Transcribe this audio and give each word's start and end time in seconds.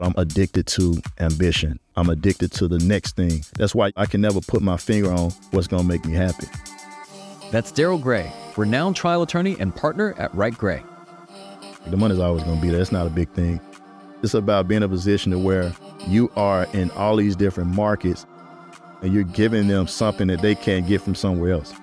I'm 0.00 0.14
addicted 0.16 0.66
to 0.68 1.00
ambition. 1.18 1.78
I'm 1.96 2.08
addicted 2.08 2.52
to 2.52 2.68
the 2.68 2.78
next 2.78 3.16
thing. 3.16 3.44
That's 3.58 3.74
why 3.74 3.92
I 3.96 4.06
can 4.06 4.20
never 4.20 4.40
put 4.40 4.62
my 4.62 4.76
finger 4.78 5.12
on 5.12 5.30
what's 5.50 5.66
going 5.66 5.82
to 5.82 5.88
make 5.88 6.04
me 6.04 6.14
happy. 6.14 6.46
That's 7.50 7.70
Daryl 7.70 8.00
Gray, 8.00 8.32
renowned 8.56 8.96
trial 8.96 9.22
attorney 9.22 9.56
and 9.60 9.74
partner 9.74 10.14
at 10.18 10.34
Wright 10.34 10.56
Gray. 10.56 10.82
The 11.88 11.96
money's 11.96 12.18
always 12.18 12.44
going 12.44 12.56
to 12.56 12.62
be 12.62 12.70
there. 12.70 12.80
It's 12.80 12.92
not 12.92 13.06
a 13.06 13.10
big 13.10 13.28
thing. 13.30 13.60
It's 14.22 14.34
about 14.34 14.68
being 14.68 14.78
in 14.78 14.82
a 14.84 14.88
position 14.88 15.32
to 15.32 15.38
where 15.38 15.72
you 16.06 16.30
are 16.36 16.66
in 16.72 16.90
all 16.92 17.16
these 17.16 17.36
different 17.36 17.74
markets 17.74 18.26
and 19.02 19.12
you're 19.12 19.24
giving 19.24 19.66
them 19.66 19.86
something 19.86 20.28
that 20.28 20.42
they 20.42 20.54
can't 20.54 20.86
get 20.86 21.00
from 21.00 21.14
somewhere 21.14 21.52
else. 21.52 21.74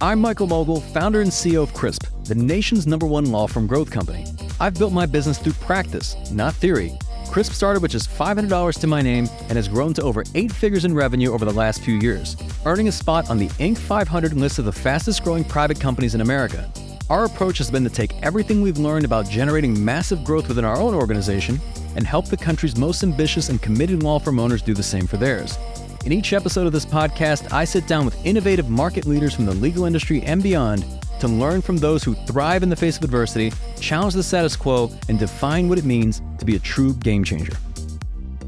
I'm 0.00 0.20
Michael 0.20 0.46
Mogill, 0.46 0.82
founder 0.92 1.20
and 1.20 1.30
CEO 1.30 1.62
of 1.62 1.72
CRISP, 1.72 2.06
the 2.26 2.34
nation's 2.34 2.86
number 2.86 3.06
one 3.06 3.30
law 3.30 3.46
firm 3.46 3.66
growth 3.66 3.90
company. 3.90 4.26
I've 4.58 4.74
built 4.74 4.92
my 4.92 5.06
business 5.06 5.38
through 5.38 5.52
practice, 5.54 6.16
not 6.32 6.54
theory. 6.54 6.98
CRISP 7.30 7.52
started 7.52 7.82
with 7.82 7.90
just 7.90 8.10
$500 8.10 8.80
to 8.80 8.86
my 8.86 9.02
name 9.02 9.28
and 9.48 9.52
has 9.52 9.68
grown 9.68 9.94
to 9.94 10.02
over 10.02 10.24
eight 10.34 10.50
figures 10.50 10.84
in 10.84 10.94
revenue 10.94 11.32
over 11.32 11.44
the 11.44 11.52
last 11.52 11.82
few 11.82 11.96
years, 11.96 12.36
earning 12.64 12.88
a 12.88 12.92
spot 12.92 13.30
on 13.30 13.38
the 13.38 13.48
Inc. 13.60 13.78
500 13.78 14.32
list 14.32 14.58
of 14.58 14.64
the 14.64 14.72
fastest 14.72 15.22
growing 15.22 15.44
private 15.44 15.78
companies 15.78 16.14
in 16.14 16.20
America. 16.20 16.70
Our 17.08 17.24
approach 17.24 17.58
has 17.58 17.70
been 17.70 17.84
to 17.84 17.90
take 17.90 18.20
everything 18.22 18.62
we've 18.62 18.78
learned 18.78 19.04
about 19.04 19.30
generating 19.30 19.84
massive 19.84 20.24
growth 20.24 20.48
within 20.48 20.64
our 20.64 20.78
own 20.78 20.94
organization 20.94 21.60
and 21.94 22.06
help 22.06 22.26
the 22.26 22.36
country's 22.36 22.76
most 22.76 23.02
ambitious 23.04 23.48
and 23.48 23.62
committed 23.62 24.02
law 24.02 24.18
firm 24.18 24.40
owners 24.40 24.62
do 24.62 24.74
the 24.74 24.82
same 24.82 25.06
for 25.06 25.16
theirs. 25.16 25.56
In 26.04 26.12
each 26.12 26.32
episode 26.32 26.66
of 26.66 26.72
this 26.72 26.86
podcast, 26.86 27.52
I 27.52 27.64
sit 27.64 27.86
down 27.86 28.04
with 28.04 28.24
innovative 28.24 28.68
market 28.68 29.06
leaders 29.06 29.34
from 29.34 29.46
the 29.46 29.54
legal 29.54 29.84
industry 29.84 30.22
and 30.22 30.42
beyond 30.42 30.84
to 31.20 31.28
learn 31.28 31.62
from 31.62 31.76
those 31.76 32.04
who 32.04 32.14
thrive 32.26 32.62
in 32.62 32.68
the 32.68 32.76
face 32.76 32.96
of 32.96 33.04
adversity, 33.04 33.52
challenge 33.80 34.14
the 34.14 34.22
status 34.22 34.56
quo, 34.56 34.90
and 35.08 35.18
define 35.18 35.68
what 35.68 35.78
it 35.78 35.84
means 35.84 36.22
to 36.38 36.44
be 36.44 36.56
a 36.56 36.58
true 36.58 36.94
game 36.94 37.24
changer. 37.24 37.56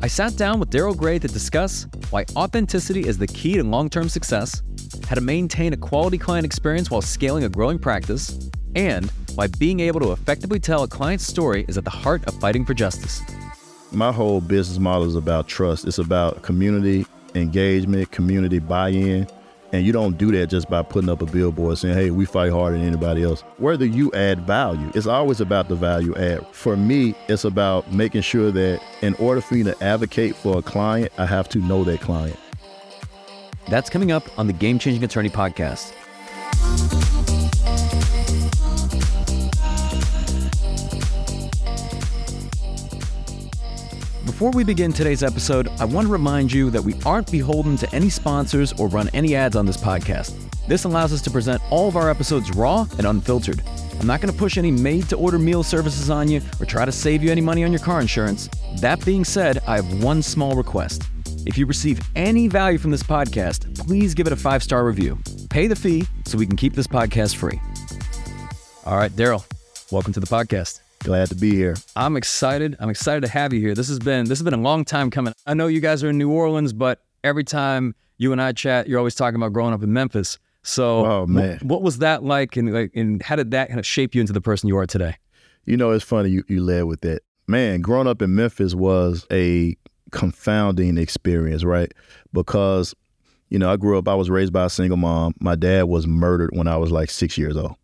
I 0.00 0.06
sat 0.06 0.36
down 0.36 0.60
with 0.60 0.70
Daryl 0.70 0.96
Gray 0.96 1.18
to 1.18 1.26
discuss 1.26 1.86
why 2.10 2.24
authenticity 2.36 3.06
is 3.06 3.18
the 3.18 3.26
key 3.26 3.54
to 3.54 3.64
long 3.64 3.90
term 3.90 4.08
success, 4.08 4.62
how 5.08 5.16
to 5.16 5.20
maintain 5.20 5.72
a 5.72 5.76
quality 5.76 6.18
client 6.18 6.46
experience 6.46 6.90
while 6.90 7.02
scaling 7.02 7.44
a 7.44 7.48
growing 7.48 7.78
practice, 7.78 8.48
and 8.76 9.10
why 9.34 9.48
being 9.58 9.80
able 9.80 10.00
to 10.00 10.12
effectively 10.12 10.60
tell 10.60 10.84
a 10.84 10.88
client's 10.88 11.26
story 11.26 11.64
is 11.68 11.76
at 11.76 11.84
the 11.84 11.90
heart 11.90 12.24
of 12.26 12.34
fighting 12.40 12.64
for 12.64 12.74
justice. 12.74 13.20
My 13.90 14.12
whole 14.12 14.40
business 14.40 14.78
model 14.78 15.06
is 15.06 15.16
about 15.16 15.48
trust. 15.48 15.86
It's 15.86 15.98
about 15.98 16.42
community 16.42 17.06
engagement, 17.34 18.10
community 18.10 18.58
buy 18.58 18.90
in. 18.90 19.26
And 19.72 19.84
you 19.84 19.92
don't 19.92 20.16
do 20.16 20.32
that 20.32 20.46
just 20.46 20.70
by 20.70 20.82
putting 20.82 21.10
up 21.10 21.20
a 21.20 21.26
billboard 21.26 21.76
saying, 21.76 21.94
hey, 21.94 22.10
we 22.10 22.24
fight 22.24 22.50
harder 22.50 22.78
than 22.78 22.86
anybody 22.86 23.22
else. 23.22 23.42
Whether 23.58 23.84
you 23.84 24.10
add 24.12 24.40
value, 24.40 24.90
it's 24.94 25.06
always 25.06 25.40
about 25.40 25.68
the 25.68 25.74
value 25.74 26.14
add. 26.16 26.46
For 26.52 26.76
me, 26.76 27.14
it's 27.28 27.44
about 27.44 27.92
making 27.92 28.22
sure 28.22 28.50
that 28.50 28.80
in 29.02 29.14
order 29.14 29.40
for 29.42 29.54
me 29.54 29.64
to 29.64 29.84
advocate 29.84 30.34
for 30.36 30.58
a 30.58 30.62
client, 30.62 31.12
I 31.18 31.26
have 31.26 31.48
to 31.50 31.58
know 31.58 31.84
that 31.84 32.00
client. 32.00 32.38
That's 33.68 33.90
coming 33.90 34.10
up 34.10 34.26
on 34.38 34.46
the 34.46 34.54
Game 34.54 34.78
Changing 34.78 35.04
Attorney 35.04 35.28
podcast. 35.28 35.92
Before 44.38 44.52
we 44.52 44.62
begin 44.62 44.92
today's 44.92 45.24
episode, 45.24 45.66
I 45.80 45.84
want 45.84 46.06
to 46.06 46.12
remind 46.12 46.52
you 46.52 46.70
that 46.70 46.80
we 46.80 46.94
aren't 47.04 47.28
beholden 47.28 47.76
to 47.78 47.92
any 47.92 48.08
sponsors 48.08 48.72
or 48.74 48.86
run 48.86 49.10
any 49.12 49.34
ads 49.34 49.56
on 49.56 49.66
this 49.66 49.76
podcast. 49.76 50.32
This 50.68 50.84
allows 50.84 51.12
us 51.12 51.20
to 51.22 51.30
present 51.32 51.60
all 51.72 51.88
of 51.88 51.96
our 51.96 52.08
episodes 52.08 52.52
raw 52.52 52.86
and 52.98 53.06
unfiltered. 53.08 53.60
I'm 53.98 54.06
not 54.06 54.20
going 54.20 54.32
to 54.32 54.38
push 54.38 54.56
any 54.56 54.70
made 54.70 55.08
to 55.08 55.16
order 55.16 55.40
meal 55.40 55.64
services 55.64 56.08
on 56.08 56.30
you 56.30 56.40
or 56.60 56.66
try 56.66 56.84
to 56.84 56.92
save 56.92 57.20
you 57.20 57.32
any 57.32 57.40
money 57.40 57.64
on 57.64 57.72
your 57.72 57.80
car 57.80 58.00
insurance. 58.00 58.48
That 58.76 59.04
being 59.04 59.24
said, 59.24 59.58
I 59.66 59.74
have 59.74 60.04
one 60.04 60.22
small 60.22 60.54
request. 60.54 61.02
If 61.44 61.58
you 61.58 61.66
receive 61.66 62.00
any 62.14 62.46
value 62.46 62.78
from 62.78 62.92
this 62.92 63.02
podcast, 63.02 63.76
please 63.88 64.14
give 64.14 64.28
it 64.28 64.32
a 64.32 64.36
five 64.36 64.62
star 64.62 64.86
review. 64.86 65.18
Pay 65.50 65.66
the 65.66 65.74
fee 65.74 66.06
so 66.26 66.38
we 66.38 66.46
can 66.46 66.54
keep 66.54 66.74
this 66.74 66.86
podcast 66.86 67.34
free. 67.34 67.60
All 68.86 68.96
right, 68.96 69.10
Daryl, 69.10 69.44
welcome 69.90 70.12
to 70.12 70.20
the 70.20 70.28
podcast. 70.28 70.78
Glad 71.00 71.28
to 71.28 71.34
be 71.34 71.54
here. 71.54 71.76
I'm 71.96 72.16
excited. 72.16 72.76
I'm 72.80 72.90
excited 72.90 73.22
to 73.22 73.28
have 73.28 73.52
you 73.52 73.60
here. 73.60 73.74
This 73.74 73.88
has 73.88 73.98
been 73.98 74.26
this 74.26 74.38
has 74.38 74.44
been 74.44 74.54
a 74.54 74.60
long 74.60 74.84
time 74.84 75.10
coming. 75.10 75.32
I 75.46 75.54
know 75.54 75.66
you 75.66 75.80
guys 75.80 76.02
are 76.02 76.10
in 76.10 76.18
New 76.18 76.30
Orleans, 76.30 76.72
but 76.72 77.02
every 77.22 77.44
time 77.44 77.94
you 78.16 78.32
and 78.32 78.42
I 78.42 78.52
chat, 78.52 78.88
you're 78.88 78.98
always 78.98 79.14
talking 79.14 79.36
about 79.36 79.52
growing 79.52 79.72
up 79.72 79.82
in 79.82 79.92
Memphis. 79.92 80.38
So, 80.62 81.06
oh 81.06 81.26
man, 81.26 81.60
what 81.62 81.82
was 81.82 81.98
that 81.98 82.24
like, 82.24 82.56
and 82.56 82.72
like, 82.72 82.90
and 82.94 83.22
how 83.22 83.36
did 83.36 83.52
that 83.52 83.68
kind 83.68 83.78
of 83.78 83.86
shape 83.86 84.14
you 84.14 84.20
into 84.20 84.32
the 84.32 84.40
person 84.40 84.68
you 84.68 84.76
are 84.76 84.86
today? 84.86 85.16
You 85.64 85.76
know, 85.76 85.92
it's 85.92 86.04
funny 86.04 86.30
you 86.30 86.44
you 86.48 86.62
led 86.62 86.82
with 86.82 87.00
that. 87.02 87.22
Man, 87.46 87.80
growing 87.80 88.06
up 88.06 88.20
in 88.20 88.34
Memphis 88.34 88.74
was 88.74 89.26
a 89.32 89.76
confounding 90.10 90.98
experience, 90.98 91.64
right? 91.64 91.92
Because 92.32 92.94
you 93.50 93.58
know, 93.58 93.70
I 93.72 93.76
grew 93.76 93.96
up. 93.96 94.08
I 94.08 94.14
was 94.14 94.28
raised 94.28 94.52
by 94.52 94.64
a 94.64 94.70
single 94.70 94.98
mom. 94.98 95.34
My 95.40 95.54
dad 95.54 95.84
was 95.84 96.06
murdered 96.06 96.50
when 96.52 96.68
I 96.68 96.76
was 96.76 96.90
like 96.90 97.08
six 97.08 97.38
years 97.38 97.56
old. 97.56 97.76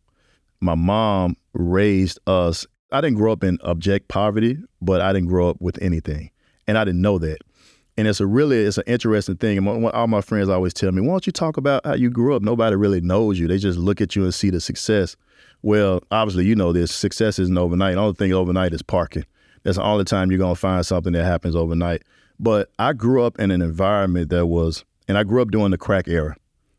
My 0.61 0.75
mom 0.75 1.37
raised 1.53 2.19
us 2.27 2.67
I 2.95 3.01
didn't 3.01 3.17
grow 3.17 3.33
up 3.33 3.43
in 3.43 3.59
abject 3.67 4.07
poverty, 4.07 4.57
but 4.81 5.01
I 5.01 5.13
didn't 5.13 5.29
grow 5.29 5.51
up 5.51 5.61
with 5.61 5.83
anything, 5.83 6.31
and 6.69 6.79
I 6.79 6.85
didn't 6.85 7.03
know 7.03 7.19
that. 7.19 7.39
And 7.97 8.07
it's 8.07 8.21
a 8.21 8.27
really 8.27 8.63
it's 8.63 8.79
an 8.79 8.85
interesting 8.87 9.37
thing. 9.37 9.59
And 9.59 9.87
all 9.87 10.07
my 10.07 10.21
friends 10.21 10.49
always 10.49 10.73
tell 10.73 10.93
me, 10.93 11.03
"Why 11.03 11.09
don't 11.09 11.27
you 11.27 11.33
talk 11.33 11.57
about 11.57 11.85
how 11.85 11.95
you 11.95 12.09
grew 12.09 12.37
up? 12.37 12.43
Nobody 12.43 12.77
really 12.77 13.01
knows 13.01 13.37
you. 13.37 13.49
They 13.49 13.59
just 13.59 13.81
look 13.81 14.01
at 14.01 14.15
you 14.15 14.23
and 14.23 14.33
see 14.33 14.49
the 14.49 14.61
success." 14.61 15.17
Well, 15.63 16.05
obviously, 16.13 16.45
you 16.45 16.55
know 16.55 16.73
this. 16.73 16.93
Success 16.93 17.41
isn't 17.41 17.59
overnight. 17.59 17.97
The 17.97 18.01
only 18.01 18.15
thing 18.15 18.33
overnight 18.33 18.73
is 18.73 18.83
parking. 18.83 19.25
That's 19.65 19.79
all 19.79 19.99
the 19.99 20.05
time 20.05 20.31
you're 20.31 20.39
gonna 20.39 20.55
find 20.55 20.87
something 20.87 21.15
that 21.15 21.25
happens 21.25 21.57
overnight. 21.57 22.03
But 22.39 22.71
I 22.79 22.93
grew 22.93 23.25
up 23.25 23.41
in 23.41 23.51
an 23.51 23.61
environment 23.61 24.31
that 24.31 24.47
was, 24.47 24.85
and 25.09 25.19
I 25.19 25.25
grew 25.25 25.43
up 25.43 25.51
during 25.51 25.73
the 25.73 25.79
crack 25.79 26.07
era. 26.07 26.37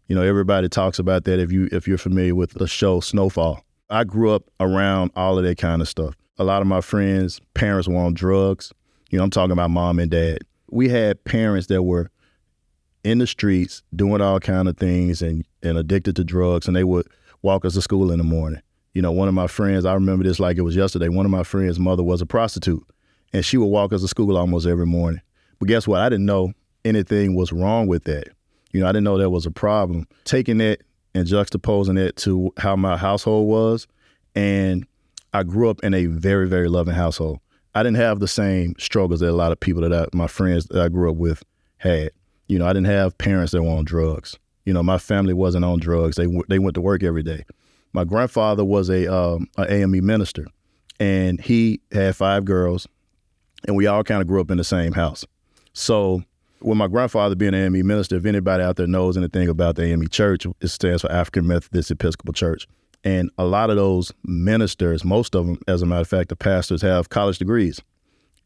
You 0.08 0.16
know, 0.16 0.22
everybody 0.22 0.70
talks 0.70 0.98
about 0.98 1.26
that 1.26 1.40
if 1.40 1.52
you 1.52 1.68
if 1.74 1.90
you're 1.90 1.98
familiar 1.98 2.36
with 2.36 2.52
the 2.52 2.68
show 2.68 3.02
Snowfall. 3.02 3.65
I 3.90 4.04
grew 4.04 4.32
up 4.32 4.44
around 4.60 5.12
all 5.16 5.38
of 5.38 5.44
that 5.44 5.58
kind 5.58 5.82
of 5.82 5.88
stuff. 5.88 6.16
A 6.38 6.44
lot 6.44 6.62
of 6.62 6.68
my 6.68 6.82
friends' 6.82 7.40
parents 7.54 7.88
were 7.88 7.98
on 7.98 8.14
drugs. 8.14 8.74
You 9.10 9.18
know, 9.18 9.24
I'm 9.24 9.30
talking 9.30 9.52
about 9.52 9.70
mom 9.70 10.00
and 10.00 10.10
dad. 10.10 10.40
We 10.72 10.90
had 10.90 11.24
parents 11.24 11.68
that 11.68 11.84
were 11.84 12.10
in 13.04 13.20
the 13.20 13.28
streets 13.28 13.84
doing 13.96 14.22
all 14.22 14.40
kind 14.40 14.68
of 14.68 14.78
things 14.78 15.22
and, 15.22 15.46
and 15.62 15.78
addicted 15.78 16.16
to 16.16 16.24
drugs, 16.24 16.68
and 16.68 16.76
they 16.76 16.84
would 16.84 17.08
walk 17.44 17.64
us 17.64 17.76
to 17.76 17.82
school 17.82 18.12
in 18.12 18.18
the 18.18 18.24
morning. 18.24 18.62
You 18.94 19.02
know, 19.02 19.12
one 19.12 19.28
of 19.28 19.34
my 19.34 19.48
friends, 19.48 19.86
I 19.86 19.94
remember 19.94 20.24
this 20.24 20.40
like 20.40 20.58
it 20.58 20.62
was 20.62 20.76
yesterday. 20.76 21.10
One 21.10 21.26
of 21.26 21.32
my 21.32 21.44
friends' 21.44 21.80
mother 21.80 22.02
was 22.02 22.22
a 22.22 22.26
prostitute, 22.26 22.84
and 23.34 23.46
she 23.46 23.58
would 23.58 23.68
walk 23.68 23.94
us 23.94 24.02
to 24.02 24.08
school 24.08 24.36
almost 24.38 24.66
every 24.66 24.88
morning. 24.88 25.22
But 25.60 25.68
guess 25.68 25.88
what? 25.88 26.02
I 26.02 26.10
didn't 26.10 26.26
know 26.26 26.54
anything 26.84 27.36
was 27.36 27.54
wrong 27.54 27.88
with 27.88 28.06
that. 28.06 28.30
You 28.72 28.82
know, 28.82 28.88
I 28.88 28.92
didn't 28.92 29.04
know 29.04 29.18
there 29.18 29.30
was 29.30 29.46
a 29.46 29.52
problem. 29.52 30.08
Taking 30.24 30.58
that 30.58 30.82
and 31.16 31.26
juxtaposing 31.26 31.98
it 31.98 32.18
to 32.18 32.54
how 32.58 32.76
my 32.76 32.98
household 32.98 33.48
was. 33.48 33.88
And 34.36 34.86
I 35.34 35.44
grew 35.44 35.70
up 35.70 35.84
in 35.84 35.94
a 35.94 36.06
very, 36.08 36.48
very 36.48 36.68
loving 36.68 36.94
household. 36.94 37.40
I 37.74 37.84
didn't 37.84 37.98
have 37.98 38.20
the 38.20 38.28
same 38.28 38.76
struggles 38.78 39.22
that 39.22 39.30
a 39.30 39.32
lot 39.32 39.52
of 39.52 39.60
people 39.60 39.82
that 39.82 39.94
I, 39.94 40.08
my 40.16 40.28
friends 40.28 40.66
that 40.68 40.82
I 40.82 40.90
grew 40.90 41.10
up 41.10 41.18
with 41.18 41.42
had. 41.78 42.12
You 42.48 42.60
know, 42.60 42.68
I 42.68 42.74
didn't 42.74 42.88
have 42.88 43.18
parents 43.18 43.54
that 43.54 43.64
were 43.64 43.70
on 43.70 43.86
drugs. 43.86 44.38
You 44.66 44.74
know, 44.74 44.84
my 44.84 44.98
family 44.98 45.34
wasn't 45.34 45.66
on 45.66 45.80
drugs. 45.80 46.16
They 46.16 46.28
they 46.48 46.60
went 46.60 46.76
to 46.76 46.82
work 46.82 47.02
every 47.02 47.24
day. 47.24 47.44
My 47.94 48.04
grandfather 48.04 48.64
was 48.64 48.90
a 48.90 49.12
um, 49.12 49.48
an 49.58 49.72
AME 49.72 50.06
minister, 50.06 50.46
and 51.00 51.42
he 51.42 51.82
had 51.92 52.16
five 52.16 52.46
girls, 52.46 52.88
and 53.66 53.76
we 53.76 53.88
all 53.88 54.04
kind 54.04 54.22
of 54.22 54.28
grew 54.28 54.42
up 54.42 54.52
in 54.52 54.58
the 54.58 54.64
same 54.64 54.92
house. 54.92 55.26
So 55.74 56.24
with 56.62 56.78
my 56.78 56.88
grandfather 56.88 57.36
being 57.36 57.54
an 57.54 57.76
AME 57.76 57.86
minister, 57.86 58.16
if 58.16 58.26
anybody 58.26 58.64
out 58.64 58.76
there 58.76 58.88
knows 58.88 59.18
anything 59.18 59.50
about 59.50 59.76
the 59.76 59.84
AME 59.84 60.08
Church, 60.08 60.46
it 60.62 60.68
stands 60.68 61.02
for 61.02 61.12
African 61.12 61.48
Methodist 61.48 61.92
Episcopal 61.92 62.34
Church. 62.34 62.68
And 63.04 63.30
a 63.38 63.46
lot 63.46 63.70
of 63.70 63.76
those 63.76 64.12
ministers, 64.24 65.06
most 65.06 65.36
of 65.36 65.46
them, 65.46 65.60
as 65.68 65.82
a 65.82 65.86
matter 65.86 66.02
of 66.02 66.08
fact, 66.08 66.30
the 66.30 66.36
pastors 66.36 66.82
have 66.82 67.10
college 67.10 67.38
degrees. 67.38 67.80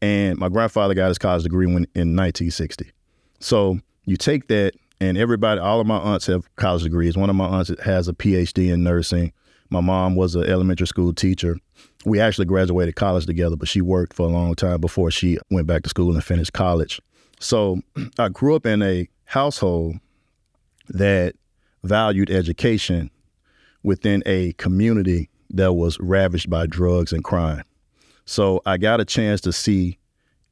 And 0.02 0.38
my 0.38 0.48
grandfather 0.48 0.94
got 0.94 1.08
his 1.08 1.18
college 1.18 1.42
degree 1.42 1.66
when, 1.66 1.86
in 1.94 2.16
1960. 2.16 2.90
So 3.38 3.78
you 4.04 4.16
take 4.16 4.48
that, 4.48 4.74
and 5.00 5.16
everybody, 5.16 5.60
all 5.60 5.80
of 5.80 5.86
my 5.86 5.96
aunts 5.96 6.26
have 6.26 6.54
college 6.56 6.82
degrees. 6.82 7.16
One 7.16 7.30
of 7.30 7.36
my 7.36 7.46
aunts 7.46 7.70
has 7.82 8.08
a 8.08 8.12
PhD 8.12 8.72
in 8.72 8.82
nursing. 8.82 9.32
My 9.70 9.80
mom 9.80 10.14
was 10.14 10.34
an 10.34 10.44
elementary 10.44 10.86
school 10.86 11.14
teacher. 11.14 11.56
We 12.04 12.18
actually 12.20 12.46
graduated 12.46 12.96
college 12.96 13.24
together, 13.24 13.56
but 13.56 13.68
she 13.68 13.80
worked 13.80 14.14
for 14.14 14.26
a 14.26 14.30
long 14.30 14.54
time 14.54 14.80
before 14.80 15.10
she 15.10 15.38
went 15.50 15.66
back 15.66 15.84
to 15.84 15.88
school 15.88 16.12
and 16.12 16.24
finished 16.24 16.52
college. 16.52 17.00
So 17.40 17.80
I 18.18 18.28
grew 18.28 18.54
up 18.54 18.66
in 18.66 18.82
a 18.82 19.08
household 19.24 19.96
that 20.88 21.34
valued 21.82 22.30
education 22.30 23.10
within 23.82 24.22
a 24.26 24.52
community 24.54 25.28
that 25.50 25.72
was 25.72 25.98
ravaged 25.98 26.48
by 26.48 26.66
drugs 26.66 27.12
and 27.12 27.24
crime. 27.24 27.64
So 28.24 28.60
I 28.66 28.76
got 28.76 29.00
a 29.00 29.04
chance 29.04 29.40
to 29.42 29.52
see 29.52 29.98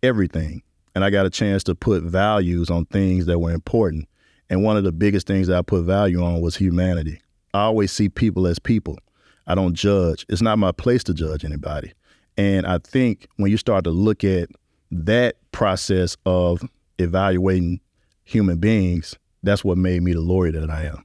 everything 0.03 0.63
and 0.95 1.05
I 1.05 1.11
got 1.11 1.27
a 1.27 1.31
chance 1.31 1.63
to 1.65 1.75
put 1.75 2.03
values 2.03 2.71
on 2.71 2.87
things 2.87 3.27
that 3.27 3.39
were 3.39 3.53
important. 3.53 4.09
And 4.51 4.65
one 4.65 4.77
of 4.77 4.85
the 4.85 4.93
biggest 4.93 5.27
things 5.27 5.47
that 5.47 5.57
I 5.57 5.63
put 5.63 5.85
value 5.85 6.23
on 6.23 6.41
was 6.41 6.57
humanity. 6.57 7.21
I 7.55 7.61
always 7.61 7.93
see 7.93 8.09
people 8.09 8.47
as 8.47 8.59
people. 8.59 8.99
I 9.47 9.55
don't 9.55 9.75
judge. 9.75 10.27
It's 10.29 10.43
not 10.43 10.59
my 10.59 10.73
place 10.73 11.05
to 11.05 11.15
judge 11.15 11.45
anybody. 11.45 11.93
And 12.37 12.67
I 12.67 12.79
think 12.79 13.29
when 13.37 13.51
you 13.51 13.57
start 13.57 13.85
to 13.85 13.91
look 13.91 14.25
at 14.25 14.49
that 14.91 15.37
process 15.53 16.17
of 16.25 16.63
evaluating 16.99 17.81
human 18.25 18.59
beings, 18.59 19.17
that's 19.43 19.65
what 19.65 19.79
made 19.79 20.03
me 20.03 20.13
the 20.13 20.21
lawyer 20.21 20.53
that 20.53 20.71
I 20.71 20.85
am. 20.85 21.05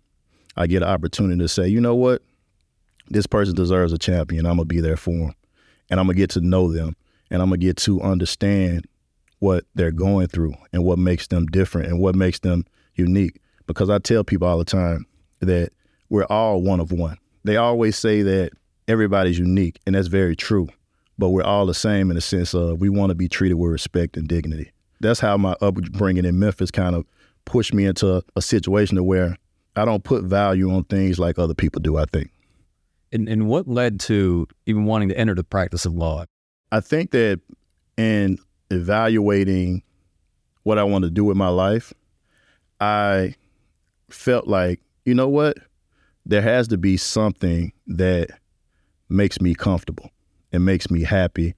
I 0.55 0.67
get 0.67 0.83
an 0.83 0.89
opportunity 0.89 1.39
to 1.39 1.47
say, 1.47 1.67
you 1.67 1.81
know 1.81 1.95
what? 1.95 2.21
This 3.09 3.27
person 3.27 3.55
deserves 3.55 3.93
a 3.93 3.97
champion. 3.97 4.45
I'm 4.45 4.57
going 4.57 4.67
to 4.67 4.73
be 4.75 4.81
there 4.81 4.97
for 4.97 5.11
them. 5.11 5.35
And 5.89 5.99
I'm 5.99 6.05
going 6.05 6.15
to 6.15 6.21
get 6.21 6.29
to 6.31 6.41
know 6.41 6.71
them. 6.71 6.95
And 7.29 7.41
I'm 7.41 7.49
going 7.49 7.59
to 7.59 7.65
get 7.65 7.77
to 7.77 8.01
understand 8.01 8.85
what 9.39 9.65
they're 9.75 9.91
going 9.91 10.27
through 10.27 10.53
and 10.71 10.83
what 10.85 10.99
makes 10.99 11.27
them 11.27 11.47
different 11.47 11.87
and 11.87 11.99
what 11.99 12.15
makes 12.15 12.39
them 12.39 12.65
unique. 12.95 13.41
Because 13.67 13.89
I 13.89 13.99
tell 13.99 14.23
people 14.23 14.47
all 14.47 14.57
the 14.57 14.65
time 14.65 15.05
that 15.39 15.71
we're 16.09 16.25
all 16.25 16.61
one 16.61 16.79
of 16.79 16.91
one. 16.91 17.17
They 17.43 17.57
always 17.57 17.97
say 17.97 18.21
that 18.21 18.51
everybody's 18.87 19.39
unique, 19.39 19.79
and 19.85 19.95
that's 19.95 20.07
very 20.07 20.35
true. 20.35 20.69
But 21.17 21.29
we're 21.29 21.43
all 21.43 21.65
the 21.65 21.73
same 21.73 22.09
in 22.09 22.15
the 22.15 22.21
sense 22.21 22.53
of 22.53 22.79
we 22.79 22.89
want 22.89 23.09
to 23.09 23.15
be 23.15 23.27
treated 23.27 23.55
with 23.55 23.71
respect 23.71 24.17
and 24.17 24.27
dignity. 24.27 24.71
That's 25.03 25.19
how 25.19 25.38
my 25.38 25.55
upbringing 25.61 26.25
in 26.25 26.39
Memphis 26.39 26.71
kind 26.71 26.95
of 26.95 27.05
pushed 27.45 27.73
me 27.73 27.85
into 27.85 28.23
a 28.35 28.41
situation 28.41 28.95
to 28.95 29.03
where 29.03 29.38
I 29.75 29.85
don't 29.85 30.03
put 30.03 30.23
value 30.23 30.71
on 30.71 30.85
things 30.85 31.19
like 31.19 31.38
other 31.38 31.53
people 31.53 31.81
do, 31.81 31.97
I 31.97 32.05
think. 32.05 32.31
And, 33.11 33.27
and 33.27 33.47
what 33.47 33.67
led 33.67 34.00
to 34.01 34.47
even 34.65 34.85
wanting 34.85 35.09
to 35.09 35.17
enter 35.17 35.35
the 35.35 35.44
practice 35.44 35.85
of 35.85 35.94
law? 35.94 36.25
I 36.71 36.79
think 36.79 37.11
that 37.11 37.41
in 37.97 38.39
evaluating 38.71 39.83
what 40.63 40.79
I 40.79 40.83
want 40.83 41.03
to 41.03 41.11
do 41.11 41.25
with 41.25 41.38
my 41.38 41.50
life, 41.50 41.94
I 42.79 43.35
felt 44.09 44.47
like, 44.47 44.79
you 45.05 45.13
know 45.13 45.27
what? 45.27 45.57
There 46.25 46.41
has 46.41 46.69
to 46.69 46.77
be 46.77 46.97
something 46.97 47.73
that 47.88 48.29
makes 49.09 49.41
me 49.41 49.53
comfortable 49.53 50.09
and 50.51 50.63
makes 50.63 50.89
me 50.89 51.03
happy 51.03 51.55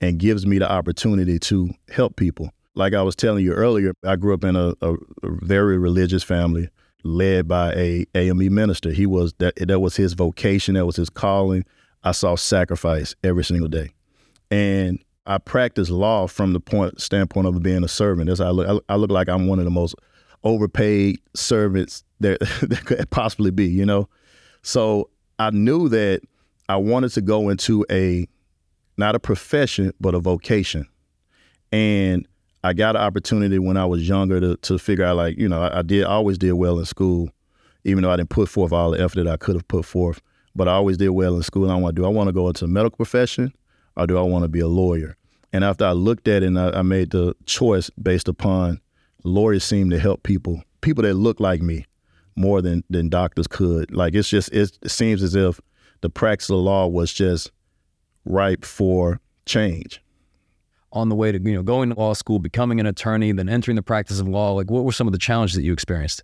and 0.00 0.18
gives 0.18 0.46
me 0.46 0.58
the 0.58 0.70
opportunity 0.70 1.38
to 1.38 1.70
help 1.88 2.16
people. 2.16 2.50
Like 2.78 2.94
I 2.94 3.02
was 3.02 3.16
telling 3.16 3.44
you 3.44 3.52
earlier, 3.52 3.92
I 4.04 4.14
grew 4.14 4.32
up 4.34 4.44
in 4.44 4.54
a, 4.54 4.72
a, 4.80 4.94
very 5.24 5.76
religious 5.78 6.22
family 6.22 6.68
led 7.02 7.48
by 7.48 7.72
a 7.72 8.06
AME 8.14 8.54
minister. 8.54 8.92
He 8.92 9.04
was 9.04 9.34
that 9.38 9.56
that 9.56 9.80
was 9.80 9.96
his 9.96 10.12
vocation, 10.12 10.76
that 10.76 10.86
was 10.86 10.94
his 10.94 11.10
calling. 11.10 11.64
I 12.04 12.12
saw 12.12 12.36
sacrifice 12.36 13.16
every 13.24 13.42
single 13.42 13.66
day. 13.66 13.90
And 14.52 15.04
I 15.26 15.38
practice 15.38 15.90
law 15.90 16.28
from 16.28 16.52
the 16.52 16.60
point 16.60 17.00
standpoint 17.00 17.48
of 17.48 17.60
being 17.64 17.82
a 17.82 17.88
servant. 17.88 18.30
As 18.30 18.40
I 18.40 18.50
look, 18.50 18.68
I, 18.88 18.94
I 18.94 18.96
look 18.96 19.10
like 19.10 19.28
I'm 19.28 19.48
one 19.48 19.58
of 19.58 19.64
the 19.64 19.72
most 19.72 19.96
overpaid 20.44 21.18
servants 21.34 22.04
that, 22.20 22.38
that 22.62 22.84
could 22.84 23.10
possibly 23.10 23.50
be, 23.50 23.66
you 23.66 23.84
know. 23.86 24.08
So 24.62 25.10
I 25.40 25.50
knew 25.50 25.88
that 25.88 26.20
I 26.68 26.76
wanted 26.76 27.10
to 27.14 27.22
go 27.22 27.48
into 27.48 27.84
a 27.90 28.28
not 28.96 29.16
a 29.16 29.18
profession 29.18 29.92
but 30.00 30.14
a 30.14 30.20
vocation, 30.20 30.86
and 31.72 32.24
I 32.64 32.72
got 32.72 32.96
an 32.96 33.02
opportunity 33.02 33.58
when 33.58 33.76
I 33.76 33.86
was 33.86 34.08
younger 34.08 34.40
to 34.40 34.56
to 34.56 34.78
figure 34.78 35.04
out 35.04 35.16
like 35.16 35.38
you 35.38 35.48
know 35.48 35.62
I, 35.62 35.78
I 35.78 35.82
did 35.82 36.04
I 36.04 36.10
always 36.10 36.38
did 36.38 36.52
well 36.52 36.78
in 36.78 36.84
school, 36.84 37.30
even 37.84 38.02
though 38.02 38.10
I 38.10 38.16
didn't 38.16 38.30
put 38.30 38.48
forth 38.48 38.72
all 38.72 38.90
the 38.90 39.02
effort 39.02 39.22
that 39.22 39.28
I 39.28 39.36
could 39.36 39.54
have 39.54 39.68
put 39.68 39.84
forth. 39.84 40.20
But 40.54 40.68
I 40.68 40.72
always 40.72 40.96
did 40.96 41.10
well 41.10 41.36
in 41.36 41.42
school. 41.42 41.70
I 41.70 41.76
want 41.76 41.94
to 41.94 42.02
do 42.02 42.06
I 42.06 42.10
want 42.10 42.28
to 42.28 42.32
go 42.32 42.48
into 42.48 42.64
a 42.64 42.68
medical 42.68 42.96
profession 42.96 43.52
or 43.96 44.06
do 44.06 44.18
I 44.18 44.22
want 44.22 44.44
to 44.44 44.48
be 44.48 44.60
a 44.60 44.68
lawyer? 44.68 45.16
And 45.52 45.64
after 45.64 45.84
I 45.84 45.92
looked 45.92 46.28
at 46.28 46.42
it 46.42 46.46
and 46.46 46.58
I, 46.58 46.70
I 46.70 46.82
made 46.82 47.10
the 47.10 47.34
choice 47.46 47.90
based 47.90 48.28
upon 48.28 48.80
lawyers 49.24 49.64
seem 49.64 49.90
to 49.90 49.98
help 49.98 50.22
people, 50.22 50.62
people 50.80 51.02
that 51.02 51.14
look 51.14 51.40
like 51.40 51.62
me 51.62 51.86
more 52.36 52.62
than 52.62 52.84
than 52.90 53.08
doctors 53.08 53.46
could. 53.46 53.94
Like 53.94 54.14
it's 54.14 54.28
just 54.28 54.52
it 54.52 54.76
seems 54.90 55.22
as 55.22 55.34
if 55.34 55.60
the 56.00 56.10
practice 56.10 56.50
of 56.50 56.56
law 56.56 56.86
was 56.86 57.12
just 57.12 57.50
ripe 58.24 58.64
for 58.64 59.20
change. 59.46 60.00
On 60.90 61.10
the 61.10 61.14
way 61.14 61.32
to 61.32 61.38
you 61.38 61.54
know 61.54 61.62
going 61.62 61.90
to 61.90 61.98
law 61.98 62.14
school, 62.14 62.38
becoming 62.38 62.80
an 62.80 62.86
attorney, 62.86 63.30
then 63.32 63.48
entering 63.48 63.76
the 63.76 63.82
practice 63.82 64.20
of 64.20 64.28
law, 64.28 64.52
like 64.52 64.70
what 64.70 64.84
were 64.84 64.92
some 64.92 65.06
of 65.06 65.12
the 65.12 65.18
challenges 65.18 65.56
that 65.56 65.62
you 65.62 65.72
experienced? 65.72 66.22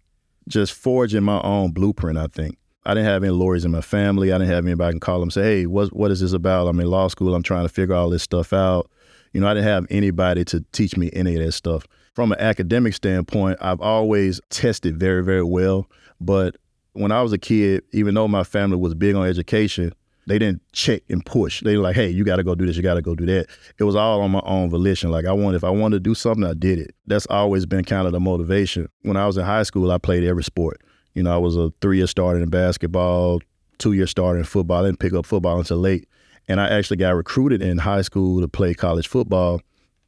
Just 0.49 0.73
forging 0.73 1.23
my 1.23 1.41
own 1.43 1.73
blueprint. 1.73 2.19
I 2.19 2.29
think 2.29 2.57
I 2.87 2.95
didn't 2.95 3.07
have 3.07 3.23
any 3.23 3.33
lawyers 3.33 3.65
in 3.65 3.71
my 3.71 3.81
family. 3.81 4.33
I 4.33 4.39
didn't 4.39 4.51
have 4.51 4.65
anybody 4.65 4.89
I 4.89 4.93
can 4.93 5.01
call 5.01 5.21
them 5.21 5.31
say, 5.31 5.43
"Hey, 5.43 5.67
what 5.67 5.95
what 5.95 6.11
is 6.11 6.21
this 6.21 6.33
about?" 6.33 6.67
I'm 6.67 6.81
in 6.81 6.87
law 6.87 7.09
school. 7.09 7.35
I'm 7.35 7.43
trying 7.43 7.65
to 7.65 7.73
figure 7.73 7.95
all 7.95 8.11
this 8.11 8.23
stuff 8.23 8.53
out. 8.53 8.91
You 9.33 9.41
know, 9.41 9.49
I 9.49 9.55
didn't 9.55 9.67
have 9.67 9.87
anybody 9.91 10.45
to 10.47 10.65
teach 10.73 10.97
me 10.97 11.11
any 11.13 11.35
of 11.37 11.45
that 11.45 11.53
stuff. 11.53 11.87
From 12.15 12.33
an 12.33 12.39
academic 12.39 12.95
standpoint, 12.95 13.59
I've 13.61 13.81
always 13.81 14.41
tested 14.49 14.99
very, 14.99 15.25
very 15.25 15.43
well. 15.43 15.89
But 16.21 16.57
when 16.93 17.11
I 17.11 17.23
was 17.23 17.33
a 17.33 17.39
kid, 17.39 17.83
even 17.93 18.15
though 18.15 18.29
my 18.29 18.45
family 18.45 18.77
was 18.77 18.95
big 18.95 19.17
on 19.17 19.27
education, 19.27 19.93
they 20.27 20.39
didn't 20.39 20.63
check 20.73 21.03
and 21.09 21.25
push. 21.25 21.63
They 21.63 21.77
were 21.77 21.83
like, 21.83 21.97
hey, 21.97 22.09
you 22.09 22.25
got 22.25 22.37
to 22.37 22.45
go 22.45 22.55
do 22.55 22.67
this, 22.67 22.77
you 22.77 22.83
got 22.83 22.95
to 22.95 23.03
go 23.03 23.15
do 23.15 23.27
that. 23.27 23.47
It 23.79 23.85
was 23.85 23.97
all 23.97 24.21
on 24.21 24.31
my 24.31 24.43
own 24.45 24.71
volition. 24.71 25.11
Like 25.11 25.27
I 25.27 25.33
wanted, 25.33 25.57
if 25.57 25.65
I 25.65 25.71
wanted 25.71 25.97
to 25.97 26.01
do 26.01 26.15
something, 26.15 26.45
I 26.45 26.55
did 26.55 26.79
it. 26.79 26.95
That's 27.07 27.27
always 27.27 27.67
been 27.67 27.85
kind 27.85 28.07
of 28.07 28.13
the 28.13 28.21
motivation. 28.21 28.89
When 29.03 29.17
I 29.17 29.27
was 29.27 29.37
in 29.37 29.45
high 29.45 29.65
school, 29.65 29.91
I 29.91 29.99
played 29.99 30.25
every 30.25 30.45
sport. 30.45 30.81
You 31.15 31.23
know, 31.23 31.35
I 31.35 31.39
was 31.39 31.57
a 31.57 31.73
three-year 31.81 32.07
starter 32.07 32.41
in 32.41 32.49
basketball, 32.49 33.41
two-year 33.79 34.07
starter 34.07 34.39
in 34.39 34.45
football. 34.45 34.83
I 34.83 34.89
didn't 34.89 34.99
pick 34.99 35.13
up 35.13 35.27
football 35.27 35.59
until 35.59 35.79
late. 35.79 36.09
And 36.49 36.61
I 36.61 36.69
actually 36.69 36.99
got 36.99 37.15
recruited 37.15 37.63
in 37.63 37.79
high 37.79 38.03
school 38.03 38.41
to 38.41 38.49
play 38.49 38.75
college 38.75 39.09
football. 39.09 39.61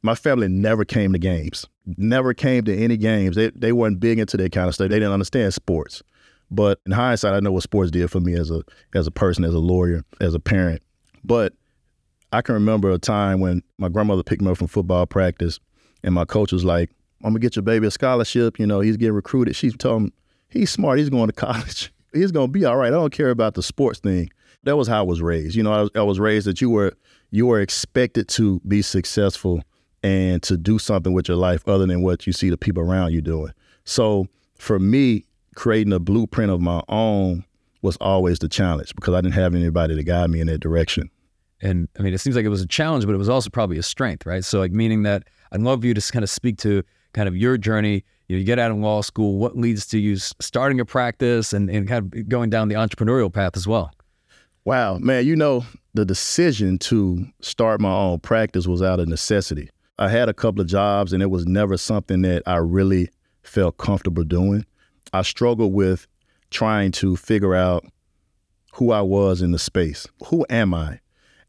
My 0.02 0.14
family 0.14 0.48
never 0.48 0.84
came 0.84 1.12
to 1.14 1.18
games, 1.18 1.66
never 1.96 2.34
came 2.34 2.64
to 2.64 2.76
any 2.76 2.96
games. 2.96 3.36
They, 3.36 3.50
they 3.50 3.72
weren't 3.72 3.98
big 3.98 4.18
into 4.18 4.36
that 4.36 4.52
kind 4.52 4.68
of 4.68 4.74
stuff. 4.74 4.90
They 4.90 4.96
didn't 4.96 5.12
understand 5.12 5.54
sports. 5.54 6.02
But 6.50 6.80
in 6.86 6.92
hindsight, 6.92 7.34
I 7.34 7.40
know 7.40 7.52
what 7.52 7.62
sports 7.62 7.90
did 7.90 8.10
for 8.10 8.20
me 8.20 8.34
as 8.34 8.50
a 8.50 8.62
as 8.94 9.06
a 9.06 9.10
person, 9.10 9.44
as 9.44 9.54
a 9.54 9.58
lawyer, 9.58 10.04
as 10.20 10.34
a 10.34 10.40
parent. 10.40 10.82
But 11.24 11.54
I 12.32 12.42
can 12.42 12.54
remember 12.54 12.90
a 12.90 12.98
time 12.98 13.40
when 13.40 13.62
my 13.78 13.88
grandmother 13.88 14.22
picked 14.22 14.42
me 14.42 14.50
up 14.50 14.58
from 14.58 14.68
football 14.68 15.06
practice, 15.06 15.58
and 16.02 16.14
my 16.14 16.24
coach 16.24 16.52
was 16.52 16.64
like, 16.64 16.90
"I'm 17.24 17.30
gonna 17.30 17.40
get 17.40 17.56
your 17.56 17.62
baby 17.62 17.86
a 17.86 17.90
scholarship. 17.90 18.58
You 18.58 18.66
know, 18.66 18.80
he's 18.80 18.96
getting 18.96 19.14
recruited." 19.14 19.56
She 19.56 19.70
told 19.70 20.02
him, 20.02 20.12
"He's 20.48 20.70
smart. 20.70 20.98
He's 20.98 21.10
going 21.10 21.28
to 21.28 21.32
college. 21.32 21.92
he's 22.12 22.32
gonna 22.32 22.48
be 22.48 22.64
all 22.64 22.76
right. 22.76 22.88
I 22.88 22.96
don't 22.96 23.12
care 23.12 23.30
about 23.30 23.54
the 23.54 23.62
sports 23.62 23.98
thing." 23.98 24.30
That 24.62 24.76
was 24.76 24.88
how 24.88 25.00
I 25.00 25.02
was 25.02 25.22
raised. 25.22 25.54
You 25.54 25.62
know, 25.62 25.72
I 25.72 25.82
was, 25.82 25.90
I 25.94 26.02
was 26.02 26.20
raised 26.20 26.46
that 26.46 26.60
you 26.60 26.70
were 26.70 26.92
you 27.30 27.46
were 27.46 27.60
expected 27.60 28.28
to 28.28 28.60
be 28.60 28.82
successful 28.82 29.62
and 30.02 30.42
to 30.44 30.56
do 30.56 30.78
something 30.78 31.12
with 31.12 31.28
your 31.28 31.36
life 31.36 31.66
other 31.66 31.86
than 31.86 32.02
what 32.02 32.26
you 32.26 32.32
see 32.32 32.50
the 32.50 32.56
people 32.56 32.82
around 32.82 33.12
you 33.12 33.20
doing. 33.20 33.52
So 33.84 34.28
for 34.54 34.78
me, 34.78 35.24
creating 35.56 35.92
a 35.92 35.98
blueprint 35.98 36.52
of 36.52 36.60
my 36.60 36.82
own 36.88 37.44
was 37.82 37.96
always 38.00 38.38
the 38.38 38.48
challenge 38.48 38.94
because 38.94 39.14
I 39.14 39.20
didn't 39.20 39.34
have 39.34 39.54
anybody 39.54 39.96
to 39.96 40.02
guide 40.04 40.30
me 40.30 40.40
in 40.40 40.46
that 40.46 40.60
direction. 40.60 41.10
And 41.60 41.88
I 41.98 42.02
mean, 42.02 42.14
it 42.14 42.18
seems 42.18 42.36
like 42.36 42.44
it 42.44 42.50
was 42.50 42.62
a 42.62 42.66
challenge, 42.66 43.06
but 43.06 43.14
it 43.14 43.18
was 43.18 43.28
also 43.28 43.50
probably 43.50 43.78
a 43.78 43.82
strength, 43.82 44.26
right? 44.26 44.44
So, 44.44 44.58
like, 44.58 44.72
meaning 44.72 45.02
that 45.04 45.24
I'd 45.52 45.62
love 45.62 45.84
you 45.84 45.94
to 45.94 46.12
kind 46.12 46.22
of 46.22 46.30
speak 46.30 46.58
to 46.58 46.82
kind 47.14 47.28
of 47.28 47.36
your 47.36 47.56
journey. 47.56 48.04
You, 48.28 48.36
know, 48.36 48.40
you 48.40 48.44
get 48.44 48.58
out 48.58 48.70
of 48.70 48.76
law 48.76 49.00
school, 49.00 49.38
what 49.38 49.56
leads 49.56 49.86
to 49.86 49.98
you 49.98 50.16
starting 50.16 50.80
a 50.80 50.84
practice 50.84 51.52
and, 51.52 51.70
and 51.70 51.88
kind 51.88 52.12
of 52.14 52.28
going 52.28 52.50
down 52.50 52.68
the 52.68 52.74
entrepreneurial 52.74 53.32
path 53.32 53.56
as 53.56 53.66
well? 53.66 53.90
Wow, 54.64 54.98
man, 54.98 55.24
you 55.24 55.36
know, 55.36 55.64
the 55.94 56.04
decision 56.04 56.76
to 56.78 57.24
start 57.40 57.80
my 57.80 57.92
own 57.92 58.18
practice 58.18 58.66
was 58.66 58.82
out 58.82 59.00
of 59.00 59.08
necessity. 59.08 59.70
I 59.98 60.08
had 60.08 60.28
a 60.28 60.34
couple 60.34 60.60
of 60.60 60.66
jobs 60.66 61.12
and 61.12 61.22
it 61.22 61.30
was 61.30 61.46
never 61.46 61.76
something 61.76 62.22
that 62.22 62.42
I 62.46 62.56
really 62.56 63.08
felt 63.44 63.78
comfortable 63.78 64.24
doing. 64.24 64.66
I 65.18 65.22
struggled 65.22 65.72
with 65.72 66.06
trying 66.50 66.92
to 66.92 67.16
figure 67.16 67.54
out 67.54 67.84
who 68.74 68.92
I 68.92 69.00
was 69.00 69.42
in 69.42 69.52
the 69.52 69.58
space. 69.58 70.06
Who 70.26 70.44
am 70.50 70.74
I? 70.74 71.00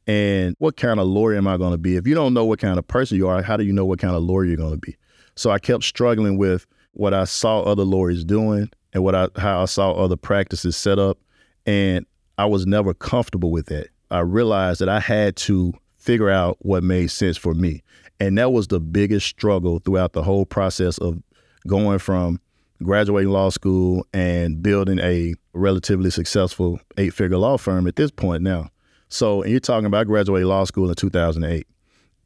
And 0.07 0.55
what 0.59 0.77
kind 0.77 0.99
of 0.99 1.07
lawyer 1.07 1.35
am 1.35 1.47
I 1.47 1.57
going 1.57 1.73
to 1.73 1.77
be? 1.77 1.97
If 1.97 2.07
you 2.07 2.15
don't 2.15 2.33
know 2.33 2.45
what 2.45 2.59
kind 2.59 2.79
of 2.79 2.87
person 2.87 3.17
you 3.17 3.27
are, 3.27 3.41
how 3.41 3.57
do 3.57 3.65
you 3.65 3.73
know 3.73 3.85
what 3.85 3.99
kind 3.99 4.15
of 4.15 4.23
lawyer 4.23 4.45
you're 4.45 4.57
going 4.57 4.71
to 4.71 4.77
be? 4.77 4.95
So 5.35 5.51
I 5.51 5.59
kept 5.59 5.83
struggling 5.83 6.37
with 6.37 6.65
what 6.93 7.13
I 7.13 7.25
saw 7.25 7.61
other 7.61 7.83
lawyers 7.83 8.23
doing 8.23 8.69
and 8.93 9.03
what 9.03 9.13
I 9.13 9.27
how 9.35 9.61
I 9.61 9.65
saw 9.65 9.91
other 9.91 10.15
practices 10.15 10.75
set 10.75 10.97
up 10.97 11.19
and 11.65 12.05
I 12.37 12.45
was 12.45 12.65
never 12.65 12.93
comfortable 12.93 13.51
with 13.51 13.67
that. 13.67 13.89
I 14.09 14.19
realized 14.19 14.79
that 14.81 14.89
I 14.89 14.99
had 14.99 15.35
to 15.37 15.73
figure 15.97 16.29
out 16.29 16.57
what 16.61 16.83
made 16.83 17.11
sense 17.11 17.35
for 17.35 17.53
me. 17.53 17.83
And 18.19 18.37
that 18.37 18.51
was 18.51 18.67
the 18.67 18.79
biggest 18.79 19.27
struggle 19.27 19.79
throughout 19.79 20.13
the 20.13 20.23
whole 20.23 20.45
process 20.45 20.97
of 20.99 21.21
going 21.67 21.99
from 21.99 22.39
graduating 22.83 23.31
law 23.31 23.49
school 23.49 24.05
and 24.13 24.61
building 24.61 24.99
a 24.99 25.33
relatively 25.53 26.09
successful 26.09 26.79
eight 26.97 27.13
figure 27.13 27.37
law 27.37 27.57
firm 27.57 27.87
at 27.87 27.95
this 27.95 28.11
point 28.11 28.43
now. 28.43 28.69
So, 29.09 29.41
and 29.41 29.51
you're 29.51 29.59
talking 29.59 29.85
about 29.85 30.07
graduating 30.07 30.47
law 30.47 30.63
school 30.65 30.89
in 30.89 30.95
2008. 30.95 31.67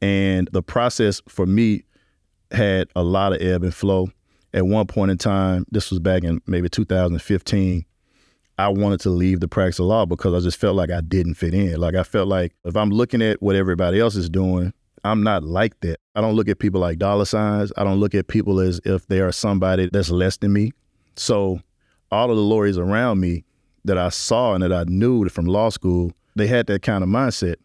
And 0.00 0.48
the 0.52 0.62
process 0.62 1.22
for 1.28 1.46
me 1.46 1.84
had 2.50 2.88
a 2.96 3.02
lot 3.02 3.32
of 3.32 3.40
ebb 3.40 3.62
and 3.62 3.74
flow. 3.74 4.10
At 4.52 4.66
one 4.66 4.86
point 4.86 5.10
in 5.10 5.18
time, 5.18 5.64
this 5.70 5.90
was 5.90 6.00
back 6.00 6.24
in 6.24 6.42
maybe 6.46 6.68
2015, 6.68 7.86
I 8.58 8.68
wanted 8.68 9.00
to 9.00 9.10
leave 9.10 9.40
the 9.40 9.48
practice 9.48 9.78
of 9.78 9.86
law 9.86 10.04
because 10.04 10.34
I 10.34 10.44
just 10.44 10.58
felt 10.58 10.76
like 10.76 10.90
I 10.90 11.00
didn't 11.00 11.34
fit 11.34 11.54
in. 11.54 11.80
Like 11.80 11.94
I 11.94 12.02
felt 12.02 12.28
like 12.28 12.52
if 12.64 12.76
I'm 12.76 12.90
looking 12.90 13.22
at 13.22 13.40
what 13.42 13.56
everybody 13.56 13.98
else 13.98 14.14
is 14.14 14.28
doing, 14.28 14.74
I'm 15.04 15.22
not 15.22 15.42
like 15.42 15.78
that. 15.80 15.98
I 16.14 16.20
don't 16.20 16.34
look 16.34 16.48
at 16.48 16.58
people 16.58 16.80
like 16.80 16.98
dollar 16.98 17.24
signs. 17.24 17.72
I 17.76 17.84
don't 17.84 17.98
look 17.98 18.14
at 18.14 18.28
people 18.28 18.60
as 18.60 18.80
if 18.84 19.06
they 19.06 19.20
are 19.20 19.32
somebody 19.32 19.88
that's 19.92 20.10
less 20.10 20.36
than 20.36 20.52
me. 20.52 20.72
So 21.16 21.60
all 22.10 22.30
of 22.30 22.36
the 22.36 22.42
lawyers 22.42 22.78
around 22.78 23.20
me 23.20 23.44
that 23.84 23.98
I 23.98 24.10
saw 24.10 24.54
and 24.54 24.62
that 24.62 24.72
I 24.72 24.84
knew 24.84 25.28
from 25.28 25.46
law 25.46 25.70
school 25.70 26.12
they 26.36 26.46
had 26.46 26.66
that 26.68 26.82
kind 26.82 27.02
of 27.02 27.10
mindset. 27.10 27.56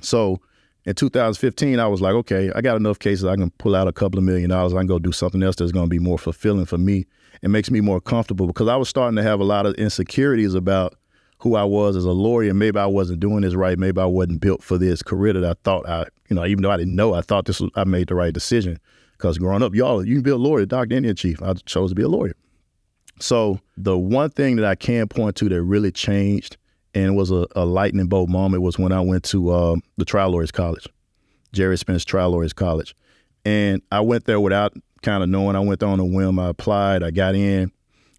So 0.00 0.40
in 0.84 0.94
2015, 0.94 1.78
I 1.78 1.86
was 1.86 2.00
like, 2.00 2.14
okay, 2.14 2.50
I 2.54 2.60
got 2.60 2.76
enough 2.76 2.98
cases. 2.98 3.24
I 3.24 3.36
can 3.36 3.50
pull 3.50 3.74
out 3.74 3.88
a 3.88 3.92
couple 3.92 4.18
of 4.18 4.24
million 4.24 4.50
dollars. 4.50 4.72
I 4.74 4.78
can 4.78 4.86
go 4.86 4.98
do 4.98 5.12
something 5.12 5.42
else 5.42 5.56
that's 5.56 5.72
going 5.72 5.86
to 5.86 5.90
be 5.90 5.98
more 5.98 6.18
fulfilling 6.18 6.64
for 6.64 6.78
me 6.78 7.06
It 7.42 7.48
makes 7.48 7.70
me 7.70 7.80
more 7.80 8.00
comfortable 8.00 8.46
because 8.46 8.68
I 8.68 8.76
was 8.76 8.88
starting 8.88 9.16
to 9.16 9.22
have 9.22 9.40
a 9.40 9.44
lot 9.44 9.66
of 9.66 9.74
insecurities 9.74 10.54
about 10.54 10.94
who 11.42 11.56
I 11.56 11.64
was 11.64 11.96
as 11.96 12.04
a 12.04 12.12
lawyer. 12.12 12.54
Maybe 12.54 12.78
I 12.78 12.86
wasn't 12.86 13.18
doing 13.18 13.40
this 13.40 13.54
right. 13.54 13.76
Maybe 13.76 14.00
I 14.00 14.04
wasn't 14.04 14.40
built 14.40 14.62
for 14.62 14.78
this 14.78 15.02
career 15.02 15.32
that 15.32 15.44
I 15.44 15.54
thought 15.64 15.88
I, 15.88 16.06
you 16.28 16.36
know, 16.36 16.46
even 16.46 16.62
though 16.62 16.70
I 16.70 16.76
didn't 16.76 16.94
know, 16.94 17.14
I 17.14 17.20
thought 17.20 17.46
this 17.46 17.58
was, 17.60 17.68
I 17.74 17.82
made 17.82 18.06
the 18.06 18.14
right 18.14 18.32
decision. 18.32 18.78
Because 19.18 19.38
growing 19.38 19.60
up, 19.60 19.74
y'all, 19.74 20.06
you 20.06 20.14
can 20.14 20.22
be 20.22 20.30
a 20.30 20.36
lawyer, 20.36 20.64
doctor, 20.66 20.94
Indian 20.94 21.16
chief. 21.16 21.42
I 21.42 21.52
chose 21.54 21.90
to 21.90 21.96
be 21.96 22.02
a 22.02 22.08
lawyer. 22.08 22.36
So 23.18 23.58
the 23.76 23.98
one 23.98 24.30
thing 24.30 24.54
that 24.54 24.64
I 24.64 24.76
can 24.76 25.08
point 25.08 25.34
to 25.36 25.48
that 25.48 25.62
really 25.62 25.90
changed 25.90 26.58
and 26.94 27.16
was 27.16 27.32
a, 27.32 27.48
a 27.56 27.64
lightning 27.64 28.06
bolt 28.06 28.28
moment 28.28 28.62
was 28.62 28.78
when 28.78 28.92
I 28.92 29.00
went 29.00 29.24
to 29.24 29.50
uh, 29.50 29.76
the 29.96 30.04
Trial 30.04 30.30
Lawyers 30.30 30.52
College, 30.52 30.86
Gerry 31.52 31.76
Spence 31.76 32.04
Trial 32.04 32.30
Lawyers 32.30 32.52
College. 32.52 32.94
And 33.44 33.82
I 33.90 33.98
went 33.98 34.26
there 34.26 34.38
without 34.38 34.74
kind 35.02 35.24
of 35.24 35.28
knowing. 35.28 35.56
I 35.56 35.60
went 35.60 35.80
there 35.80 35.88
on 35.88 35.98
a 35.98 36.06
whim. 36.06 36.38
I 36.38 36.50
applied, 36.50 37.02
I 37.02 37.10
got 37.10 37.34
in, 37.34 37.72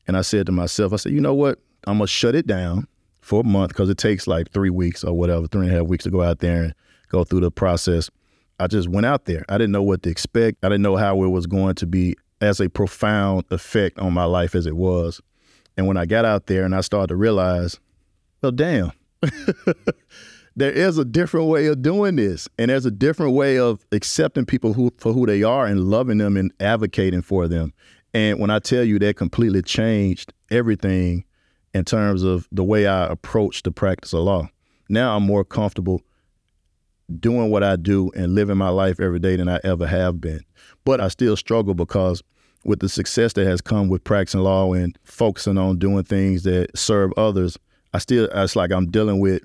and 0.08 0.18
I 0.18 0.22
said 0.24 0.46
to 0.48 0.52
myself, 0.52 0.92
I 0.92 0.98
said, 0.98 1.14
you 1.14 1.22
know 1.22 1.34
what? 1.34 1.60
I'm 1.88 2.00
going 2.00 2.08
to 2.08 2.12
shut 2.12 2.36
it 2.36 2.48
down 2.48 2.88
for 3.24 3.42
a 3.42 3.44
month 3.44 3.70
because 3.70 3.90
it 3.90 3.98
takes 3.98 4.28
like 4.28 4.52
three 4.52 4.70
weeks 4.70 5.04
or 5.04 5.14
whatever, 5.14 5.48
three 5.48 5.66
and 5.66 5.74
a 5.74 5.80
half 5.80 5.88
weeks 5.88 6.04
to 6.04 6.12
go 6.12 6.22
out 6.22 6.40
there 6.40 6.64
and 6.64 6.76
go 7.08 7.24
through 7.24 7.40
the 7.40 7.52
process. 7.52 8.10
I 8.60 8.68
just 8.68 8.90
went 8.90 9.06
out 9.06 9.26
there. 9.26 9.46
I 9.50 9.58
didn't 9.58 9.72
know 9.72 9.82
what 9.82 10.04
to 10.04 10.10
expect. 10.10 10.64
I 10.64 10.70
didn't 10.70 10.84
know 10.84 10.98
how 10.98 11.24
it 11.24 11.30
was 11.30 11.48
going 11.48 11.76
to 11.76 11.88
be 11.88 12.16
as 12.42 12.60
a 12.60 12.70
profound 12.70 13.46
effect 13.50 13.98
on 13.98 14.14
my 14.14 14.26
life 14.26 14.56
as 14.56 14.66
it 14.66 14.76
was. 14.76 15.22
And 15.78 15.88
when 15.88 15.98
I 15.98 16.06
got 16.06 16.26
out 16.26 16.48
there 16.48 16.66
and 16.66 16.76
I 16.76 16.82
started 16.82 17.08
to 17.08 17.16
realize, 17.16 17.80
well, 18.42 18.52
damn, 18.52 18.92
there 20.56 20.72
is 20.72 20.98
a 20.98 21.06
different 21.06 21.48
way 21.48 21.68
of 21.68 21.82
doing 21.82 22.18
this. 22.18 22.50
And 22.60 22.70
there's 22.70 22.86
a 22.86 22.92
different 22.92 23.34
way 23.34 23.58
of 23.58 23.86
accepting 23.94 24.46
people 24.46 24.74
who, 24.74 24.92
for 24.98 25.14
who 25.14 25.26
they 25.26 25.44
are 25.44 25.66
and 25.66 25.86
loving 25.86 26.18
them 26.18 26.36
and 26.36 26.54
advocating 26.60 27.22
for 27.22 27.48
them. 27.48 27.74
And 28.14 28.40
when 28.40 28.50
I 28.50 28.60
tell 28.60 28.84
you 28.84 29.00
that 29.00 29.16
completely 29.16 29.62
changed 29.62 30.34
everything 30.52 31.24
in 31.74 31.86
terms 31.86 32.24
of 32.24 32.48
the 32.52 32.64
way 32.64 32.88
I 32.88 33.06
approach 33.06 33.64
the 33.64 33.72
practice 33.72 34.14
of 34.14 34.22
law. 34.22 34.50
Now 34.90 35.16
I'm 35.16 35.24
more 35.24 35.44
comfortable 35.44 36.02
doing 37.20 37.50
what 37.50 37.64
I 37.64 37.76
do 37.76 38.12
and 38.16 38.36
living 38.36 38.58
my 38.58 38.70
life 38.70 39.00
every 39.00 39.20
day 39.20 39.36
than 39.36 39.50
I 39.50 39.60
ever 39.64 39.86
have 39.88 40.22
been. 40.22 40.42
But 40.86 41.02
I 41.02 41.08
still 41.08 41.36
struggle 41.36 41.74
because 41.74 42.24
with 42.64 42.80
the 42.80 42.90
success 42.90 43.34
that 43.34 43.46
has 43.46 43.62
come 43.62 43.90
with 43.90 44.04
practicing 44.04 44.42
law 44.42 44.74
and 44.74 44.98
focusing 45.04 45.58
on 45.58 45.80
doing 45.80 46.04
things 46.04 46.44
that 46.44 46.78
serve 46.78 47.12
others, 47.18 47.58
I 47.94 48.00
still 48.00 48.30
it's 48.32 48.56
like 48.56 48.72
I'm 48.72 48.90
dealing 48.90 49.20
with 49.20 49.44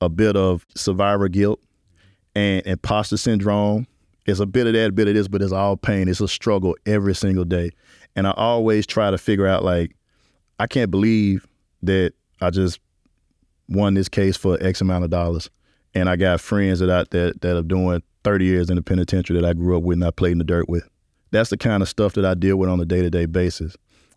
a 0.00 0.08
bit 0.08 0.36
of 0.36 0.66
survivor 0.76 1.28
guilt 1.28 1.60
and 2.34 2.64
imposter 2.66 3.16
syndrome. 3.16 3.86
It's 4.26 4.40
a 4.40 4.46
bit 4.46 4.66
of 4.66 4.72
that, 4.72 4.88
a 4.88 4.92
bit 4.92 5.08
of 5.08 5.14
this, 5.14 5.28
but 5.28 5.42
it's 5.42 5.52
all 5.52 5.76
pain. 5.76 6.08
It's 6.08 6.20
a 6.20 6.28
struggle 6.28 6.76
every 6.86 7.14
single 7.14 7.44
day. 7.44 7.70
And 8.16 8.26
I 8.26 8.32
always 8.32 8.86
try 8.86 9.10
to 9.10 9.18
figure 9.18 9.46
out 9.46 9.64
like, 9.64 9.94
I 10.58 10.66
can't 10.66 10.90
believe 10.90 11.46
that 11.86 12.12
I 12.40 12.50
just 12.50 12.80
won 13.68 13.94
this 13.94 14.08
case 14.08 14.36
for 14.36 14.58
X 14.60 14.80
amount 14.80 15.04
of 15.04 15.10
dollars. 15.10 15.50
And 15.94 16.08
I 16.08 16.16
got 16.16 16.40
friends 16.40 16.80
that 16.80 16.90
I, 16.90 17.04
that 17.10 17.40
that 17.40 17.56
are 17.56 17.62
doing 17.62 18.02
30 18.24 18.44
years 18.44 18.70
in 18.70 18.76
the 18.76 18.82
penitentiary 18.82 19.40
that 19.40 19.48
I 19.48 19.52
grew 19.52 19.76
up 19.76 19.82
with 19.82 19.96
and 19.96 20.04
I 20.04 20.10
played 20.10 20.32
in 20.32 20.38
the 20.38 20.44
dirt 20.44 20.68
with. 20.68 20.88
That's 21.30 21.50
the 21.50 21.56
kind 21.56 21.82
of 21.82 21.88
stuff 21.88 22.14
that 22.14 22.24
I 22.24 22.34
deal 22.34 22.56
with 22.56 22.70
on 22.70 22.80
a 22.80 22.84
day-to-day 22.84 23.26
basis. 23.26 23.76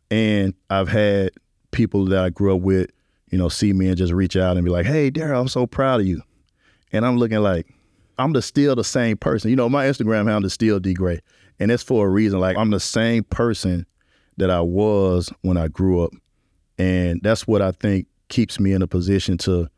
And 0.09 0.53
I've 0.69 0.87
had 0.87 1.31
people 1.71 2.05
that 2.05 2.23
I 2.23 2.29
grew 2.29 2.55
up 2.55 2.61
with, 2.61 2.89
you 3.29 3.37
know, 3.37 3.49
see 3.49 3.73
me 3.73 3.87
and 3.87 3.97
just 3.97 4.13
reach 4.13 4.37
out 4.37 4.55
and 4.55 4.65
be 4.65 4.71
like, 4.71 4.85
"Hey, 4.85 5.11
Daryl, 5.11 5.41
I'm 5.41 5.47
so 5.47 5.67
proud 5.67 6.01
of 6.01 6.07
you." 6.07 6.21
And 6.91 7.05
I'm 7.05 7.17
looking 7.17 7.39
like 7.39 7.67
I'm 8.17 8.33
the 8.33 8.41
still 8.41 8.75
the 8.75 8.83
same 8.83 9.17
person. 9.17 9.49
You 9.49 9.55
know, 9.55 9.69
my 9.69 9.85
Instagram 9.85 10.25
handle 10.25 10.45
is 10.45 10.53
still 10.53 10.79
D 10.79 10.93
Gray, 10.93 11.19
and 11.59 11.71
it's 11.71 11.83
for 11.83 12.07
a 12.07 12.09
reason. 12.09 12.39
Like 12.39 12.57
I'm 12.57 12.71
the 12.71 12.79
same 12.79 13.23
person 13.23 13.85
that 14.37 14.49
I 14.49 14.61
was 14.61 15.31
when 15.41 15.57
I 15.57 15.67
grew 15.67 16.03
up, 16.03 16.13
and 16.77 17.19
that's 17.23 17.47
what 17.47 17.61
I 17.61 17.71
think 17.71 18.07
keeps 18.29 18.59
me 18.59 18.73
in 18.73 18.81
a 18.81 18.87
position 18.87 19.37
to 19.39 19.69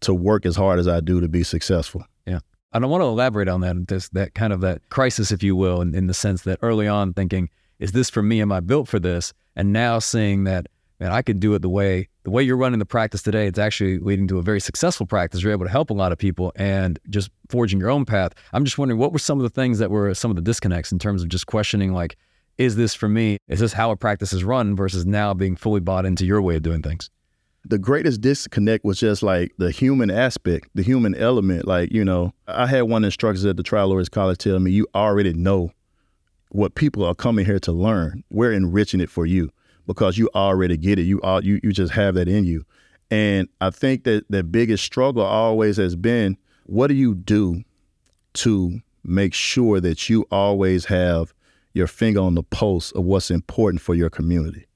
to 0.00 0.12
work 0.12 0.44
as 0.44 0.56
hard 0.56 0.78
as 0.78 0.88
I 0.88 1.00
do 1.00 1.20
to 1.20 1.28
be 1.28 1.44
successful. 1.44 2.04
Yeah. 2.26 2.40
And 2.72 2.84
I 2.84 2.88
want 2.88 3.02
to 3.02 3.06
elaborate 3.06 3.48
on 3.48 3.60
that, 3.60 4.08
that 4.12 4.34
kind 4.34 4.52
of 4.52 4.60
that 4.62 4.88
crisis, 4.90 5.30
if 5.30 5.42
you 5.42 5.54
will, 5.54 5.80
in, 5.80 5.94
in 5.94 6.08
the 6.08 6.14
sense 6.14 6.42
that 6.42 6.58
early 6.60 6.88
on 6.88 7.12
thinking, 7.12 7.48
is 7.78 7.92
this 7.92 8.10
for 8.10 8.20
me? 8.20 8.40
Am 8.40 8.50
I 8.50 8.60
built 8.60 8.88
for 8.88 8.98
this? 8.98 9.32
And 9.54 9.72
now 9.72 10.00
seeing 10.00 10.42
that, 10.44 10.66
man, 10.98 11.12
I 11.12 11.22
could 11.22 11.38
do 11.38 11.54
it 11.54 11.62
the 11.62 11.68
way 11.68 12.08
the 12.24 12.30
way 12.30 12.42
you're 12.42 12.56
running 12.56 12.78
the 12.78 12.86
practice 12.86 13.22
today. 13.22 13.46
It's 13.46 13.58
actually 13.58 13.98
leading 13.98 14.28
to 14.28 14.38
a 14.38 14.42
very 14.42 14.60
successful 14.60 15.06
practice. 15.06 15.42
You're 15.42 15.52
able 15.52 15.66
to 15.66 15.70
help 15.70 15.90
a 15.90 15.94
lot 15.94 16.12
of 16.12 16.18
people 16.18 16.52
and 16.56 16.98
just 17.10 17.30
forging 17.48 17.80
your 17.80 17.90
own 17.90 18.04
path. 18.04 18.32
I'm 18.52 18.64
just 18.64 18.78
wondering, 18.78 18.98
what 18.98 19.12
were 19.12 19.18
some 19.18 19.38
of 19.38 19.42
the 19.42 19.50
things 19.50 19.78
that 19.78 19.90
were 19.90 20.14
some 20.14 20.30
of 20.30 20.36
the 20.36 20.42
disconnects 20.42 20.92
in 20.92 20.98
terms 20.98 21.22
of 21.22 21.28
just 21.28 21.46
questioning, 21.46 21.92
like, 21.92 22.16
is 22.64 22.76
this 22.76 22.94
for 22.94 23.08
me? 23.08 23.38
Is 23.48 23.60
this 23.60 23.72
how 23.72 23.90
a 23.90 23.96
practice 23.96 24.32
is 24.32 24.44
run 24.44 24.76
versus 24.76 25.04
now 25.06 25.34
being 25.34 25.56
fully 25.56 25.80
bought 25.80 26.06
into 26.06 26.24
your 26.24 26.40
way 26.42 26.56
of 26.56 26.62
doing 26.62 26.82
things? 26.82 27.10
the 27.64 27.78
greatest 27.78 28.20
disconnect 28.20 28.84
was 28.84 28.98
just 28.98 29.22
like 29.22 29.52
the 29.58 29.70
human 29.70 30.10
aspect, 30.10 30.68
the 30.74 30.82
human 30.82 31.14
element. 31.14 31.66
Like, 31.66 31.92
you 31.92 32.04
know, 32.04 32.32
I 32.48 32.66
had 32.66 32.82
one 32.82 33.04
instructor 33.04 33.48
at 33.48 33.56
the 33.56 33.62
Trial 33.62 33.88
Lawyers 33.88 34.08
College 34.08 34.38
tell 34.38 34.58
me, 34.58 34.72
you 34.72 34.86
already 34.94 35.32
know 35.32 35.70
what 36.50 36.74
people 36.74 37.04
are 37.04 37.14
coming 37.14 37.46
here 37.46 37.60
to 37.60 37.72
learn. 37.72 38.24
We're 38.30 38.52
enriching 38.52 39.00
it 39.00 39.10
for 39.10 39.26
you 39.26 39.50
because 39.86 40.18
you 40.18 40.28
already 40.34 40.76
get 40.76 40.98
it. 40.98 41.02
You 41.02 41.20
all 41.22 41.42
you, 41.42 41.60
you 41.62 41.72
just 41.72 41.92
have 41.92 42.14
that 42.16 42.28
in 42.28 42.44
you. 42.44 42.64
And 43.10 43.48
I 43.60 43.70
think 43.70 44.04
that 44.04 44.24
the 44.28 44.42
biggest 44.42 44.84
struggle 44.84 45.22
always 45.22 45.76
has 45.76 45.96
been 45.96 46.36
what 46.64 46.88
do 46.88 46.94
you 46.94 47.14
do 47.14 47.62
to 48.34 48.80
make 49.04 49.34
sure 49.34 49.80
that 49.80 50.08
you 50.08 50.26
always 50.30 50.86
have 50.86 51.34
your 51.74 51.86
finger 51.86 52.20
on 52.20 52.34
the 52.34 52.42
pulse 52.42 52.92
of 52.92 53.04
what's 53.04 53.30
important 53.30 53.80
for 53.80 53.94
your 53.94 54.10
community? 54.10 54.66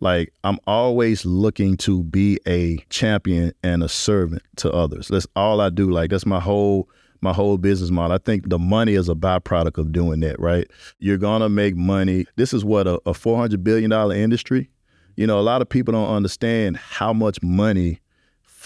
like 0.00 0.32
I'm 0.44 0.58
always 0.66 1.24
looking 1.24 1.76
to 1.78 2.02
be 2.04 2.38
a 2.46 2.78
champion 2.90 3.52
and 3.62 3.82
a 3.82 3.88
servant 3.88 4.42
to 4.56 4.70
others. 4.70 5.08
That's 5.08 5.26
all 5.36 5.60
I 5.60 5.70
do. 5.70 5.90
Like 5.90 6.10
that's 6.10 6.26
my 6.26 6.40
whole 6.40 6.88
my 7.22 7.32
whole 7.32 7.56
business 7.56 7.90
model. 7.90 8.14
I 8.14 8.18
think 8.18 8.48
the 8.48 8.58
money 8.58 8.94
is 8.94 9.08
a 9.08 9.14
byproduct 9.14 9.78
of 9.78 9.92
doing 9.92 10.20
that, 10.20 10.38
right? 10.38 10.68
You're 10.98 11.18
gonna 11.18 11.48
make 11.48 11.76
money. 11.76 12.26
This 12.36 12.52
is 12.52 12.64
what 12.64 12.86
a, 12.86 13.00
a 13.06 13.14
four 13.14 13.38
hundred 13.38 13.64
billion 13.64 13.90
dollar 13.90 14.14
industry. 14.14 14.70
You 15.16 15.26
know, 15.26 15.38
a 15.38 15.40
lot 15.40 15.62
of 15.62 15.68
people 15.68 15.92
don't 15.92 16.14
understand 16.14 16.76
how 16.76 17.12
much 17.12 17.42
money 17.42 18.00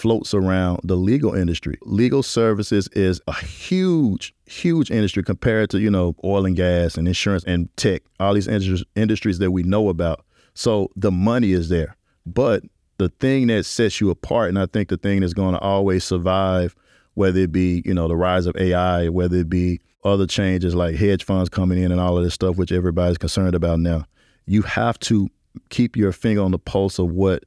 floats 0.01 0.33
around 0.33 0.79
the 0.83 0.95
legal 0.95 1.35
industry. 1.35 1.77
Legal 1.83 2.23
services 2.23 2.87
is 2.93 3.21
a 3.27 3.35
huge, 3.35 4.33
huge 4.47 4.89
industry 4.89 5.21
compared 5.21 5.69
to, 5.69 5.79
you 5.79 5.91
know, 5.91 6.15
oil 6.23 6.47
and 6.47 6.55
gas 6.55 6.97
and 6.97 7.07
insurance 7.07 7.43
and 7.45 7.69
tech, 7.77 8.01
all 8.19 8.33
these 8.33 8.47
industries 8.47 9.37
that 9.37 9.51
we 9.51 9.61
know 9.61 9.89
about. 9.89 10.25
So 10.55 10.89
the 10.95 11.11
money 11.11 11.51
is 11.51 11.69
there. 11.69 11.95
But 12.25 12.63
the 12.97 13.09
thing 13.09 13.45
that 13.47 13.63
sets 13.65 14.01
you 14.01 14.09
apart, 14.09 14.49
and 14.49 14.57
I 14.57 14.65
think 14.65 14.89
the 14.89 14.97
thing 14.97 15.21
that's 15.21 15.33
going 15.33 15.53
to 15.53 15.59
always 15.59 16.03
survive, 16.03 16.75
whether 17.13 17.41
it 17.41 17.51
be, 17.51 17.83
you 17.85 17.93
know, 17.93 18.07
the 18.07 18.15
rise 18.15 18.47
of 18.47 18.55
AI, 18.57 19.07
whether 19.09 19.37
it 19.37 19.49
be 19.49 19.81
other 20.03 20.25
changes 20.25 20.73
like 20.73 20.95
hedge 20.95 21.23
funds 21.23 21.47
coming 21.47 21.77
in 21.77 21.91
and 21.91 22.01
all 22.01 22.17
of 22.17 22.23
this 22.23 22.33
stuff, 22.33 22.57
which 22.57 22.71
everybody's 22.71 23.19
concerned 23.19 23.53
about 23.53 23.79
now, 23.79 24.05
you 24.47 24.63
have 24.63 24.97
to 24.99 25.29
keep 25.69 25.95
your 25.95 26.11
finger 26.11 26.41
on 26.41 26.49
the 26.49 26.57
pulse 26.57 26.97
of 26.97 27.11
what 27.11 27.43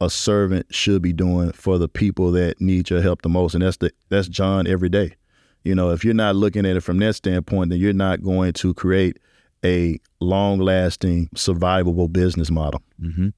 a 0.00 0.10
servant 0.10 0.66
should 0.74 1.02
be 1.02 1.12
doing 1.12 1.52
for 1.52 1.78
the 1.78 1.88
people 1.88 2.30
that 2.32 2.60
need 2.60 2.90
your 2.90 3.00
help 3.00 3.22
the 3.22 3.28
most. 3.28 3.54
And 3.54 3.62
that's 3.62 3.78
the 3.78 3.90
that's 4.08 4.28
John 4.28 4.66
every 4.66 4.88
day. 4.88 5.14
You 5.64 5.74
know, 5.74 5.90
if 5.90 6.04
you're 6.04 6.14
not 6.14 6.36
looking 6.36 6.64
at 6.66 6.76
it 6.76 6.82
from 6.82 6.98
that 6.98 7.14
standpoint, 7.14 7.70
then 7.70 7.80
you're 7.80 7.92
not 7.92 8.22
going 8.22 8.52
to 8.54 8.74
create 8.74 9.18
a 9.64 9.98
long 10.20 10.58
lasting, 10.58 11.28
survivable 11.34 12.12
business 12.12 12.50
model. 12.50 12.82
Mm-hmm. 13.00 13.28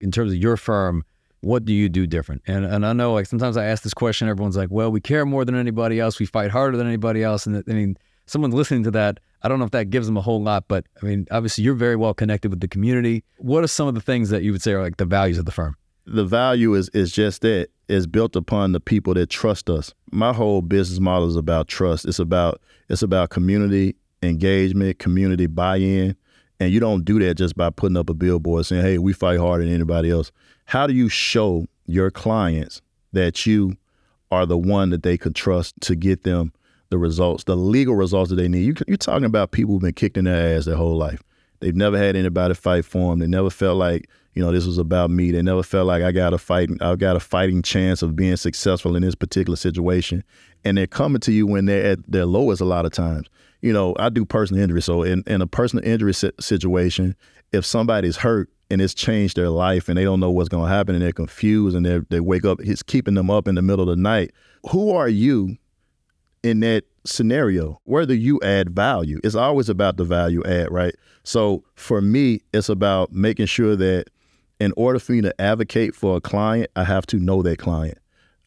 In 0.00 0.10
terms 0.10 0.32
of 0.32 0.38
your 0.38 0.56
firm, 0.56 1.04
what 1.40 1.64
do 1.64 1.74
you 1.74 1.88
do 1.88 2.06
different? 2.06 2.42
And 2.46 2.64
and 2.64 2.86
I 2.86 2.92
know 2.92 3.12
like 3.12 3.26
sometimes 3.26 3.56
I 3.56 3.64
ask 3.66 3.82
this 3.82 3.94
question, 3.94 4.28
everyone's 4.28 4.56
like, 4.56 4.70
well, 4.70 4.90
we 4.90 5.00
care 5.00 5.26
more 5.26 5.44
than 5.44 5.54
anybody 5.56 6.00
else, 6.00 6.18
we 6.18 6.26
fight 6.26 6.50
harder 6.50 6.76
than 6.76 6.86
anybody 6.86 7.22
else. 7.22 7.46
And 7.46 7.62
I 7.68 7.72
mean, 7.72 7.96
someone 8.26 8.50
listening 8.50 8.84
to 8.84 8.90
that, 8.92 9.20
I 9.42 9.48
don't 9.48 9.58
know 9.58 9.66
if 9.66 9.72
that 9.72 9.90
gives 9.90 10.06
them 10.06 10.16
a 10.16 10.22
whole 10.22 10.42
lot, 10.42 10.68
but 10.68 10.86
I 11.02 11.06
mean, 11.06 11.26
obviously 11.30 11.64
you're 11.64 11.74
very 11.74 11.96
well 11.96 12.14
connected 12.14 12.50
with 12.50 12.60
the 12.60 12.68
community. 12.68 13.24
What 13.38 13.62
are 13.64 13.68
some 13.68 13.88
of 13.88 13.94
the 13.94 14.00
things 14.00 14.30
that 14.30 14.42
you 14.42 14.52
would 14.52 14.62
say 14.62 14.72
are 14.72 14.82
like 14.82 14.96
the 14.96 15.04
values 15.04 15.38
of 15.38 15.44
the 15.44 15.52
firm? 15.52 15.76
The 16.06 16.24
value 16.24 16.74
is 16.74 16.88
is 16.90 17.12
just 17.12 17.42
that 17.42 17.68
is 17.88 18.06
built 18.06 18.36
upon 18.36 18.72
the 18.72 18.80
people 18.80 19.14
that 19.14 19.30
trust 19.30 19.70
us. 19.70 19.94
My 20.10 20.32
whole 20.32 20.62
business 20.62 21.00
model 21.00 21.28
is 21.28 21.36
about 21.36 21.68
trust. 21.68 22.04
It's 22.04 22.18
about 22.18 22.60
it's 22.88 23.02
about 23.02 23.30
community 23.30 23.96
engagement, 24.22 24.98
community 24.98 25.46
buy-in. 25.46 26.16
And 26.60 26.72
you 26.72 26.80
don't 26.80 27.04
do 27.04 27.18
that 27.18 27.34
just 27.34 27.56
by 27.56 27.70
putting 27.70 27.96
up 27.96 28.08
a 28.08 28.14
billboard 28.14 28.64
saying, 28.64 28.82
hey, 28.82 28.98
we 28.98 29.12
fight 29.12 29.38
harder 29.38 29.64
than 29.64 29.74
anybody 29.74 30.10
else. 30.10 30.30
How 30.66 30.86
do 30.86 30.94
you 30.94 31.08
show 31.08 31.66
your 31.86 32.10
clients 32.10 32.80
that 33.12 33.44
you 33.44 33.76
are 34.30 34.46
the 34.46 34.56
one 34.56 34.90
that 34.90 35.02
they 35.02 35.18
could 35.18 35.34
trust 35.34 35.74
to 35.82 35.96
get 35.96 36.22
them 36.22 36.52
the 36.90 36.98
results, 36.98 37.44
the 37.44 37.56
legal 37.56 37.96
results 37.96 38.30
that 38.30 38.36
they 38.36 38.48
need? 38.48 38.64
You, 38.66 38.74
you're 38.86 38.96
talking 38.96 39.24
about 39.24 39.50
people 39.50 39.74
who've 39.74 39.82
been 39.82 39.94
kicked 39.94 40.16
in 40.16 40.26
their 40.26 40.56
ass 40.56 40.64
their 40.64 40.76
whole 40.76 40.96
life. 40.96 41.22
They've 41.60 41.74
never 41.74 41.98
had 41.98 42.14
anybody 42.14 42.54
fight 42.54 42.84
for 42.84 43.10
them. 43.10 43.18
They 43.18 43.26
never 43.26 43.50
felt 43.50 43.76
like, 43.76 44.08
you 44.34 44.42
know, 44.42 44.50
this 44.50 44.66
was 44.66 44.78
about 44.78 45.10
me. 45.10 45.30
They 45.30 45.42
never 45.42 45.62
felt 45.62 45.86
like 45.86 46.02
I 46.02 46.10
got 46.12 46.34
a 46.34 46.38
fighting, 46.38 46.78
I 46.80 46.96
got 46.96 47.16
a 47.16 47.20
fighting 47.20 47.62
chance 47.62 48.02
of 48.02 48.16
being 48.16 48.36
successful 48.36 48.96
in 48.96 49.02
this 49.02 49.14
particular 49.14 49.56
situation. 49.56 50.24
And 50.64 50.76
they're 50.76 50.86
coming 50.86 51.20
to 51.20 51.32
you 51.32 51.46
when 51.46 51.66
they're 51.66 51.92
at 51.92 52.10
their 52.10 52.26
lowest 52.26 52.60
a 52.60 52.64
lot 52.64 52.84
of 52.84 52.92
times. 52.92 53.28
You 53.60 53.72
know, 53.72 53.94
I 53.98 54.08
do 54.08 54.24
personal 54.24 54.62
injury. 54.62 54.82
So 54.82 55.02
in, 55.02 55.22
in 55.26 55.40
a 55.40 55.46
personal 55.46 55.84
injury 55.84 56.12
situation, 56.12 57.14
if 57.52 57.64
somebody's 57.64 58.16
hurt 58.16 58.50
and 58.70 58.80
it's 58.80 58.94
changed 58.94 59.36
their 59.36 59.50
life 59.50 59.88
and 59.88 59.96
they 59.96 60.04
don't 60.04 60.20
know 60.20 60.30
what's 60.30 60.48
going 60.48 60.68
to 60.68 60.74
happen 60.74 60.94
and 60.94 61.04
they're 61.04 61.12
confused 61.12 61.76
and 61.76 61.86
they 61.86 62.00
they 62.10 62.20
wake 62.20 62.44
up, 62.44 62.60
it's 62.60 62.82
keeping 62.82 63.14
them 63.14 63.30
up 63.30 63.46
in 63.46 63.54
the 63.54 63.62
middle 63.62 63.88
of 63.88 63.96
the 63.96 64.02
night. 64.02 64.32
Who 64.70 64.90
are 64.90 65.08
you 65.08 65.56
in 66.42 66.60
that 66.60 66.84
scenario? 67.04 67.80
Whether 67.84 68.14
you 68.14 68.40
add 68.42 68.70
value, 68.70 69.20
it's 69.22 69.34
always 69.34 69.68
about 69.68 69.96
the 69.96 70.04
value 70.04 70.42
add, 70.44 70.72
right? 70.72 70.94
So 71.22 71.64
for 71.74 72.00
me, 72.00 72.40
it's 72.52 72.68
about 72.68 73.12
making 73.12 73.46
sure 73.46 73.76
that 73.76 74.08
in 74.60 74.72
order 74.76 74.98
for 74.98 75.12
me 75.12 75.22
to 75.22 75.40
advocate 75.40 75.94
for 75.94 76.16
a 76.16 76.20
client, 76.20 76.70
I 76.76 76.84
have 76.84 77.06
to 77.06 77.18
know 77.18 77.42
that 77.42 77.58
client. 77.58 77.98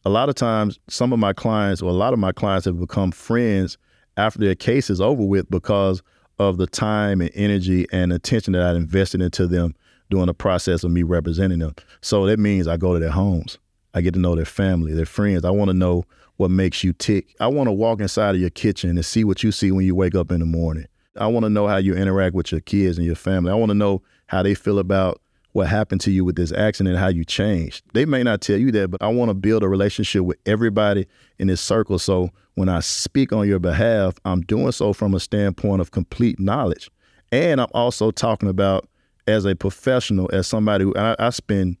A 0.04 0.10
lot 0.10 0.28
of 0.28 0.34
times, 0.34 0.78
some 0.88 1.12
of 1.12 1.18
my 1.18 1.32
clients 1.32 1.82
or 1.82 1.90
a 1.90 1.94
lot 1.94 2.12
of 2.12 2.18
my 2.18 2.32
clients 2.32 2.64
have 2.66 2.80
become 2.80 3.10
friends 3.10 3.76
after 4.16 4.38
their 4.38 4.54
case 4.54 4.90
is 4.90 5.00
over 5.00 5.22
with 5.22 5.50
because 5.50 6.02
of 6.38 6.56
the 6.56 6.66
time 6.66 7.20
and 7.20 7.30
energy 7.34 7.86
and 7.92 8.12
attention 8.12 8.52
that 8.52 8.62
I 8.62 8.74
invested 8.74 9.20
into 9.20 9.46
them 9.46 9.74
during 10.10 10.26
the 10.26 10.34
process 10.34 10.84
of 10.84 10.90
me 10.90 11.02
representing 11.02 11.58
them. 11.58 11.74
So 12.00 12.26
that 12.26 12.38
means 12.38 12.66
I 12.66 12.76
go 12.76 12.94
to 12.94 13.00
their 13.00 13.10
homes. 13.10 13.58
I 13.94 14.00
get 14.00 14.14
to 14.14 14.20
know 14.20 14.34
their 14.34 14.44
family, 14.44 14.92
their 14.94 15.06
friends. 15.06 15.44
I 15.44 15.50
want 15.50 15.68
to 15.68 15.74
know 15.74 16.04
what 16.36 16.50
makes 16.50 16.84
you 16.84 16.92
tick. 16.92 17.34
I 17.40 17.48
want 17.48 17.68
to 17.68 17.72
walk 17.72 18.00
inside 18.00 18.34
of 18.34 18.40
your 18.40 18.50
kitchen 18.50 18.90
and 18.90 19.04
see 19.04 19.24
what 19.24 19.42
you 19.42 19.50
see 19.50 19.72
when 19.72 19.84
you 19.84 19.94
wake 19.94 20.14
up 20.14 20.30
in 20.30 20.40
the 20.40 20.46
morning. 20.46 20.86
I 21.16 21.26
want 21.26 21.44
to 21.44 21.50
know 21.50 21.66
how 21.66 21.78
you 21.78 21.94
interact 21.94 22.34
with 22.34 22.52
your 22.52 22.60
kids 22.60 22.96
and 22.96 23.06
your 23.06 23.16
family. 23.16 23.50
I 23.50 23.56
want 23.56 23.70
to 23.70 23.74
know 23.74 24.02
how 24.26 24.42
they 24.42 24.54
feel 24.54 24.78
about 24.78 25.20
what 25.58 25.66
happened 25.66 26.00
to 26.00 26.12
you 26.12 26.24
with 26.24 26.36
this 26.36 26.52
accident, 26.52 26.96
how 26.98 27.08
you 27.08 27.24
changed. 27.24 27.82
They 27.92 28.04
may 28.04 28.22
not 28.22 28.40
tell 28.40 28.56
you 28.56 28.70
that, 28.72 28.92
but 28.92 29.02
I 29.02 29.08
want 29.08 29.28
to 29.30 29.34
build 29.34 29.64
a 29.64 29.68
relationship 29.68 30.22
with 30.22 30.38
everybody 30.46 31.06
in 31.40 31.48
this 31.48 31.60
circle. 31.60 31.98
So 31.98 32.30
when 32.54 32.68
I 32.68 32.78
speak 32.78 33.32
on 33.32 33.48
your 33.48 33.58
behalf, 33.58 34.14
I'm 34.24 34.42
doing 34.42 34.70
so 34.70 34.92
from 34.92 35.14
a 35.14 35.20
standpoint 35.20 35.80
of 35.80 35.90
complete 35.90 36.38
knowledge. 36.38 36.88
And 37.32 37.60
I'm 37.60 37.68
also 37.74 38.12
talking 38.12 38.48
about 38.48 38.88
as 39.26 39.44
a 39.44 39.56
professional, 39.56 40.30
as 40.32 40.46
somebody 40.46 40.84
who 40.84 40.94
I, 40.94 41.16
I 41.18 41.30
spend 41.30 41.76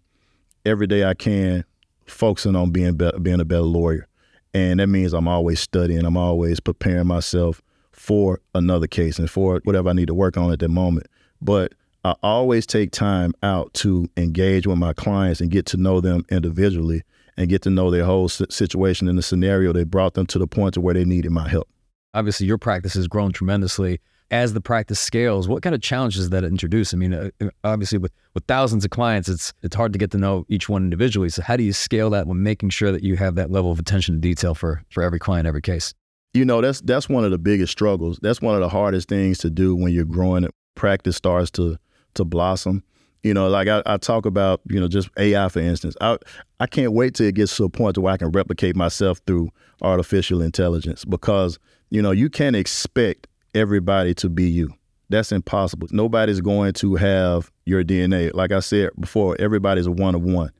every 0.66 0.88
day 0.88 1.04
I 1.04 1.14
can 1.14 1.64
focusing 2.06 2.56
on 2.56 2.72
being 2.72 2.96
be, 2.96 3.10
being 3.22 3.40
a 3.40 3.44
better 3.44 3.62
lawyer. 3.62 4.08
And 4.54 4.80
that 4.80 4.88
means 4.88 5.12
I'm 5.12 5.28
always 5.28 5.60
studying, 5.60 6.04
I'm 6.04 6.16
always 6.16 6.58
preparing 6.58 7.06
myself 7.06 7.62
for 7.92 8.40
another 8.56 8.88
case 8.88 9.20
and 9.20 9.30
for 9.30 9.60
whatever 9.62 9.88
I 9.88 9.92
need 9.92 10.08
to 10.08 10.14
work 10.14 10.36
on 10.36 10.50
at 10.50 10.58
that 10.58 10.68
moment. 10.68 11.06
But 11.40 11.74
I 12.04 12.14
always 12.22 12.66
take 12.66 12.92
time 12.92 13.34
out 13.42 13.74
to 13.74 14.08
engage 14.16 14.66
with 14.66 14.78
my 14.78 14.92
clients 14.92 15.40
and 15.40 15.50
get 15.50 15.66
to 15.66 15.76
know 15.76 16.00
them 16.00 16.24
individually 16.30 17.02
and 17.36 17.48
get 17.48 17.62
to 17.62 17.70
know 17.70 17.90
their 17.90 18.04
whole 18.04 18.28
situation 18.28 19.08
and 19.08 19.18
the 19.18 19.22
scenario 19.22 19.72
that 19.72 19.90
brought 19.90 20.14
them 20.14 20.26
to 20.26 20.38
the 20.38 20.46
point 20.46 20.74
to 20.74 20.80
where 20.80 20.94
they 20.94 21.04
needed 21.04 21.30
my 21.30 21.48
help. 21.48 21.68
Obviously, 22.14 22.46
your 22.46 22.58
practice 22.58 22.94
has 22.94 23.06
grown 23.06 23.32
tremendously. 23.32 24.00
As 24.30 24.52
the 24.52 24.60
practice 24.60 25.00
scales, 25.00 25.48
what 25.48 25.62
kind 25.62 25.74
of 25.74 25.80
challenges 25.80 26.22
does 26.22 26.30
that 26.30 26.44
introduce? 26.44 26.92
I 26.92 26.98
mean, 26.98 27.14
uh, 27.14 27.30
uh, 27.40 27.48
obviously, 27.64 27.96
with, 27.96 28.12
with 28.34 28.44
thousands 28.44 28.84
of 28.84 28.90
clients, 28.90 29.26
it's 29.26 29.54
it's 29.62 29.74
hard 29.74 29.94
to 29.94 29.98
get 29.98 30.10
to 30.10 30.18
know 30.18 30.44
each 30.48 30.68
one 30.68 30.82
individually. 30.84 31.30
So, 31.30 31.40
how 31.40 31.56
do 31.56 31.62
you 31.62 31.72
scale 31.72 32.10
that 32.10 32.26
when 32.26 32.42
making 32.42 32.70
sure 32.70 32.92
that 32.92 33.02
you 33.02 33.16
have 33.16 33.36
that 33.36 33.50
level 33.50 33.72
of 33.72 33.78
attention 33.78 34.16
to 34.16 34.20
detail 34.20 34.54
for 34.54 34.82
for 34.90 35.02
every 35.02 35.18
client, 35.18 35.46
every 35.46 35.62
case? 35.62 35.94
You 36.34 36.44
know, 36.44 36.60
that's 36.60 36.82
that's 36.82 37.08
one 37.08 37.24
of 37.24 37.30
the 37.30 37.38
biggest 37.38 37.72
struggles. 37.72 38.18
That's 38.20 38.42
one 38.42 38.54
of 38.54 38.60
the 38.60 38.68
hardest 38.68 39.08
things 39.08 39.38
to 39.38 39.50
do 39.50 39.74
when 39.74 39.94
you're 39.94 40.04
growing. 40.04 40.46
Practice 40.74 41.16
starts 41.16 41.50
to 41.52 41.78
to 42.18 42.24
blossom. 42.24 42.82
You 43.24 43.34
know, 43.34 43.48
like 43.48 43.66
I, 43.66 43.82
I, 43.84 43.96
talk 43.96 44.26
about, 44.26 44.60
you 44.70 44.78
know, 44.78 44.86
just 44.86 45.08
AI 45.16 45.48
for 45.48 45.58
instance. 45.58 45.96
I 46.00 46.18
I 46.60 46.66
can't 46.66 46.92
wait 46.92 47.14
till 47.14 47.26
it 47.26 47.34
gets 47.34 47.56
to 47.56 47.64
a 47.64 47.68
point 47.68 47.96
to 47.96 48.00
where 48.00 48.14
I 48.14 48.16
can 48.16 48.30
replicate 48.30 48.76
myself 48.76 49.20
through 49.26 49.50
artificial 49.82 50.40
intelligence 50.40 51.04
because, 51.04 51.58
you 51.90 52.00
know, 52.00 52.12
you 52.12 52.30
can't 52.30 52.54
expect 52.54 53.26
everybody 53.54 54.14
to 54.14 54.28
be 54.28 54.48
you. 54.48 54.72
That's 55.10 55.32
impossible. 55.32 55.88
Nobody's 55.90 56.40
going 56.40 56.74
to 56.74 56.94
have 56.96 57.50
your 57.64 57.82
DNA. 57.82 58.32
Like 58.34 58.52
I 58.52 58.60
said 58.60 58.90
before, 59.00 59.36
everybody's 59.40 59.86
a 59.86 59.92
one 59.92 60.14
of 60.14 60.22
one. 60.22 60.50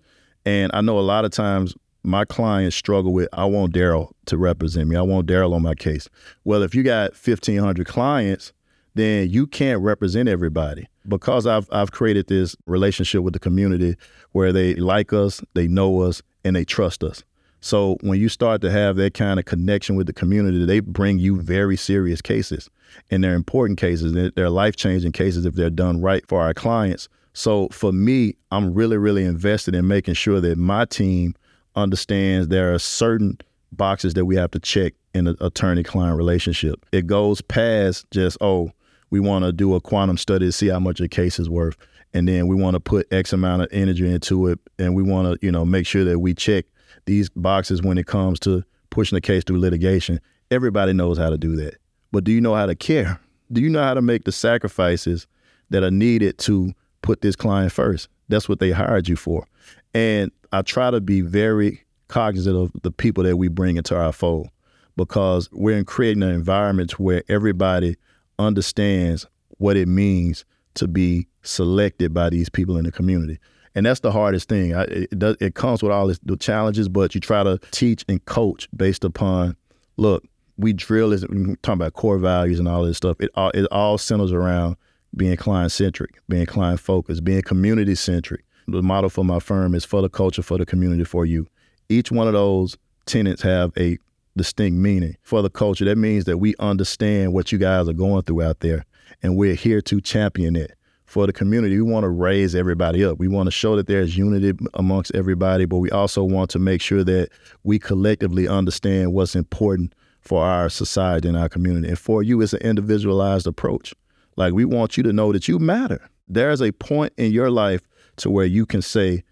And 0.45 0.71
I 0.75 0.81
know 0.81 0.99
a 0.99 1.01
lot 1.01 1.25
of 1.25 1.31
times 1.31 1.75
my 2.03 2.25
clients 2.25 2.75
struggle 2.75 3.13
with 3.13 3.29
I 3.33 3.45
want 3.45 3.75
Daryl 3.75 4.13
to 4.27 4.39
represent 4.39 4.89
me. 4.89 4.97
I 4.97 5.03
want 5.03 5.27
Daryl 5.27 5.55
on 5.55 5.63
my 5.63 5.75
case. 5.75 6.09
Well, 6.45 6.63
if 6.63 6.75
you 6.75 6.83
got 6.83 7.13
1500 7.13 7.87
clients, 7.87 8.53
then 8.95 9.31
you 9.31 9.47
can't 9.47 9.81
represent 9.81 10.29
everybody 10.29 10.89
because 11.07 11.47
I've 11.47 11.69
I've 11.73 11.93
created 11.93 12.27
this 12.29 12.57
relationship 12.67 13.23
with 13.23 13.33
the 13.33 13.39
community 13.39 13.97
where 14.33 14.53
they 14.53 14.75
like 14.75 15.13
us, 15.13 15.43
they 15.55 15.69
know 15.69 16.03
us, 16.03 16.23
and 16.45 16.55
they 16.55 16.65
trust 16.65 17.03
us. 17.03 17.23
So 17.61 17.97
when 18.03 18.21
you 18.21 18.29
start 18.29 18.61
to 18.63 18.71
have 18.71 18.97
that 18.97 19.15
kind 19.15 19.39
of 19.39 19.45
connection 19.45 19.97
with 19.97 20.07
the 20.07 20.13
community, 20.13 20.65
they 20.65 20.81
bring 20.81 21.19
you 21.19 21.41
very 21.41 21.77
serious 21.77 22.23
cases, 22.23 22.71
and 23.11 23.23
they're 23.23 23.35
important 23.35 23.79
cases. 23.79 24.31
They're 24.37 24.51
life 24.51 24.77
changing 24.77 25.13
cases 25.13 25.45
if 25.45 25.55
they're 25.55 25.71
done 25.71 26.01
right 26.01 26.27
for 26.29 26.41
our 26.41 26.55
clients. 26.55 27.09
So 27.33 27.69
for 27.69 27.93
me, 27.93 28.35
I'm 28.51 28.75
really 28.75 28.97
really 28.97 29.25
invested 29.25 29.75
in 29.75 29.87
making 29.87 30.15
sure 30.15 30.41
that 30.41 30.59
my 30.59 30.85
team 30.85 31.35
understands 31.77 32.49
there 32.49 32.75
are 32.75 32.79
certain 32.79 33.39
boxes 33.73 34.15
that 34.15 34.25
we 34.25 34.37
have 34.37 34.51
to 34.53 34.59
check 34.59 34.95
in 35.15 35.27
an 35.27 35.37
attorney 35.41 35.83
client 35.83 36.17
relationship. 36.17 36.85
It 36.93 37.07
goes 37.07 37.41
past 37.41 38.07
just 38.11 38.39
oh 38.41 38.73
we 39.11 39.21
want 39.21 39.45
to 39.45 39.53
do 39.53 39.75
a 39.75 39.81
quantum 39.81 40.17
study 40.17 40.47
to 40.47 40.53
see 40.53 40.69
how 40.69 40.81
much 40.81 41.01
a 41.01 41.09
case 41.09 41.39
is 41.39 41.49
worth. 41.49 41.77
And 42.15 42.27
then 42.27 42.47
we 42.47 42.57
want 42.57 42.75
to 42.75 42.81
put 42.81 43.11
x 43.13 43.33
amount 43.33 43.63
of 43.63 43.69
energy 43.71 44.11
into 44.11 44.47
it. 44.49 44.59
And 44.79 44.95
we 44.95 45.03
want 45.03 45.41
to 45.41 45.47
you 45.47 45.53
know 45.53 45.65
make 45.65 45.87
sure 45.87 46.05
that 46.05 46.19
we 46.19 46.35
check 46.35 46.67
these 47.07 47.29
boxes 47.29 47.83
when 47.83 47.99
it 47.99 48.07
comes 48.07 48.41
to 48.41 48.65
pushing 48.91 49.17
the 49.17 49.21
case 49.21 49.45
through 49.45 49.61
litigation. 49.61 50.21
Everybody 50.51 50.93
knows 50.93 51.19
how 51.19 51.31
to 51.31 51.39
do 51.39 51.57
that. 51.57 51.77
But 52.13 52.25
do 52.25 52.33
you 52.33 52.41
know 52.41 52.55
how 52.55 52.67
to 52.67 52.75
care? 52.75 53.21
Do 53.53 53.61
you 53.61 53.69
know 53.69 53.83
how 53.83 53.95
to 53.95 54.03
make 54.03 54.25
the 54.25 54.33
sacrifices 54.33 55.27
that 55.71 55.83
are 55.83 55.91
needed 55.91 56.39
to 56.39 56.73
put 57.03 57.21
this 57.21 57.37
client 57.37 57.73
first? 57.73 58.09
That's 58.29 58.49
what 58.49 58.61
they 58.61 58.71
hired 58.71 59.09
you 59.09 59.17
for. 59.17 59.47
And 59.95 60.31
i 60.53 60.63
try 60.63 60.91
to 60.91 61.01
be 61.01 61.21
very 61.21 61.85
cognizant 62.09 62.57
of 62.57 62.73
the 62.83 62.91
people 62.91 63.25
that 63.25 63.37
we 63.37 63.49
bring 63.49 63.77
into 63.77 63.97
our 63.97 64.13
fold 64.13 64.49
because 64.97 65.49
we're 65.53 65.77
in 65.77 65.85
creating 65.85 66.23
an 66.23 66.31
environment 66.31 66.99
where 66.99 67.23
everybody 67.29 67.97
understands 68.39 69.27
what 69.59 69.77
it 69.77 69.89
means 69.89 70.45
to 70.75 70.87
be 70.87 71.27
selected 71.43 72.15
by 72.15 72.31
these 72.31 72.49
people 72.49 72.77
in 72.77 72.85
the 72.85 72.93
community. 72.93 73.39
And 73.75 73.87
that's 73.87 74.01
the 74.01 74.13
hardest 74.13 74.49
thing. 74.49 74.75
I, 74.75 74.83
it, 74.85 75.19
does, 75.19 75.37
it 75.41 75.55
comes 75.55 75.83
with 75.83 75.93
all 75.93 76.07
this, 76.07 76.19
the 76.23 76.37
challenges, 76.37 76.89
but 76.89 77.15
you 77.15 77.21
try 77.21 77.43
to 77.43 77.59
teach 77.71 78.05
and 78.09 78.25
coach 78.25 78.69
based 78.77 79.05
upon, 79.05 79.57
look, 79.97 80.25
we 80.57 80.73
drill 80.73 81.13
is 81.13 81.23
talking 81.23 81.57
about 81.75 81.93
core 81.93 82.19
values 82.19 82.59
and 82.59 82.67
all 82.69 82.85
this 82.85 82.97
stuff. 82.97 83.17
It 83.21 83.31
all, 83.35 83.51
it 83.51 83.67
all 83.71 83.99
centers 83.99 84.33
around 84.33 84.77
being 85.17 85.37
client 85.37 85.73
centric, 85.73 86.19
being 86.29 86.47
client 86.47 86.81
focused, 86.81 87.25
being 87.25 87.43
community 87.43 87.95
centric. 87.95 88.45
The 88.67 88.83
model 88.83 89.11
for 89.11 89.25
my 89.25 89.39
firm 89.39 89.75
is 89.75 89.85
for 89.85 90.03
the 90.03 90.09
culture, 90.09 90.43
for 90.43 90.59
the 90.59 90.67
community, 90.67 91.05
for 91.05 91.25
you. 91.25 91.47
Each 91.89 92.11
one 92.13 92.27
of 92.27 92.35
those 92.35 92.77
tenants 93.07 93.43
have 93.43 93.73
a 93.79 93.99
distinct 94.39 94.79
meaning 94.79 95.17
for 95.23 95.43
the 95.43 95.51
culture. 95.51 95.85
That 95.85 95.99
means 95.99 96.25
that 96.25 96.39
we 96.39 96.55
understand 96.59 97.35
what 97.35 97.53
you 97.53 97.59
guys 97.59 97.89
are 97.89 97.93
going 97.93 98.23
through 98.23 98.43
out 98.43 98.61
there, 98.61 98.87
and 99.23 99.37
we're 99.37 99.55
here 99.55 99.83
to 99.83 100.01
champion 100.01 100.57
it. 100.57 100.73
For 101.05 101.27
the 101.27 101.33
community, 101.33 101.81
we 101.81 101.91
want 101.91 102.05
to 102.05 102.11
raise 102.11 102.55
everybody 102.55 103.03
up. 103.03 103.19
We 103.19 103.29
want 103.29 103.47
to 103.47 103.51
show 103.51 103.77
that 103.77 103.87
there's 103.87 104.19
unity 104.19 104.53
amongst 104.75 105.15
everybody, 105.15 105.65
but 105.65 105.79
we 105.79 105.91
also 105.91 106.23
want 106.23 106.51
to 106.51 106.59
make 106.59 106.83
sure 106.83 107.03
that 107.03 107.31
we 107.65 107.79
collectively 107.79 108.47
understand 108.47 109.15
what's 109.15 109.35
important 109.35 109.95
for 110.21 110.45
our 110.45 110.69
society 110.69 111.27
and 111.27 111.37
our 111.37 111.49
community. 111.49 111.89
And 111.89 111.99
for 111.99 112.23
you, 112.23 112.43
it's 112.43 112.53
an 112.53 112.61
individualized 112.61 113.47
approach. 113.47 113.95
Like 114.37 114.53
we 114.53 114.67
want 114.67 114.99
you 114.99 115.03
to 115.05 115.13
know 115.13 115.33
that 115.33 115.49
you 115.49 115.59
matter. 115.59 116.11
There's 116.29 116.61
a 116.61 116.73
point 116.73 117.15
in 117.17 117.33
your 117.33 117.51
life 117.51 117.81
to 118.17 118.29
where 118.29 118.45
you 118.45 118.67
can 118.67 118.83
say, 118.83 119.25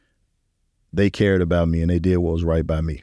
they 0.92 1.10
cared 1.10 1.42
about 1.42 1.68
me 1.68 1.82
and 1.82 1.90
they 1.90 1.98
did 1.98 2.16
what 2.16 2.32
was 2.32 2.44
right 2.44 2.66
by 2.66 2.80
me. 2.80 3.02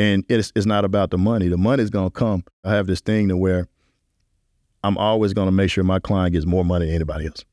And 0.00 0.24
it's, 0.30 0.50
it's 0.56 0.64
not 0.64 0.86
about 0.86 1.10
the 1.10 1.18
money. 1.18 1.48
The 1.48 1.58
money's 1.58 1.90
gonna 1.90 2.10
come. 2.10 2.42
I 2.64 2.72
have 2.72 2.86
this 2.86 3.02
thing 3.02 3.28
to 3.28 3.36
where 3.36 3.68
I'm 4.82 4.96
always 4.96 5.34
gonna 5.34 5.52
make 5.52 5.70
sure 5.70 5.84
my 5.84 5.98
client 5.98 6.32
gets 6.32 6.46
more 6.46 6.64
money 6.64 6.86
than 6.86 6.94
anybody 6.94 7.26
else. 7.26 7.44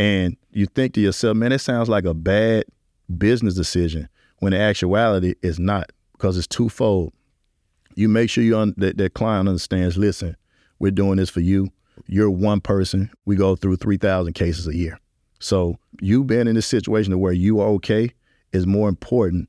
And 0.00 0.36
you 0.50 0.66
think 0.66 0.94
to 0.94 1.00
yourself, 1.00 1.36
man, 1.36 1.52
it 1.52 1.60
sounds 1.60 1.88
like 1.88 2.04
a 2.04 2.12
bad 2.12 2.64
business 3.16 3.54
decision 3.54 4.08
when 4.40 4.52
in 4.52 4.60
actuality 4.60 5.34
it's 5.40 5.60
not 5.60 5.92
because 6.14 6.36
it's 6.36 6.48
twofold. 6.48 7.12
You 7.94 8.08
make 8.08 8.28
sure 8.28 8.42
you 8.42 8.58
un- 8.58 8.74
that, 8.78 8.96
that 8.98 9.14
client 9.14 9.48
understands, 9.48 9.96
listen, 9.96 10.36
we're 10.80 10.90
doing 10.90 11.18
this 11.18 11.30
for 11.30 11.42
you. 11.42 11.68
You're 12.08 12.28
one 12.28 12.60
person. 12.60 13.08
We 13.24 13.36
go 13.36 13.54
through 13.54 13.76
3,000 13.76 14.32
cases 14.32 14.66
a 14.66 14.74
year. 14.74 14.98
So 15.38 15.76
you 16.00 16.24
being 16.24 16.48
in 16.48 16.56
this 16.56 16.66
situation 16.66 17.12
to 17.12 17.18
where 17.18 17.32
you 17.32 17.60
are 17.60 17.68
okay 17.68 18.10
is 18.52 18.66
more 18.66 18.88
important 18.88 19.48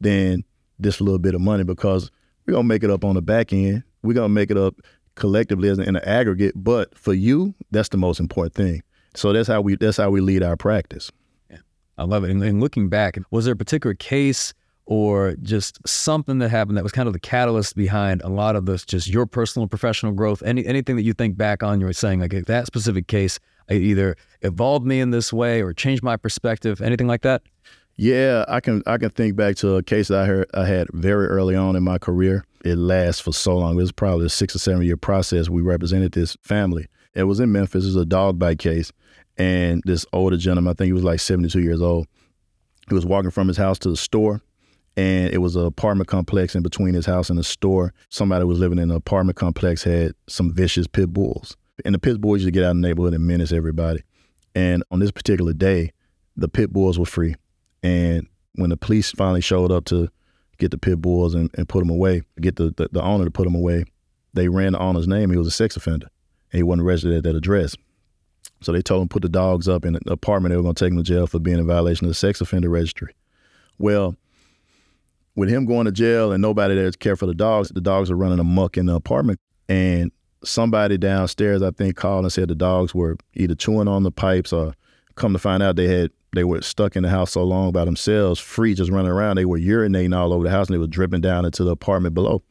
than 0.00 0.42
this 0.78 1.00
little 1.00 1.18
bit 1.18 1.34
of 1.34 1.40
money 1.40 1.64
because 1.64 2.10
we're 2.46 2.54
gonna 2.54 2.64
make 2.64 2.84
it 2.84 2.90
up 2.90 3.04
on 3.04 3.14
the 3.14 3.22
back 3.22 3.52
end. 3.52 3.82
We're 4.02 4.14
gonna 4.14 4.28
make 4.28 4.50
it 4.50 4.56
up 4.56 4.74
collectively 5.14 5.68
as 5.68 5.78
in 5.78 5.96
an 5.96 6.04
aggregate. 6.04 6.54
But 6.56 6.96
for 6.96 7.14
you, 7.14 7.54
that's 7.70 7.88
the 7.88 7.96
most 7.96 8.20
important 8.20 8.54
thing. 8.54 8.82
So 9.14 9.32
that's 9.32 9.48
how 9.48 9.60
we 9.60 9.76
that's 9.76 9.96
how 9.96 10.10
we 10.10 10.20
lead 10.20 10.42
our 10.42 10.56
practice. 10.56 11.10
Yeah. 11.50 11.58
I 11.98 12.04
love 12.04 12.24
it. 12.24 12.30
And, 12.30 12.42
and 12.42 12.60
looking 12.60 12.88
back, 12.88 13.16
was 13.30 13.44
there 13.44 13.54
a 13.54 13.56
particular 13.56 13.94
case 13.94 14.52
or 14.86 15.34
just 15.40 15.78
something 15.88 16.38
that 16.40 16.50
happened 16.50 16.76
that 16.76 16.82
was 16.82 16.92
kind 16.92 17.06
of 17.06 17.12
the 17.14 17.20
catalyst 17.20 17.74
behind 17.74 18.20
a 18.22 18.28
lot 18.28 18.54
of 18.54 18.66
this, 18.66 18.84
just 18.84 19.08
your 19.08 19.24
personal 19.24 19.62
and 19.62 19.70
professional 19.70 20.12
growth? 20.12 20.42
Any 20.42 20.66
anything 20.66 20.96
that 20.96 21.02
you 21.02 21.12
think 21.12 21.36
back 21.36 21.62
on, 21.62 21.80
you 21.80 21.86
were 21.86 21.92
saying 21.92 22.20
like 22.20 22.32
that 22.32 22.66
specific 22.66 23.06
case 23.06 23.38
either 23.70 24.16
evolved 24.42 24.84
me 24.84 25.00
in 25.00 25.10
this 25.10 25.32
way 25.32 25.62
or 25.62 25.72
changed 25.72 26.02
my 26.02 26.16
perspective, 26.16 26.82
anything 26.82 27.06
like 27.06 27.22
that? 27.22 27.42
Yeah, 27.96 28.44
I 28.48 28.60
can 28.60 28.82
I 28.86 28.98
can 28.98 29.10
think 29.10 29.36
back 29.36 29.56
to 29.56 29.76
a 29.76 29.82
case 29.82 30.08
that 30.08 30.20
I 30.20 30.26
heard 30.26 30.50
I 30.52 30.66
had 30.66 30.88
very 30.92 31.26
early 31.26 31.54
on 31.54 31.76
in 31.76 31.84
my 31.84 31.98
career. 31.98 32.44
It 32.64 32.76
lasts 32.76 33.20
for 33.20 33.32
so 33.32 33.56
long. 33.58 33.74
It 33.74 33.76
was 33.76 33.92
probably 33.92 34.26
a 34.26 34.30
six 34.30 34.56
or 34.56 34.58
seven 34.58 34.82
year 34.82 34.96
process. 34.96 35.48
We 35.48 35.62
represented 35.62 36.12
this 36.12 36.36
family. 36.42 36.86
It 37.14 37.24
was 37.24 37.38
in 37.38 37.52
Memphis. 37.52 37.84
It 37.84 37.88
was 37.88 37.96
a 37.96 38.04
dog 38.04 38.38
bite 38.38 38.58
case, 38.58 38.90
and 39.36 39.80
this 39.84 40.04
older 40.12 40.36
gentleman, 40.36 40.72
I 40.72 40.74
think 40.74 40.86
he 40.86 40.92
was 40.92 41.04
like 41.04 41.20
seventy 41.20 41.48
two 41.48 41.60
years 41.60 41.80
old. 41.80 42.08
He 42.88 42.94
was 42.94 43.06
walking 43.06 43.30
from 43.30 43.48
his 43.48 43.56
house 43.56 43.78
to 43.80 43.90
the 43.90 43.96
store 43.96 44.42
and 44.96 45.32
it 45.32 45.38
was 45.38 45.56
an 45.56 45.64
apartment 45.66 46.08
complex 46.08 46.54
in 46.54 46.62
between 46.62 46.94
his 46.94 47.06
house 47.06 47.30
and 47.30 47.38
the 47.38 47.44
store. 47.44 47.92
Somebody 48.10 48.44
was 48.44 48.58
living 48.58 48.78
in 48.78 48.90
an 48.90 48.96
apartment 48.96 49.36
complex 49.36 49.82
had 49.82 50.14
some 50.28 50.52
vicious 50.52 50.86
pit 50.86 51.12
bulls, 51.12 51.56
and 51.84 51.94
the 51.94 51.98
pit 51.98 52.20
bulls 52.20 52.38
used 52.38 52.46
to 52.46 52.52
get 52.52 52.64
out 52.64 52.70
in 52.70 52.80
the 52.80 52.88
neighborhood 52.88 53.14
and 53.14 53.26
menace 53.26 53.52
everybody. 53.52 54.02
And 54.54 54.84
on 54.90 55.00
this 55.00 55.10
particular 55.10 55.52
day, 55.52 55.92
the 56.36 56.48
pit 56.48 56.72
bulls 56.72 56.98
were 56.98 57.06
free, 57.06 57.34
and 57.84 58.26
when 58.54 58.70
the 58.70 58.76
police 58.76 59.10
finally 59.12 59.42
showed 59.42 59.70
up 59.70 59.84
to 59.84 60.08
get 60.58 60.70
the 60.70 60.78
pit 60.78 61.00
bulls 61.00 61.34
and, 61.34 61.50
and 61.54 61.68
put 61.68 61.80
them 61.80 61.90
away, 61.90 62.22
get 62.40 62.56
the, 62.56 62.72
the, 62.76 62.88
the 62.90 63.02
owner 63.02 63.26
to 63.26 63.30
put 63.30 63.44
them 63.44 63.54
away, 63.54 63.84
they 64.32 64.48
ran 64.48 64.72
the 64.72 64.78
owner's 64.80 65.06
name. 65.06 65.30
He 65.30 65.36
was 65.36 65.46
a 65.46 65.52
sex 65.52 65.76
offender, 65.76 66.08
and 66.50 66.58
he 66.58 66.62
wasn't 66.62 66.86
registered 66.86 67.12
at 67.12 67.22
that 67.24 67.36
address. 67.36 67.76
So 68.62 68.72
they 68.72 68.80
told 68.80 69.02
him 69.02 69.08
put 69.08 69.22
the 69.22 69.28
dogs 69.28 69.68
up 69.68 69.84
in 69.84 69.96
an 69.96 70.02
apartment. 70.06 70.52
They 70.52 70.56
were 70.56 70.62
going 70.62 70.74
to 70.74 70.84
take 70.84 70.92
him 70.92 70.96
to 70.96 71.02
jail 71.02 71.26
for 71.26 71.38
being 71.38 71.58
in 71.58 71.66
violation 71.66 72.06
of 72.06 72.10
the 72.10 72.14
sex 72.14 72.40
offender 72.40 72.70
registry. 72.70 73.14
Well, 73.78 74.16
with 75.36 75.50
him 75.50 75.66
going 75.66 75.84
to 75.84 75.92
jail 75.92 76.32
and 76.32 76.40
nobody 76.40 76.74
there 76.74 76.90
to 76.90 76.96
care 76.96 77.16
for 77.16 77.26
the 77.26 77.34
dogs, 77.34 77.68
the 77.68 77.80
dogs 77.82 78.10
are 78.10 78.16
running 78.16 78.38
amok 78.38 78.78
in 78.78 78.86
the 78.86 78.94
apartment. 78.94 79.38
And 79.68 80.10
somebody 80.42 80.96
downstairs, 80.96 81.60
I 81.60 81.72
think, 81.72 81.96
called 81.96 82.24
and 82.24 82.32
said 82.32 82.48
the 82.48 82.54
dogs 82.54 82.94
were 82.94 83.16
either 83.34 83.54
chewing 83.54 83.88
on 83.88 84.04
the 84.04 84.12
pipes 84.12 84.52
or 84.52 84.74
come 85.16 85.34
to 85.34 85.38
find 85.38 85.62
out 85.62 85.76
they 85.76 85.88
had 85.88 86.10
they 86.34 86.44
were 86.44 86.62
stuck 86.62 86.96
in 86.96 87.02
the 87.02 87.08
house 87.08 87.32
so 87.32 87.44
long 87.44 87.72
by 87.72 87.84
themselves, 87.84 88.40
free 88.40 88.74
just 88.74 88.90
running 88.90 89.10
around. 89.10 89.36
They 89.36 89.44
were 89.44 89.58
urinating 89.58 90.16
all 90.16 90.32
over 90.32 90.44
the 90.44 90.50
house 90.50 90.68
and 90.68 90.74
they 90.74 90.78
were 90.78 90.86
dripping 90.86 91.20
down 91.20 91.44
into 91.44 91.64
the 91.64 91.70
apartment 91.70 92.14
below. 92.14 92.42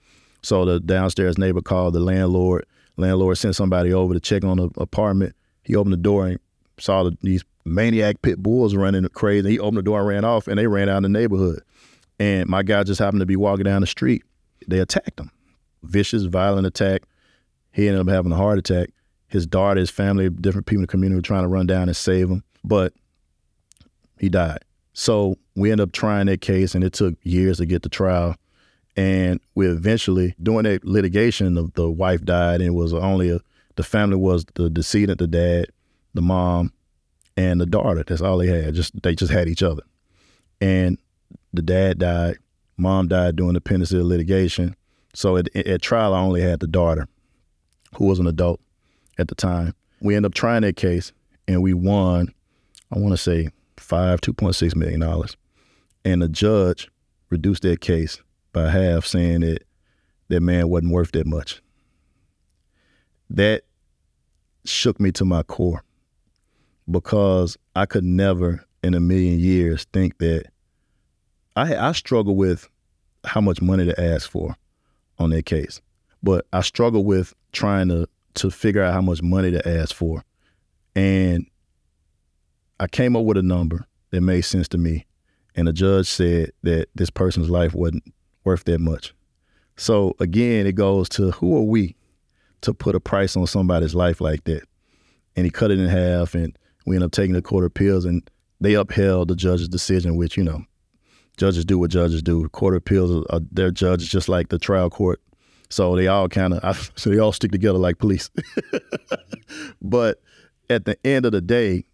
So 0.41 0.65
the 0.65 0.79
downstairs 0.79 1.37
neighbor 1.37 1.61
called 1.61 1.93
the 1.93 1.99
landlord. 1.99 2.65
Landlord 2.97 3.37
sent 3.37 3.55
somebody 3.55 3.93
over 3.93 4.13
to 4.13 4.19
check 4.19 4.43
on 4.43 4.57
the 4.57 4.69
apartment. 4.77 5.35
He 5.63 5.75
opened 5.75 5.93
the 5.93 5.97
door 5.97 6.27
and 6.27 6.39
saw 6.77 7.03
the, 7.03 7.17
these 7.21 7.43
maniac 7.65 8.21
pit 8.21 8.41
bulls 8.41 8.75
running 8.75 9.07
crazy. 9.09 9.51
He 9.51 9.59
opened 9.59 9.77
the 9.77 9.83
door 9.83 9.99
and 9.99 10.07
ran 10.07 10.25
off, 10.25 10.47
and 10.47 10.59
they 10.59 10.67
ran 10.67 10.89
out 10.89 10.97
in 10.97 11.03
the 11.03 11.09
neighborhood. 11.09 11.61
And 12.19 12.47
my 12.47 12.61
guy 12.61 12.83
just 12.83 12.99
happened 12.99 13.21
to 13.21 13.25
be 13.25 13.35
walking 13.35 13.63
down 13.63 13.81
the 13.81 13.87
street. 13.87 14.23
They 14.67 14.79
attacked 14.79 15.19
him. 15.19 15.31
Vicious, 15.81 16.23
violent 16.23 16.67
attack. 16.67 17.03
He 17.71 17.87
ended 17.87 18.01
up 18.01 18.09
having 18.09 18.31
a 18.31 18.35
heart 18.35 18.59
attack. 18.59 18.89
His 19.27 19.47
daughter, 19.47 19.79
his 19.79 19.89
family, 19.89 20.29
different 20.29 20.67
people 20.67 20.79
in 20.79 20.83
the 20.83 20.87
community 20.87 21.15
were 21.15 21.23
trying 21.23 21.43
to 21.43 21.47
run 21.47 21.65
down 21.65 21.89
and 21.89 21.97
save 21.97 22.29
him, 22.29 22.43
but 22.63 22.93
he 24.23 24.29
died. 24.29 24.63
So 24.93 25.37
we 25.55 25.69
ended 25.69 25.89
up 25.89 25.91
trying 25.91 26.27
that 26.27 26.39
case, 26.39 26.75
and 26.75 26.83
it 26.83 26.93
took 26.93 27.15
years 27.23 27.57
to 27.57 27.65
get 27.65 27.81
the 27.81 27.89
trial. 27.89 28.35
And 28.95 29.41
we 29.53 29.67
eventually, 29.67 30.33
during 30.41 30.63
that 30.63 30.85
litigation, 30.85 31.55
the, 31.55 31.69
the 31.75 31.91
wife 31.91 32.23
died, 32.23 32.61
and 32.61 32.69
it 32.69 32.73
was 32.73 32.93
only 32.93 33.31
a, 33.31 33.41
the 33.75 33.83
family 33.83 34.15
was 34.15 34.45
the 34.53 34.69
decedent, 34.69 35.19
the 35.19 35.27
dad, 35.27 35.65
the 36.13 36.21
mom, 36.21 36.71
and 37.35 37.59
the 37.59 37.65
daughter. 37.65 38.03
That's 38.07 38.21
all 38.21 38.37
they 38.37 38.47
had. 38.47 38.75
Just 38.75 39.01
they 39.01 39.13
just 39.13 39.33
had 39.33 39.49
each 39.49 39.61
other. 39.61 39.81
And 40.61 40.97
the 41.51 41.61
dad 41.61 41.99
died, 41.99 42.37
mom 42.77 43.09
died 43.09 43.35
during 43.35 43.55
the 43.55 43.61
pendency 43.61 43.99
of 43.99 44.05
litigation. 44.05 44.75
So 45.13 45.35
at, 45.35 45.53
at 45.55 45.81
trial, 45.81 46.13
I 46.13 46.21
only 46.21 46.41
had 46.41 46.61
the 46.61 46.67
daughter, 46.67 47.07
who 47.97 48.05
was 48.05 48.19
an 48.19 48.27
adult 48.27 48.61
at 49.17 49.27
the 49.27 49.35
time. 49.35 49.75
We 49.99 50.15
ended 50.15 50.29
up 50.29 50.35
trying 50.35 50.61
that 50.61 50.77
case, 50.77 51.11
and 51.45 51.61
we 51.61 51.73
won. 51.73 52.33
I 52.89 52.99
want 52.99 53.11
to 53.11 53.17
say 53.17 53.49
five, 53.93 54.19
two 54.21 54.33
point 54.33 54.55
six 54.55 54.75
million 54.75 55.01
dollars, 55.01 55.37
and 56.03 56.23
the 56.23 56.27
judge 56.27 56.89
reduced 57.29 57.61
that 57.61 57.79
case 57.79 58.19
by 58.51 58.67
half, 58.69 59.05
saying 59.05 59.41
that 59.41 59.63
that 60.29 60.41
man 60.41 60.67
wasn't 60.67 60.91
worth 60.91 61.11
that 61.11 61.27
much. 61.27 61.61
That 63.29 63.63
shook 64.65 64.99
me 64.99 65.11
to 65.11 65.25
my 65.25 65.43
core 65.43 65.83
because 66.89 67.55
I 67.75 67.85
could 67.85 68.03
never 68.03 68.65
in 68.83 68.95
a 68.95 68.99
million 68.99 69.37
years 69.37 69.85
think 69.93 70.17
that 70.17 70.45
I 71.55 71.75
I 71.75 71.91
struggle 71.91 72.35
with 72.35 72.67
how 73.25 73.41
much 73.41 73.61
money 73.61 73.85
to 73.85 74.01
ask 74.01 74.27
for 74.27 74.55
on 75.19 75.29
that 75.29 75.45
case, 75.45 75.81
but 76.23 76.47
I 76.51 76.61
struggle 76.61 77.03
with 77.03 77.35
trying 77.51 77.89
to 77.89 78.07
to 78.35 78.49
figure 78.49 78.81
out 78.81 78.93
how 78.93 79.01
much 79.01 79.21
money 79.21 79.51
to 79.51 79.69
ask 79.69 79.93
for, 79.95 80.23
and 80.95 81.45
I 82.83 82.87
came 82.87 83.15
up 83.15 83.23
with 83.23 83.37
a 83.37 83.41
number 83.41 83.87
that 84.11 84.19
made 84.19 84.41
sense 84.41 84.67
to 84.67 84.77
me, 84.77 85.05
and 85.55 85.69
the 85.69 85.71
judge 85.71 86.05
said 86.05 86.51
that 86.63 86.89
this 86.93 87.09
person's 87.09 87.49
life 87.49 87.73
wasn't 87.73 88.03
worth 88.43 88.65
that 88.65 88.79
much. 88.79 89.13
So 89.77 90.17
again, 90.19 90.67
it 90.67 90.73
goes 90.73 91.07
to 91.09 91.31
who 91.31 91.55
are 91.55 91.63
we 91.63 91.95
to 92.59 92.73
put 92.73 92.93
a 92.93 92.99
price 92.99 93.37
on 93.37 93.47
somebody's 93.47 93.95
life 93.95 94.19
like 94.19 94.43
that? 94.43 94.63
And 95.37 95.45
he 95.45 95.49
cut 95.49 95.71
it 95.71 95.79
in 95.79 95.87
half, 95.87 96.35
and 96.35 96.59
we 96.85 96.97
ended 96.97 97.05
up 97.05 97.13
taking 97.13 97.35
the 97.35 97.41
court 97.41 97.63
of 97.63 97.67
appeals, 97.67 98.03
and 98.03 98.29
they 98.59 98.73
upheld 98.73 99.29
the 99.29 99.35
judge's 99.37 99.69
decision, 99.69 100.17
which 100.17 100.35
you 100.35 100.43
know 100.43 100.65
judges 101.37 101.63
do 101.63 101.79
what 101.79 101.89
judges 101.89 102.21
do. 102.21 102.49
Court 102.49 102.73
of 102.73 102.79
appeals, 102.79 103.25
are, 103.29 103.39
they're 103.49 103.71
judges 103.71 104.09
just 104.09 104.27
like 104.27 104.49
the 104.49 104.59
trial 104.59 104.89
court. 104.89 105.21
So 105.69 105.95
they 105.95 106.07
all 106.07 106.27
kind 106.27 106.53
of, 106.53 106.91
so 106.97 107.09
they 107.09 107.17
all 107.19 107.31
stick 107.31 107.51
together 107.51 107.79
like 107.79 107.99
police. 107.99 108.29
but 109.81 110.21
at 110.69 110.83
the 110.83 110.97
end 111.07 111.25
of 111.25 111.31
the 111.31 111.39
day, 111.39 111.85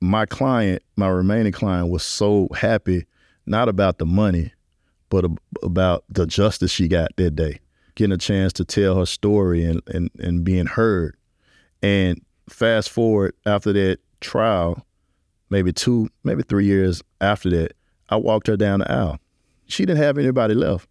my 0.00 0.26
client, 0.26 0.82
my 0.96 1.08
remaining 1.08 1.52
client, 1.52 1.90
was 1.90 2.02
so 2.02 2.48
happy, 2.54 3.06
not 3.46 3.68
about 3.68 3.98
the 3.98 4.06
money, 4.06 4.52
but 5.08 5.24
about 5.62 6.04
the 6.08 6.26
justice 6.26 6.70
she 6.70 6.88
got 6.88 7.10
that 7.16 7.34
day, 7.34 7.60
getting 7.94 8.12
a 8.12 8.18
chance 8.18 8.52
to 8.54 8.64
tell 8.64 8.98
her 8.98 9.06
story 9.06 9.64
and, 9.64 9.82
and, 9.88 10.10
and 10.18 10.44
being 10.44 10.66
heard. 10.66 11.16
And 11.82 12.20
fast 12.48 12.90
forward 12.90 13.34
after 13.46 13.72
that 13.72 13.98
trial, 14.20 14.84
maybe 15.50 15.72
two, 15.72 16.08
maybe 16.24 16.42
three 16.42 16.66
years 16.66 17.02
after 17.20 17.50
that, 17.50 17.72
I 18.10 18.16
walked 18.16 18.46
her 18.46 18.56
down 18.56 18.80
the 18.80 18.90
aisle. 18.90 19.18
She 19.66 19.84
didn't 19.84 20.02
have 20.02 20.18
anybody 20.18 20.54
left. 20.54 20.88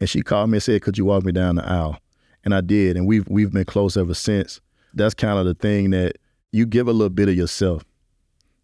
And 0.00 0.08
she 0.08 0.22
called 0.22 0.50
me 0.50 0.56
and 0.56 0.62
said, 0.62 0.82
Could 0.82 0.98
you 0.98 1.04
walk 1.04 1.24
me 1.24 1.32
down 1.32 1.56
the 1.56 1.64
aisle? 1.64 1.98
And 2.44 2.54
I 2.54 2.60
did. 2.60 2.96
And 2.96 3.06
we've 3.06 3.26
we've 3.28 3.52
been 3.52 3.64
close 3.64 3.96
ever 3.96 4.14
since. 4.14 4.60
That's 4.94 5.14
kind 5.14 5.38
of 5.38 5.46
the 5.46 5.54
thing 5.54 5.90
that 5.90 6.16
you 6.50 6.66
give 6.66 6.88
a 6.88 6.92
little 6.92 7.08
bit 7.08 7.28
of 7.28 7.36
yourself 7.36 7.84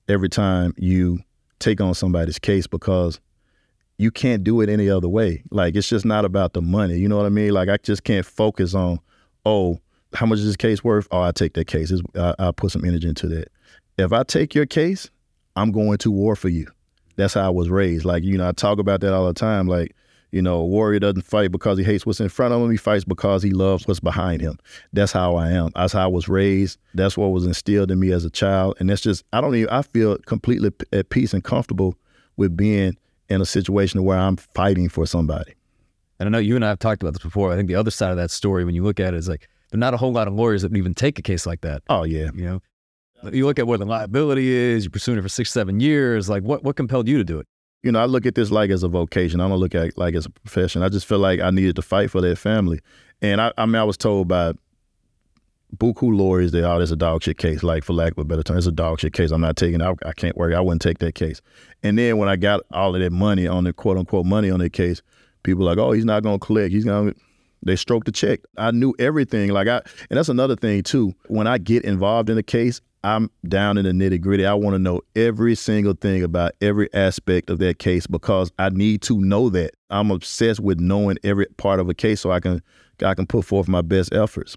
every 0.09 0.29
time 0.29 0.75
you 0.77 1.21
take 1.59 1.81
on 1.81 1.95
somebody's 1.95 2.39
case 2.39 2.67
because 2.67 3.21
you 3.99 4.11
can't 4.11 4.45
do 4.45 4.61
it 4.61 4.69
any 4.69 4.89
other 4.89 5.09
way. 5.09 5.43
Like 5.51 5.75
it's 5.75 5.89
just 5.89 6.05
not 6.05 6.25
about 6.25 6.53
the 6.53 6.63
money. 6.63 6.99
You 6.99 7.09
know 7.09 7.17
what 7.17 7.27
I 7.27 7.31
mean? 7.31 7.53
Like 7.53 7.69
I 7.69 7.77
just 7.79 8.05
can't 8.05 8.25
focus 8.25 8.75
on, 8.75 9.01
oh, 9.45 9.81
how 10.15 10.27
much 10.27 10.39
is 10.39 10.47
this 10.47 10.57
case 10.57 10.83
worth? 10.83 11.09
Oh, 11.11 11.21
I 11.21 11.33
take 11.33 11.55
that 11.55 11.67
case. 11.67 11.93
I, 12.15 12.35
I'll 12.39 12.53
put 12.53 12.71
some 12.71 12.85
energy 12.85 13.09
into 13.09 13.29
that. 13.29 13.49
If 13.99 14.13
I 14.13 14.23
take 14.23 14.55
your 14.55 14.67
case, 14.67 15.11
I'm 15.57 15.73
going 15.73 15.99
to 15.99 16.11
war 16.11 16.37
for 16.37 16.49
you 16.49 16.69
that's 17.19 17.35
how 17.35 17.45
I 17.45 17.51
was 17.51 17.69
raised. 17.69 18.05
Like, 18.05 18.23
you 18.23 18.39
know, 18.39 18.49
I 18.49 18.53
talk 18.53 18.79
about 18.79 19.01
that 19.01 19.13
all 19.13 19.27
the 19.27 19.35
time. 19.35 19.67
Like, 19.67 19.95
you 20.31 20.43
know, 20.43 20.57
a 20.57 20.67
warrior 20.67 20.99
doesn't 20.99 21.23
fight 21.23 21.51
because 21.51 21.79
he 21.79 21.85
hates 21.85 22.05
what's 22.05 22.21
in 22.21 22.29
front 22.29 22.53
of 22.53 22.61
him. 22.61 22.71
He 22.71 22.77
fights 22.77 23.05
because 23.05 23.43
he 23.43 23.51
loves 23.51 23.89
what's 23.89 24.01
behind 24.01 24.41
him. 24.41 24.59
That's 24.93 25.13
how 25.13 25.37
I 25.37 25.51
am. 25.51 25.71
That's 25.75 25.93
how 25.93 26.05
I 26.05 26.07
was 26.07 26.29
raised. 26.29 26.79
That's 26.95 27.17
what 27.17 27.29
was 27.29 27.47
instilled 27.47 27.91
in 27.91 27.99
me 27.99 28.13
as 28.13 28.25
a 28.25 28.31
child. 28.31 28.77
And 28.79 28.91
that's 28.91 29.01
just, 29.01 29.25
I 29.33 29.41
don't 29.41 29.55
even, 29.55 29.71
I 29.71 29.83
feel 29.83 30.19
completely 30.19 30.71
at 30.93 31.09
peace 31.11 31.33
and 31.33 31.43
comfortable 31.43 31.95
with 32.37 32.57
being 32.57 32.97
in 33.29 33.41
a 33.41 33.47
situation 33.47 34.05
where 34.05 34.19
I'm 34.19 34.37
fighting 34.37 34.89
for 34.89 35.07
somebody. 35.07 35.55
And 36.21 36.29
I 36.29 36.31
know 36.31 36.39
you 36.39 36.57
and 36.57 36.65
I 36.65 36.69
have 36.69 36.79
talked 36.79 37.03
about 37.03 37.15
this 37.15 37.23
before. 37.23 37.53
I 37.53 37.57
think 37.57 37.69
the 37.69 37.75
other 37.75 37.91
side 37.91 38.11
of 38.11 38.17
that 38.17 38.31
story, 38.31 38.65
when 38.65 38.75
you 38.75 38.83
look 38.83 39.01
at 39.01 39.15
it, 39.15 39.19
is 39.19 39.29
like, 39.29 39.49
there 39.71 39.77
are 39.77 39.81
not 39.81 39.95
a 39.95 39.99
whole 39.99 40.13
lot 40.13 40.29
of 40.29 40.35
lawyers 40.35 40.63
that 40.63 40.71
would 40.71 40.79
even 40.79 40.95
take 40.95 41.19
a 41.19 41.23
case 41.23 41.47
like 41.47 41.61
that. 41.61 41.83
Oh, 41.89 42.03
yeah. 42.03 42.31
You 42.35 42.45
know, 42.45 43.31
you 43.33 43.47
look 43.47 43.59
at 43.59 43.67
where 43.67 43.79
the 43.79 43.85
liability 43.85 44.49
is, 44.49 44.85
you're 44.85 44.91
pursuing 44.91 45.19
it 45.19 45.23
for 45.23 45.29
six, 45.29 45.53
seven 45.53 45.81
years. 45.81 46.29
Like, 46.29 46.43
what, 46.43 46.65
what 46.65 46.77
compelled 46.77 47.07
you 47.07 47.19
to 47.19 47.25
do 47.25 47.39
it? 47.39 47.47
You 47.83 47.93
know, 47.93 48.01
I 48.01 48.07
look 48.07 48.27
at 48.27 48.35
this 48.35 48.51
like 48.51 48.71
as 48.71 48.83
a 48.83 48.89
vocation. 48.89 49.41
I 49.41 49.49
don't 49.49 49.59
look 49.59 49.75
at 49.75 49.87
it 49.87 49.99
like 49.99 50.15
as 50.15 50.27
a 50.27 50.31
profession. 50.31 50.83
I 50.83 50.89
just 50.89 51.07
feel 51.07 51.19
like 51.19 51.41
I 51.41 51.51
needed 51.51 51.77
to 51.77 51.83
fight 51.83 52.11
for 52.11 52.21
that 52.21 52.37
family. 52.37 52.81
And 53.23 53.41
I, 53.41 53.53
I 53.57 53.67
mean, 53.67 53.77
I 53.77 53.85
was 53.85 53.97
told 53.97 54.29
by 54.29 54.53
buku 55.77 56.17
lawyers 56.17 56.53
that, 56.53 56.65
oh, 56.65 56.79
there's 56.79 56.91
a 56.91 56.97
dog 56.97 57.23
shit 57.23 57.39
case, 57.39 57.63
like 57.63 57.85
for 57.85 57.93
lack 57.93 58.13
of 58.13 58.19
a 58.19 58.25
better 58.25 58.43
term, 58.43 58.57
it's 58.59 58.67
a 58.67 58.73
dog 58.73 59.01
shit 59.01 59.13
case. 59.13 59.31
I'm 59.31 59.41
not 59.41 59.57
taking 59.57 59.83
I, 59.83 59.95
I 60.05 60.13
can't 60.13 60.37
work. 60.37 60.55
I 60.55 60.61
wouldn't 60.61 60.83
take 60.83 60.99
that 60.99 61.15
case. 61.15 61.41
And 61.83 61.99
then 61.99 62.17
when 62.19 62.29
I 62.29 62.37
got 62.37 62.61
all 62.73 62.95
of 62.95 63.01
that 63.01 63.13
money 63.13 63.47
on 63.47 63.65
the 63.65 63.73
quote 63.73 63.97
unquote 63.97 64.27
money 64.27 64.51
on 64.51 64.61
that 64.61 64.73
case, 64.73 65.03
people 65.43 65.65
like, 65.65 65.79
oh, 65.79 65.93
he's 65.93 66.05
not 66.05 66.23
going 66.23 66.39
to 66.39 66.45
collect. 66.45 66.73
He's 66.73 66.85
going 66.85 67.13
to, 67.13 67.21
they 67.63 67.77
stroked 67.77 68.07
the 68.07 68.13
check. 68.13 68.41
I 68.57 68.71
knew 68.71 68.95
everything. 68.99 69.51
Like 69.51 69.69
I, 69.69 69.83
and 70.11 70.17
that's 70.17 70.29
another 70.29 70.57
thing 70.57 70.83
too. 70.83 71.15
When 71.27 71.47
I 71.47 71.59
get 71.59 71.85
involved 71.85 72.31
in 72.31 72.39
a 72.39 72.43
case, 72.43 72.81
I'm 73.15 73.31
down 73.49 73.79
in 73.79 73.85
the 73.85 73.93
nitty 73.93 74.21
gritty. 74.21 74.45
I 74.45 74.53
want 74.55 74.75
to 74.75 74.79
know 74.79 75.01
every 75.17 75.55
single 75.55 75.95
thing 75.95 76.23
about 76.23 76.53
every 76.61 76.93
aspect 76.93 77.49
of 77.49 77.59
that 77.61 77.79
case 77.79 78.07
because 78.07 78.53
I 78.59 78.69
need 78.69 79.01
to 79.03 79.19
know 79.19 79.49
that. 79.51 79.71
I'm 79.89 80.11
obsessed 80.11 80.61
with 80.61 80.79
knowing 80.79 81.17
every 81.25 81.47
part 81.57 81.81
of 81.81 81.89
a 81.89 81.95
case 81.95 82.21
so 82.21 82.31
I 82.31 82.41
can 82.41 82.63
I 83.03 83.15
can 83.15 83.27
put 83.27 83.45
forth 83.47 83.67
my 83.67 83.81
best 83.81 84.13
efforts. 84.13 84.57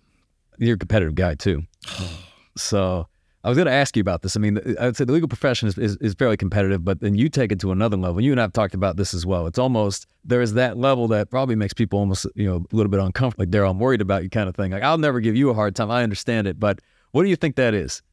You're 0.57 0.75
a 0.75 0.77
competitive 0.77 1.15
guy 1.15 1.35
too. 1.35 1.63
so 2.57 3.07
I 3.43 3.49
was 3.49 3.57
going 3.57 3.67
to 3.67 3.71
ask 3.71 3.95
you 3.95 4.01
about 4.01 4.21
this. 4.21 4.35
I 4.35 4.39
mean, 4.39 4.59
I 4.79 4.85
would 4.85 4.97
say 4.97 5.05
the 5.05 5.13
legal 5.13 5.29
profession 5.29 5.67
is, 5.67 5.77
is, 5.77 5.97
is, 5.97 6.13
fairly 6.13 6.37
competitive, 6.37 6.85
but 6.85 6.99
then 6.99 7.15
you 7.15 7.27
take 7.27 7.51
it 7.51 7.59
to 7.61 7.71
another 7.71 7.97
level. 7.97 8.21
You 8.21 8.31
and 8.31 8.39
I 8.39 8.43
have 8.43 8.53
talked 8.53 8.75
about 8.75 8.97
this 8.97 9.15
as 9.15 9.25
well. 9.25 9.47
It's 9.47 9.57
almost, 9.57 10.05
there 10.23 10.41
is 10.41 10.53
that 10.53 10.77
level 10.77 11.07
that 11.07 11.31
probably 11.31 11.55
makes 11.55 11.73
people 11.73 11.97
almost, 11.97 12.27
you 12.35 12.47
know, 12.47 12.57
a 12.71 12.75
little 12.75 12.91
bit 12.91 12.99
uncomfortable. 12.99 13.43
Like, 13.43 13.49
Daryl, 13.49 13.71
I'm 13.71 13.79
worried 13.79 14.01
about 14.01 14.21
you 14.21 14.29
kind 14.29 14.47
of 14.47 14.55
thing. 14.55 14.71
Like, 14.71 14.83
I'll 14.83 14.99
never 14.99 15.19
give 15.21 15.35
you 15.35 15.49
a 15.49 15.55
hard 15.55 15.75
time. 15.75 15.89
I 15.89 16.03
understand 16.03 16.45
it. 16.45 16.59
But 16.59 16.81
what 17.13 17.23
do 17.23 17.29
you 17.29 17.35
think 17.35 17.55
that 17.55 17.73
is? 17.73 18.03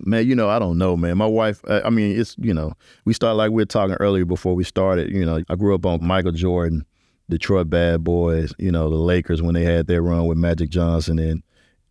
Man, 0.00 0.26
you 0.26 0.34
know, 0.34 0.48
I 0.48 0.58
don't 0.58 0.78
know, 0.78 0.96
man. 0.96 1.16
My 1.16 1.26
wife, 1.26 1.60
I 1.68 1.88
mean, 1.90 2.18
it's, 2.18 2.36
you 2.38 2.52
know, 2.52 2.74
we 3.04 3.14
started 3.14 3.36
like 3.36 3.50
we 3.50 3.62
were 3.62 3.66
talking 3.66 3.96
earlier 4.00 4.24
before 4.24 4.54
we 4.54 4.64
started. 4.64 5.10
You 5.10 5.24
know, 5.24 5.42
I 5.48 5.54
grew 5.54 5.74
up 5.74 5.86
on 5.86 6.04
Michael 6.04 6.32
Jordan, 6.32 6.84
Detroit 7.30 7.70
Bad 7.70 8.04
Boys, 8.04 8.52
you 8.58 8.70
know, 8.70 8.90
the 8.90 8.96
Lakers 8.96 9.40
when 9.40 9.54
they 9.54 9.64
had 9.64 9.86
their 9.86 10.02
run 10.02 10.26
with 10.26 10.36
Magic 10.36 10.70
Johnson 10.70 11.18
and, 11.18 11.42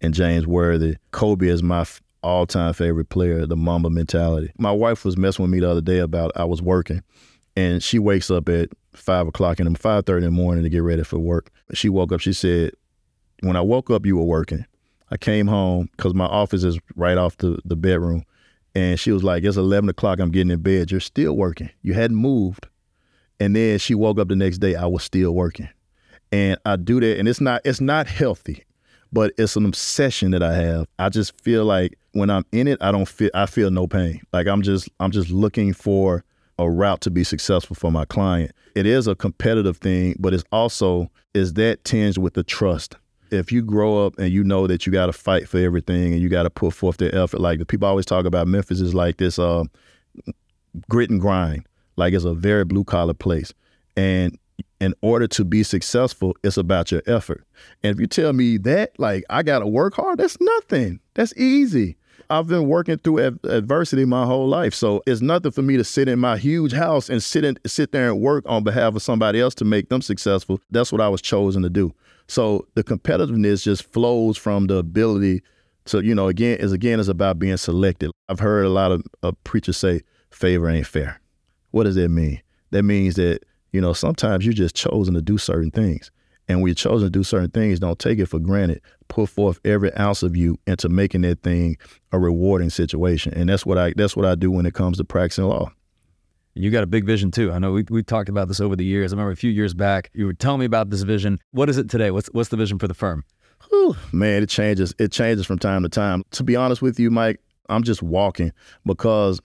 and 0.01 0.13
James 0.13 0.45
Worthy. 0.45 0.97
Kobe 1.11 1.47
is 1.47 1.63
my 1.63 1.85
all 2.23 2.45
time 2.45 2.73
favorite 2.73 3.09
player, 3.09 3.45
the 3.45 3.57
Mamba 3.57 3.89
mentality. 3.89 4.51
My 4.57 4.71
wife 4.71 5.05
was 5.05 5.17
messing 5.17 5.43
with 5.43 5.51
me 5.51 5.59
the 5.59 5.69
other 5.69 5.81
day 5.81 5.99
about 5.99 6.31
I 6.35 6.45
was 6.45 6.61
working, 6.61 7.03
and 7.55 7.83
she 7.83 7.99
wakes 7.99 8.31
up 8.31 8.49
at 8.49 8.69
five 8.93 9.27
o'clock 9.27 9.59
in 9.59 9.71
the 9.71 9.77
five 9.77 10.05
thirty 10.05 10.25
in 10.25 10.33
the 10.33 10.41
morning 10.41 10.63
to 10.63 10.69
get 10.69 10.83
ready 10.83 11.03
for 11.03 11.19
work. 11.19 11.51
She 11.73 11.89
woke 11.89 12.11
up. 12.11 12.21
She 12.21 12.33
said, 12.33 12.71
"When 13.41 13.55
I 13.55 13.61
woke 13.61 13.89
up, 13.89 14.05
you 14.05 14.17
were 14.17 14.23
working. 14.23 14.65
I 15.13 15.17
came 15.17 15.47
home 15.47 15.89
because 15.95 16.13
my 16.13 16.25
office 16.25 16.63
is 16.63 16.77
right 16.95 17.17
off 17.17 17.37
the 17.37 17.59
the 17.63 17.75
bedroom." 17.75 18.25
And 18.75 18.99
she 18.99 19.11
was 19.11 19.23
like, 19.23 19.43
It's 19.43 19.55
11 19.55 19.87
o'clock. 19.89 20.19
I'm 20.19 20.31
getting 20.31 20.49
in 20.49 20.59
bed. 20.59 20.89
You're 20.89 20.99
still 20.99 21.33
working. 21.37 21.69
You 21.83 21.93
hadn't 21.93 22.17
moved. 22.17 22.67
And 23.39 23.55
then 23.55 23.77
she 23.77 23.93
woke 23.93 24.17
up 24.17 24.29
the 24.29 24.35
next 24.35 24.57
day. 24.57 24.73
I 24.73 24.87
was 24.87 25.03
still 25.03 25.31
working. 25.31 25.69
And 26.31 26.57
I 26.65 26.77
do 26.77 26.99
that. 26.99 27.19
And 27.19 27.27
it's 27.27 27.39
not, 27.39 27.61
it's 27.65 27.79
not 27.79 28.07
healthy 28.07 28.63
but 29.13 29.31
it's 29.37 29.55
an 29.55 29.65
obsession 29.65 30.31
that 30.31 30.41
I 30.41 30.53
have. 30.55 30.87
I 30.97 31.09
just 31.09 31.39
feel 31.39 31.63
like 31.65 31.97
when 32.13 32.29
I'm 32.29 32.45
in 32.51 32.67
it, 32.67 32.79
I 32.81 32.91
don't 32.91 33.07
feel 33.07 33.29
I 33.33 33.45
feel 33.45 33.69
no 33.69 33.87
pain. 33.87 34.19
Like 34.33 34.47
I'm 34.47 34.63
just 34.63 34.89
I'm 34.99 35.11
just 35.11 35.29
looking 35.29 35.71
for 35.71 36.25
a 36.59 36.69
route 36.69 37.01
to 37.01 37.11
be 37.11 37.23
successful 37.23 37.75
for 37.75 37.91
my 37.91 38.05
client. 38.05 38.51
It 38.75 38.85
is 38.85 39.07
a 39.07 39.15
competitive 39.15 39.77
thing, 39.77 40.15
but 40.19 40.33
it's 40.33 40.43
also 40.51 41.09
is 41.33 41.53
that 41.53 41.83
tinged 41.83 42.17
with 42.17 42.33
the 42.33 42.43
trust. 42.43 42.97
If 43.33 43.51
you 43.51 43.61
grow 43.61 44.05
up 44.05 44.17
and 44.19 44.31
you 44.31 44.43
know 44.43 44.67
that 44.67 44.85
you 44.85 44.91
got 44.91 45.07
to 45.07 45.13
fight 45.13 45.49
for 45.49 45.57
everything 45.57 46.13
and 46.13 46.21
you 46.21 46.29
got 46.29 46.43
to 46.43 46.49
put 46.49 46.73
forth 46.73 46.97
the 46.97 47.13
effort, 47.13 47.41
like 47.41 47.59
the 47.59 47.65
people 47.65 47.87
always 47.87 48.05
talk 48.05 48.25
about 48.25 48.47
Memphis 48.47 48.79
is 48.79 48.93
like 48.93 49.17
this 49.17 49.39
uh, 49.39 49.63
grit 50.89 51.09
and 51.09 51.19
grind, 51.19 51.67
like 51.95 52.13
it's 52.13 52.25
a 52.25 52.33
very 52.33 52.63
blue 52.63 52.83
collar 52.83 53.13
place, 53.13 53.53
and 53.97 54.37
in 54.79 54.93
order 55.01 55.27
to 55.27 55.45
be 55.45 55.63
successful, 55.63 56.35
it's 56.43 56.57
about 56.57 56.91
your 56.91 57.01
effort. 57.07 57.45
And 57.83 57.95
if 57.95 57.99
you 57.99 58.07
tell 58.07 58.33
me 58.33 58.57
that, 58.57 58.91
like, 58.99 59.23
I 59.29 59.41
got 59.41 59.59
to 59.59 59.67
work 59.67 59.95
hard, 59.95 60.19
that's 60.19 60.37
nothing. 60.41 60.99
That's 61.13 61.33
easy. 61.37 61.95
I've 62.29 62.47
been 62.47 62.67
working 62.67 62.97
through 62.97 63.19
ad- 63.25 63.39
adversity 63.45 64.05
my 64.05 64.25
whole 64.25 64.47
life. 64.47 64.73
So 64.73 65.01
it's 65.07 65.21
nothing 65.21 65.51
for 65.51 65.61
me 65.61 65.77
to 65.77 65.83
sit 65.83 66.07
in 66.07 66.19
my 66.19 66.37
huge 66.37 66.73
house 66.73 67.09
and 67.09 67.23
sit 67.23 67.45
in, 67.45 67.57
sit 67.65 67.91
there 67.91 68.09
and 68.09 68.19
work 68.19 68.43
on 68.47 68.63
behalf 68.63 68.95
of 68.95 69.01
somebody 69.01 69.39
else 69.39 69.55
to 69.55 69.65
make 69.65 69.89
them 69.89 70.01
successful. 70.01 70.59
That's 70.69 70.91
what 70.91 71.01
I 71.01 71.09
was 71.09 71.21
chosen 71.21 71.63
to 71.63 71.69
do. 71.69 71.93
So 72.27 72.67
the 72.75 72.83
competitiveness 72.83 73.63
just 73.63 73.83
flows 73.91 74.37
from 74.37 74.67
the 74.67 74.75
ability 74.75 75.41
to, 75.85 76.03
you 76.03 76.15
know, 76.15 76.27
again, 76.27 76.57
is 76.59 76.71
again 76.71 76.99
is 76.99 77.09
about 77.09 77.39
being 77.39 77.57
selected. 77.57 78.11
I've 78.29 78.39
heard 78.39 78.65
a 78.65 78.69
lot 78.69 78.91
of 78.91 79.03
uh, 79.21 79.33
preachers 79.43 79.77
say 79.77 80.01
favor 80.29 80.69
ain't 80.69 80.87
fair. 80.87 81.19
What 81.71 81.83
does 81.83 81.95
that 81.95 82.09
mean? 82.09 82.41
That 82.71 82.83
means 82.83 83.15
that 83.15 83.43
you 83.73 83.81
know, 83.81 83.91
sometimes 83.91 84.45
you're 84.45 84.53
just 84.53 84.75
chosen 84.75 85.15
to 85.15 85.21
do 85.21 85.37
certain 85.37 85.71
things. 85.71 86.11
And 86.47 86.61
when 86.61 86.67
you're 86.67 86.75
chosen 86.75 87.07
to 87.07 87.09
do 87.09 87.23
certain 87.23 87.49
things, 87.49 87.79
don't 87.79 87.99
take 87.99 88.19
it 88.19 88.27
for 88.27 88.39
granted. 88.39 88.81
Put 89.07 89.29
forth 89.29 89.59
every 89.65 89.93
ounce 89.95 90.23
of 90.23 90.37
you 90.37 90.57
into 90.67 90.89
making 90.89 91.21
that 91.21 91.41
thing 91.41 91.77
a 92.11 92.19
rewarding 92.19 92.69
situation. 92.69 93.33
And 93.33 93.49
that's 93.49 93.65
what 93.65 93.77
I 93.77 93.93
that's 93.97 94.15
what 94.15 94.25
I 94.25 94.35
do 94.35 94.51
when 94.51 94.65
it 94.65 94.73
comes 94.73 94.97
to 94.97 95.03
practicing 95.03 95.45
law. 95.45 95.71
You 96.55 96.69
got 96.69 96.83
a 96.83 96.87
big 96.87 97.05
vision 97.05 97.31
too. 97.31 97.51
I 97.51 97.59
know 97.59 97.71
we 97.71 97.83
we 97.89 98.03
talked 98.03 98.29
about 98.29 98.47
this 98.47 98.59
over 98.59 98.75
the 98.75 98.85
years. 98.85 99.11
I 99.11 99.15
remember 99.15 99.31
a 99.31 99.35
few 99.35 99.51
years 99.51 99.73
back 99.73 100.11
you 100.13 100.25
were 100.25 100.33
telling 100.33 100.59
me 100.59 100.65
about 100.65 100.89
this 100.89 101.01
vision. 101.01 101.39
What 101.51 101.69
is 101.69 101.77
it 101.77 101.89
today? 101.89 102.11
What's 102.11 102.27
what's 102.27 102.49
the 102.49 102.57
vision 102.57 102.77
for 102.79 102.87
the 102.87 102.93
firm? 102.93 103.23
Whew, 103.69 103.95
man, 104.11 104.43
it 104.43 104.49
changes. 104.49 104.93
It 104.99 105.11
changes 105.11 105.45
from 105.45 105.57
time 105.57 105.83
to 105.83 105.89
time. 105.89 106.23
To 106.31 106.43
be 106.43 106.55
honest 106.55 106.81
with 106.81 106.99
you, 106.99 107.09
Mike, 107.09 107.39
I'm 107.69 107.83
just 107.83 108.03
walking 108.03 108.51
because 108.85 109.41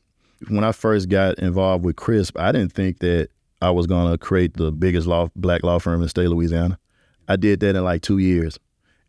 when 0.49 0.64
I 0.64 0.73
first 0.73 1.09
got 1.09 1.38
involved 1.38 1.85
with 1.85 1.97
Crisp, 1.97 2.38
I 2.38 2.53
didn't 2.53 2.73
think 2.73 2.99
that 2.99 3.31
I 3.61 3.71
was 3.71 3.87
going 3.87 4.11
to 4.11 4.18
create 4.18 4.57
the 4.57 4.71
biggest 4.71 5.07
law, 5.07 5.29
black 5.35 5.62
law 5.62 5.79
firm 5.79 5.97
in 5.97 6.03
the 6.03 6.09
state 6.09 6.27
of 6.27 6.33
Louisiana. 6.33 6.79
I 7.27 7.37
did 7.37 7.61
that 7.61 7.75
in 7.75 7.85
like 7.85 8.03
two 8.03 8.18
years. 8.18 8.59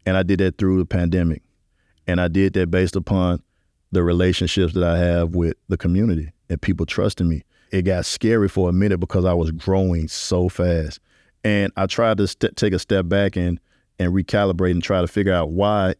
And 0.05 0.17
I 0.17 0.23
did 0.23 0.39
that 0.39 0.57
through 0.57 0.79
the 0.79 0.85
pandemic. 0.85 1.43
And 2.07 2.19
I 2.19 2.27
did 2.27 2.53
that 2.53 2.71
based 2.71 2.95
upon 2.95 3.43
the 3.91 4.03
relationships 4.03 4.73
that 4.73 4.83
I 4.83 4.97
have 4.97 5.35
with 5.35 5.55
the 5.67 5.77
community 5.77 6.31
and 6.49 6.61
people 6.61 6.85
trusting 6.85 7.27
me. 7.27 7.43
It 7.71 7.83
got 7.83 8.05
scary 8.05 8.49
for 8.49 8.69
a 8.69 8.73
minute 8.73 8.99
because 8.99 9.25
I 9.25 9.33
was 9.33 9.51
growing 9.51 10.07
so 10.07 10.49
fast. 10.49 10.99
And 11.43 11.71
I 11.77 11.85
tried 11.85 12.17
to 12.17 12.27
st- 12.27 12.55
take 12.55 12.73
a 12.73 12.79
step 12.79 13.07
back 13.07 13.35
and 13.35 13.59
and 13.97 14.13
recalibrate 14.13 14.71
and 14.71 14.83
try 14.83 15.01
to 15.01 15.07
figure 15.07 15.33
out 15.33 15.51
why 15.51 15.95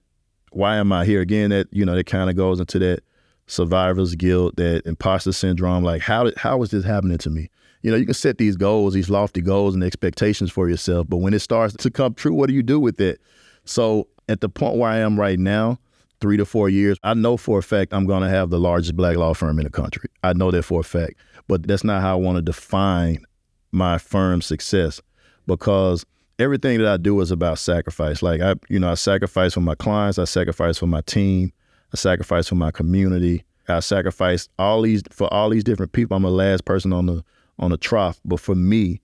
why 0.52 0.78
am 0.78 0.92
I 0.92 1.06
here 1.06 1.22
again 1.22 1.50
that 1.52 1.68
you 1.72 1.86
know 1.86 1.96
that 1.96 2.06
kind 2.06 2.30
of 2.30 2.36
goes 2.36 2.60
into 2.60 2.80
that 2.80 3.04
survivor's 3.48 4.16
guilt 4.16 4.56
that 4.58 4.86
imposter 4.86 5.32
syndrome 5.32 5.84
like 5.84 6.02
how 6.02 6.24
did 6.24 6.38
how 6.38 6.58
was 6.58 6.72
this 6.72 6.86
happening 6.86 7.18
to 7.18 7.30
me 7.30 7.50
you 7.82 7.92
know, 7.92 7.98
you 7.98 8.06
can 8.06 8.14
set 8.14 8.38
these 8.38 8.58
goals, 8.58 8.94
these 8.94 9.10
lofty 9.10 9.42
goals 9.42 9.74
and 9.74 9.84
expectations 9.84 10.52
for 10.52 10.68
yourself, 10.70 11.08
but 11.08 11.18
when 11.18 11.34
it 11.34 11.40
starts 11.40 11.76
to 11.76 11.90
come 11.90 12.14
true, 12.14 12.34
what 12.34 12.48
do 12.48 12.54
you 12.54 12.64
do 12.64 12.80
with 12.80 13.00
it? 13.00 13.22
So 13.66 14.08
at 14.28 14.42
the 14.42 14.50
point 14.50 14.78
where 14.78 14.90
I 14.90 14.98
am 14.98 15.20
right 15.20 15.40
now, 15.40 15.80
three 16.22 16.38
to 16.38 16.46
four 16.46 16.70
years, 16.70 16.98
I 17.04 17.14
know 17.14 17.38
for 17.38 17.60
a 17.60 17.64
fact 17.64 17.94
I'm 17.94 18.06
going 18.06 18.24
to 18.24 18.30
have 18.30 18.50
the 18.50 18.60
largest 18.60 18.96
black 18.96 19.18
law 19.18 19.34
firm 19.34 19.60
in 19.60 19.66
the 19.66 19.72
country. 19.72 20.10
I 20.24 20.34
know 20.34 20.52
that 20.52 20.64
for 20.64 20.82
a 20.82 20.84
fact, 20.84 21.16
but 21.48 21.68
that's 21.68 21.84
not 21.84 22.02
how 22.02 22.14
I 22.14 22.22
want 22.22 22.38
to 22.38 22.42
define 22.42 23.24
my 23.72 23.98
firm's 23.98 24.46
success 24.46 25.02
because 25.46 26.06
everything 26.40 26.80
that 26.80 26.88
I 26.88 26.98
do 26.98 27.20
is 27.22 27.32
about 27.32 27.60
sacrifice. 27.60 28.22
Like 28.22 28.42
I, 28.42 28.56
you 28.70 28.80
know, 28.80 28.92
I 28.92 28.96
sacrifice 28.96 29.54
for 29.54 29.62
my 29.62 29.76
clients, 29.76 30.20
I 30.20 30.26
sacrifice 30.26 30.78
for 30.78 30.88
my 30.88 31.02
team, 31.02 31.52
I 31.94 31.98
sacrifice 31.98 32.48
for 32.48 32.56
my 32.56 32.72
community, 32.72 33.44
I 33.68 33.80
sacrifice 33.80 34.50
all 34.58 34.82
these 34.82 35.04
for 35.12 35.32
all 35.34 35.50
these 35.50 35.64
different 35.64 35.92
people. 35.92 36.18
I'm 36.18 36.24
the 36.24 36.30
last 36.30 36.66
person 36.66 36.94
on 36.94 37.06
the 37.06 37.24
on 37.60 37.72
the 37.72 37.78
trough. 37.78 38.20
But 38.26 38.40
for 38.40 38.56
me, 38.56 39.02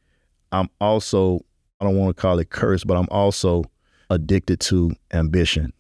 I'm 0.52 0.70
also, 0.80 1.42
I 1.80 1.86
don't 1.86 1.98
want 1.98 2.16
to 2.16 2.22
call 2.22 2.40
it 2.40 2.50
curse, 2.50 2.84
but 2.84 2.98
I'm 2.98 3.08
also 3.12 3.66
addicted 4.10 4.60
to 4.62 4.92
ambition. 5.14 5.74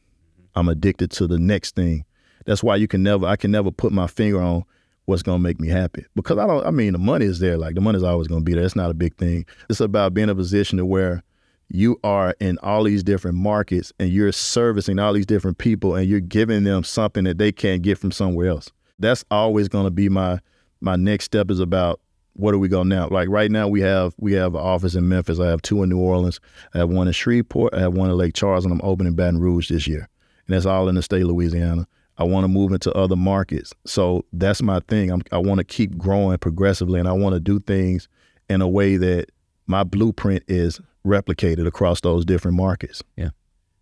I'm 0.55 0.69
addicted 0.69 1.11
to 1.11 1.27
the 1.27 1.37
next 1.37 1.75
thing. 1.75 2.05
That's 2.45 2.63
why 2.63 2.75
you 2.75 2.87
can 2.87 3.03
never, 3.03 3.25
I 3.25 3.35
can 3.35 3.51
never 3.51 3.71
put 3.71 3.91
my 3.91 4.07
finger 4.07 4.41
on 4.41 4.63
what's 5.05 5.23
gonna 5.23 5.39
make 5.39 5.59
me 5.59 5.67
happy. 5.67 6.05
Because 6.15 6.37
I 6.37 6.47
don't, 6.47 6.65
I 6.65 6.71
mean, 6.71 6.93
the 6.93 6.99
money 6.99 7.25
is 7.25 7.39
there. 7.39 7.57
Like 7.57 7.75
the 7.75 7.81
money's 7.81 8.03
always 8.03 8.27
gonna 8.27 8.41
be 8.41 8.53
there. 8.53 8.63
It's 8.63 8.75
not 8.75 8.91
a 8.91 8.95
big 8.95 9.15
thing. 9.17 9.45
It's 9.69 9.79
about 9.79 10.13
being 10.13 10.25
in 10.25 10.29
a 10.29 10.35
position 10.35 10.77
to 10.77 10.85
where 10.85 11.23
you 11.69 11.99
are 12.03 12.35
in 12.39 12.57
all 12.59 12.83
these 12.83 13.03
different 13.03 13.37
markets 13.37 13.91
and 13.99 14.09
you're 14.09 14.31
servicing 14.31 14.99
all 14.99 15.13
these 15.13 15.25
different 15.25 15.57
people 15.57 15.95
and 15.95 16.07
you're 16.07 16.19
giving 16.19 16.63
them 16.63 16.83
something 16.83 17.23
that 17.23 17.37
they 17.37 17.51
can't 17.51 17.81
get 17.81 17.97
from 17.97 18.11
somewhere 18.11 18.49
else. 18.49 18.69
That's 18.99 19.25
always 19.31 19.67
gonna 19.67 19.91
be 19.91 20.09
my 20.09 20.39
my 20.81 20.95
next 20.95 21.25
step 21.25 21.49
is 21.49 21.59
about 21.59 21.99
what 22.33 22.53
are 22.53 22.57
we 22.57 22.67
go 22.67 22.83
now? 22.83 23.07
Like 23.09 23.29
right 23.29 23.49
now, 23.49 23.67
we 23.67 23.81
have 23.81 24.13
we 24.17 24.33
have 24.33 24.55
an 24.55 24.61
office 24.61 24.95
in 24.95 25.07
Memphis. 25.07 25.39
I 25.39 25.47
have 25.47 25.61
two 25.61 25.83
in 25.83 25.89
New 25.89 25.99
Orleans. 25.99 26.39
I 26.73 26.79
have 26.79 26.89
one 26.89 27.07
in 27.07 27.13
Shreveport. 27.13 27.73
I 27.73 27.79
have 27.79 27.93
one 27.93 28.09
in 28.09 28.17
Lake 28.17 28.33
Charles, 28.33 28.65
and 28.65 28.73
I'm 28.73 28.81
opening 28.83 29.13
Baton 29.13 29.39
Rouge 29.39 29.69
this 29.69 29.87
year. 29.87 30.09
And 30.47 30.55
that's 30.55 30.65
all 30.65 30.87
in 30.89 30.95
the 30.95 31.01
state 31.01 31.21
of 31.21 31.29
Louisiana. 31.29 31.87
I 32.17 32.23
want 32.23 32.45
to 32.45 32.47
move 32.47 32.71
into 32.71 32.91
other 32.93 33.15
markets. 33.15 33.73
So 33.85 34.25
that's 34.31 34.61
my 34.61 34.79
thing. 34.87 35.11
I'm, 35.11 35.21
I 35.31 35.37
want 35.37 35.57
to 35.57 35.63
keep 35.63 35.97
growing 35.97 36.37
progressively, 36.37 36.99
and 36.99 37.09
I 37.09 37.13
want 37.13 37.33
to 37.33 37.39
do 37.39 37.59
things 37.59 38.07
in 38.49 38.61
a 38.61 38.67
way 38.67 38.95
that 38.97 39.31
my 39.67 39.83
blueprint 39.83 40.43
is 40.47 40.79
replicated 41.05 41.67
across 41.67 42.01
those 42.01 42.25
different 42.25 42.55
markets. 42.55 43.03
Yeah. 43.17 43.29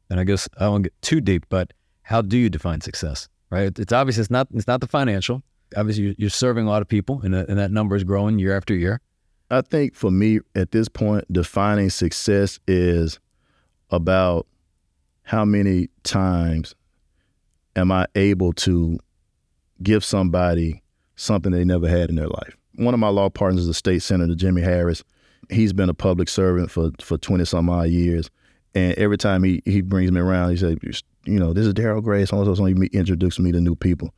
And 0.10 0.20
I 0.20 0.24
guess 0.24 0.50
I 0.60 0.68
won't 0.68 0.86
get 0.86 1.02
too 1.02 1.22
deep, 1.22 1.46
but 1.50 1.74
how 2.02 2.22
do 2.22 2.38
you 2.38 2.50
define 2.50 2.82
success? 2.82 3.28
Right? 3.50 3.78
It's 3.78 3.94
obvious 3.94 4.18
it's 4.18 4.32
not 4.32 4.48
it's 4.54 4.68
not 4.68 4.82
the 4.82 4.88
financial 4.88 5.44
obviously 5.76 6.16
you're 6.18 6.30
serving 6.30 6.66
a 6.66 6.70
lot 6.70 6.82
of 6.82 6.88
people, 6.88 7.22
and, 7.24 7.34
and 7.36 7.58
that 7.58 7.72
number 7.72 7.96
is 7.96 8.04
growing 8.04 8.40
year 8.40 8.56
after 8.56 8.74
year. 8.74 9.02
I 9.50 9.62
think 9.62 9.96
for 9.96 10.12
me 10.12 10.40
at 10.56 10.72
this 10.72 10.88
point, 10.88 11.32
defining 11.32 11.90
success 11.90 12.60
is 12.68 13.20
about 13.90 14.48
how 15.24 15.46
many 15.46 15.90
times 16.04 16.76
am 17.76 17.92
I 17.92 18.06
able 18.16 18.54
to 18.54 19.00
give 19.82 20.04
somebody 20.04 20.82
something 21.16 21.52
they 21.52 21.64
never 21.64 21.88
had 21.88 22.10
in 22.10 22.16
their 22.16 22.28
life. 22.28 22.56
One 22.76 22.94
of 22.94 23.00
my 23.00 23.10
law 23.10 23.30
partners 23.30 23.64
is 23.64 23.68
a 23.68 23.74
state 23.74 24.02
senator, 24.02 24.36
Jimmy 24.36 24.62
Harris. 24.62 25.04
He's 25.50 25.74
been 25.74 25.90
a 25.90 25.94
public 25.94 26.30
servant 26.30 26.72
for 26.72 26.92
for 27.02 27.18
twenty 27.18 27.46
some 27.46 27.70
odd 27.70 27.90
years, 27.90 28.30
and 28.74 28.94
every 28.98 29.18
time 29.18 29.44
he 29.44 29.62
he 29.66 29.82
brings 29.82 30.12
me 30.12 30.20
around, 30.20 30.52
he 30.52 30.58
says, 30.58 30.78
you 31.26 31.40
know, 31.40 31.54
this 31.54 31.66
is 31.66 31.74
Daryl 31.74 32.02
Gray, 32.02 32.26
so 32.26 32.42
and 32.42 32.58
so 32.58 32.66
introducing 32.66 33.46
me 33.46 33.52
to 33.52 33.60
new 33.60 33.76
people. 33.76 34.14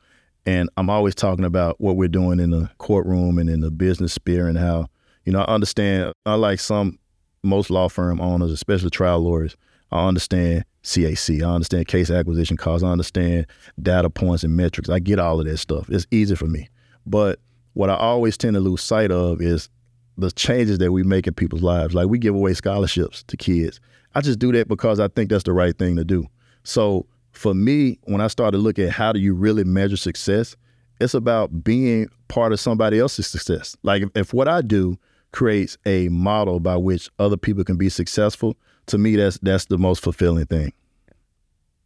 And 0.46 0.70
I'm 0.78 0.90
always 0.92 1.16
talking 1.16 1.44
about 1.44 1.82
what 1.82 1.98
we're 1.98 2.08
doing 2.08 2.40
in 2.40 2.52
the 2.52 2.70
courtroom 2.78 3.40
and 3.40 3.50
in 3.50 3.62
the 3.62 3.72
business 3.72 4.14
sphere 4.14 4.48
and 4.48 4.58
how, 4.58 4.88
you 5.26 5.34
know, 5.34 5.40
I 5.42 5.52
understand, 5.52 6.14
unlike 6.28 6.60
some, 6.60 7.00
most 7.42 7.72
law 7.72 7.90
firm 7.90 8.22
owners, 8.22 8.52
especially 8.52 8.92
trial 8.92 9.20
lawyers, 9.20 9.58
I 9.92 10.08
understand 10.08 10.66
CAC. 10.86 11.42
I 11.42 11.54
understand 11.54 11.88
case 11.88 12.10
acquisition 12.10 12.58
costs. 12.58 12.84
I 12.84 12.92
understand 12.92 13.48
data 13.82 14.10
points 14.10 14.44
and 14.44 14.56
metrics. 14.56 14.90
I 14.90 15.00
get 15.00 15.20
all 15.20 15.40
of 15.40 15.46
that 15.48 15.58
stuff. 15.58 15.90
It's 15.90 16.08
easy 16.12 16.36
for 16.36 16.46
me. 16.46 16.70
But 17.06 17.40
what 17.74 17.90
I 17.90 17.96
always 17.96 18.38
tend 18.38 18.54
to 18.54 18.60
lose 18.60 18.82
sight 18.82 19.12
of 19.12 19.42
is 19.42 19.70
the 20.18 20.32
changes 20.32 20.78
that 20.78 20.92
we 20.92 21.04
make 21.04 21.28
in 21.28 21.34
people's 21.34 21.64
lives. 21.64 21.94
Like 21.94 22.08
we 22.08 22.18
give 22.18 22.36
away 22.36 22.54
scholarships 22.54 23.24
to 23.24 23.36
kids. 23.36 23.80
I 24.14 24.22
just 24.22 24.40
do 24.40 24.52
that 24.54 24.68
because 24.68 25.00
I 25.00 25.10
think 25.10 25.30
that's 25.30 25.44
the 25.44 25.52
right 25.52 25.78
thing 25.78 25.98
to 25.98 26.06
do. 26.06 26.26
So 26.64 27.06
for 27.32 27.54
me, 27.54 28.00
when 28.04 28.22
I 28.22 28.28
started 28.28 28.60
looking 28.60 28.86
at 28.86 28.92
how 28.92 29.12
do 29.12 29.20
you 29.20 29.34
really 29.34 29.66
measure 29.66 29.98
success, 29.98 30.56
it's 31.02 31.14
about 31.14 31.64
being 31.64 32.08
part 32.30 32.54
of 32.54 32.60
somebody 32.60 33.00
else's 33.00 33.28
success. 33.28 33.76
Like 33.84 34.04
if, 34.04 34.10
if 34.16 34.34
what 34.34 34.48
I 34.48 34.62
do 34.62 34.98
creates 35.36 35.78
a 35.86 36.08
model 36.10 36.60
by 36.60 36.78
which 36.78 37.10
other 37.20 37.38
people 37.38 37.64
can 37.64 37.76
be 37.78 37.90
successful, 37.90 38.56
to 38.88 38.98
me 38.98 39.16
that's 39.16 39.38
that's 39.40 39.66
the 39.66 39.78
most 39.78 40.02
fulfilling 40.02 40.46
thing. 40.46 40.72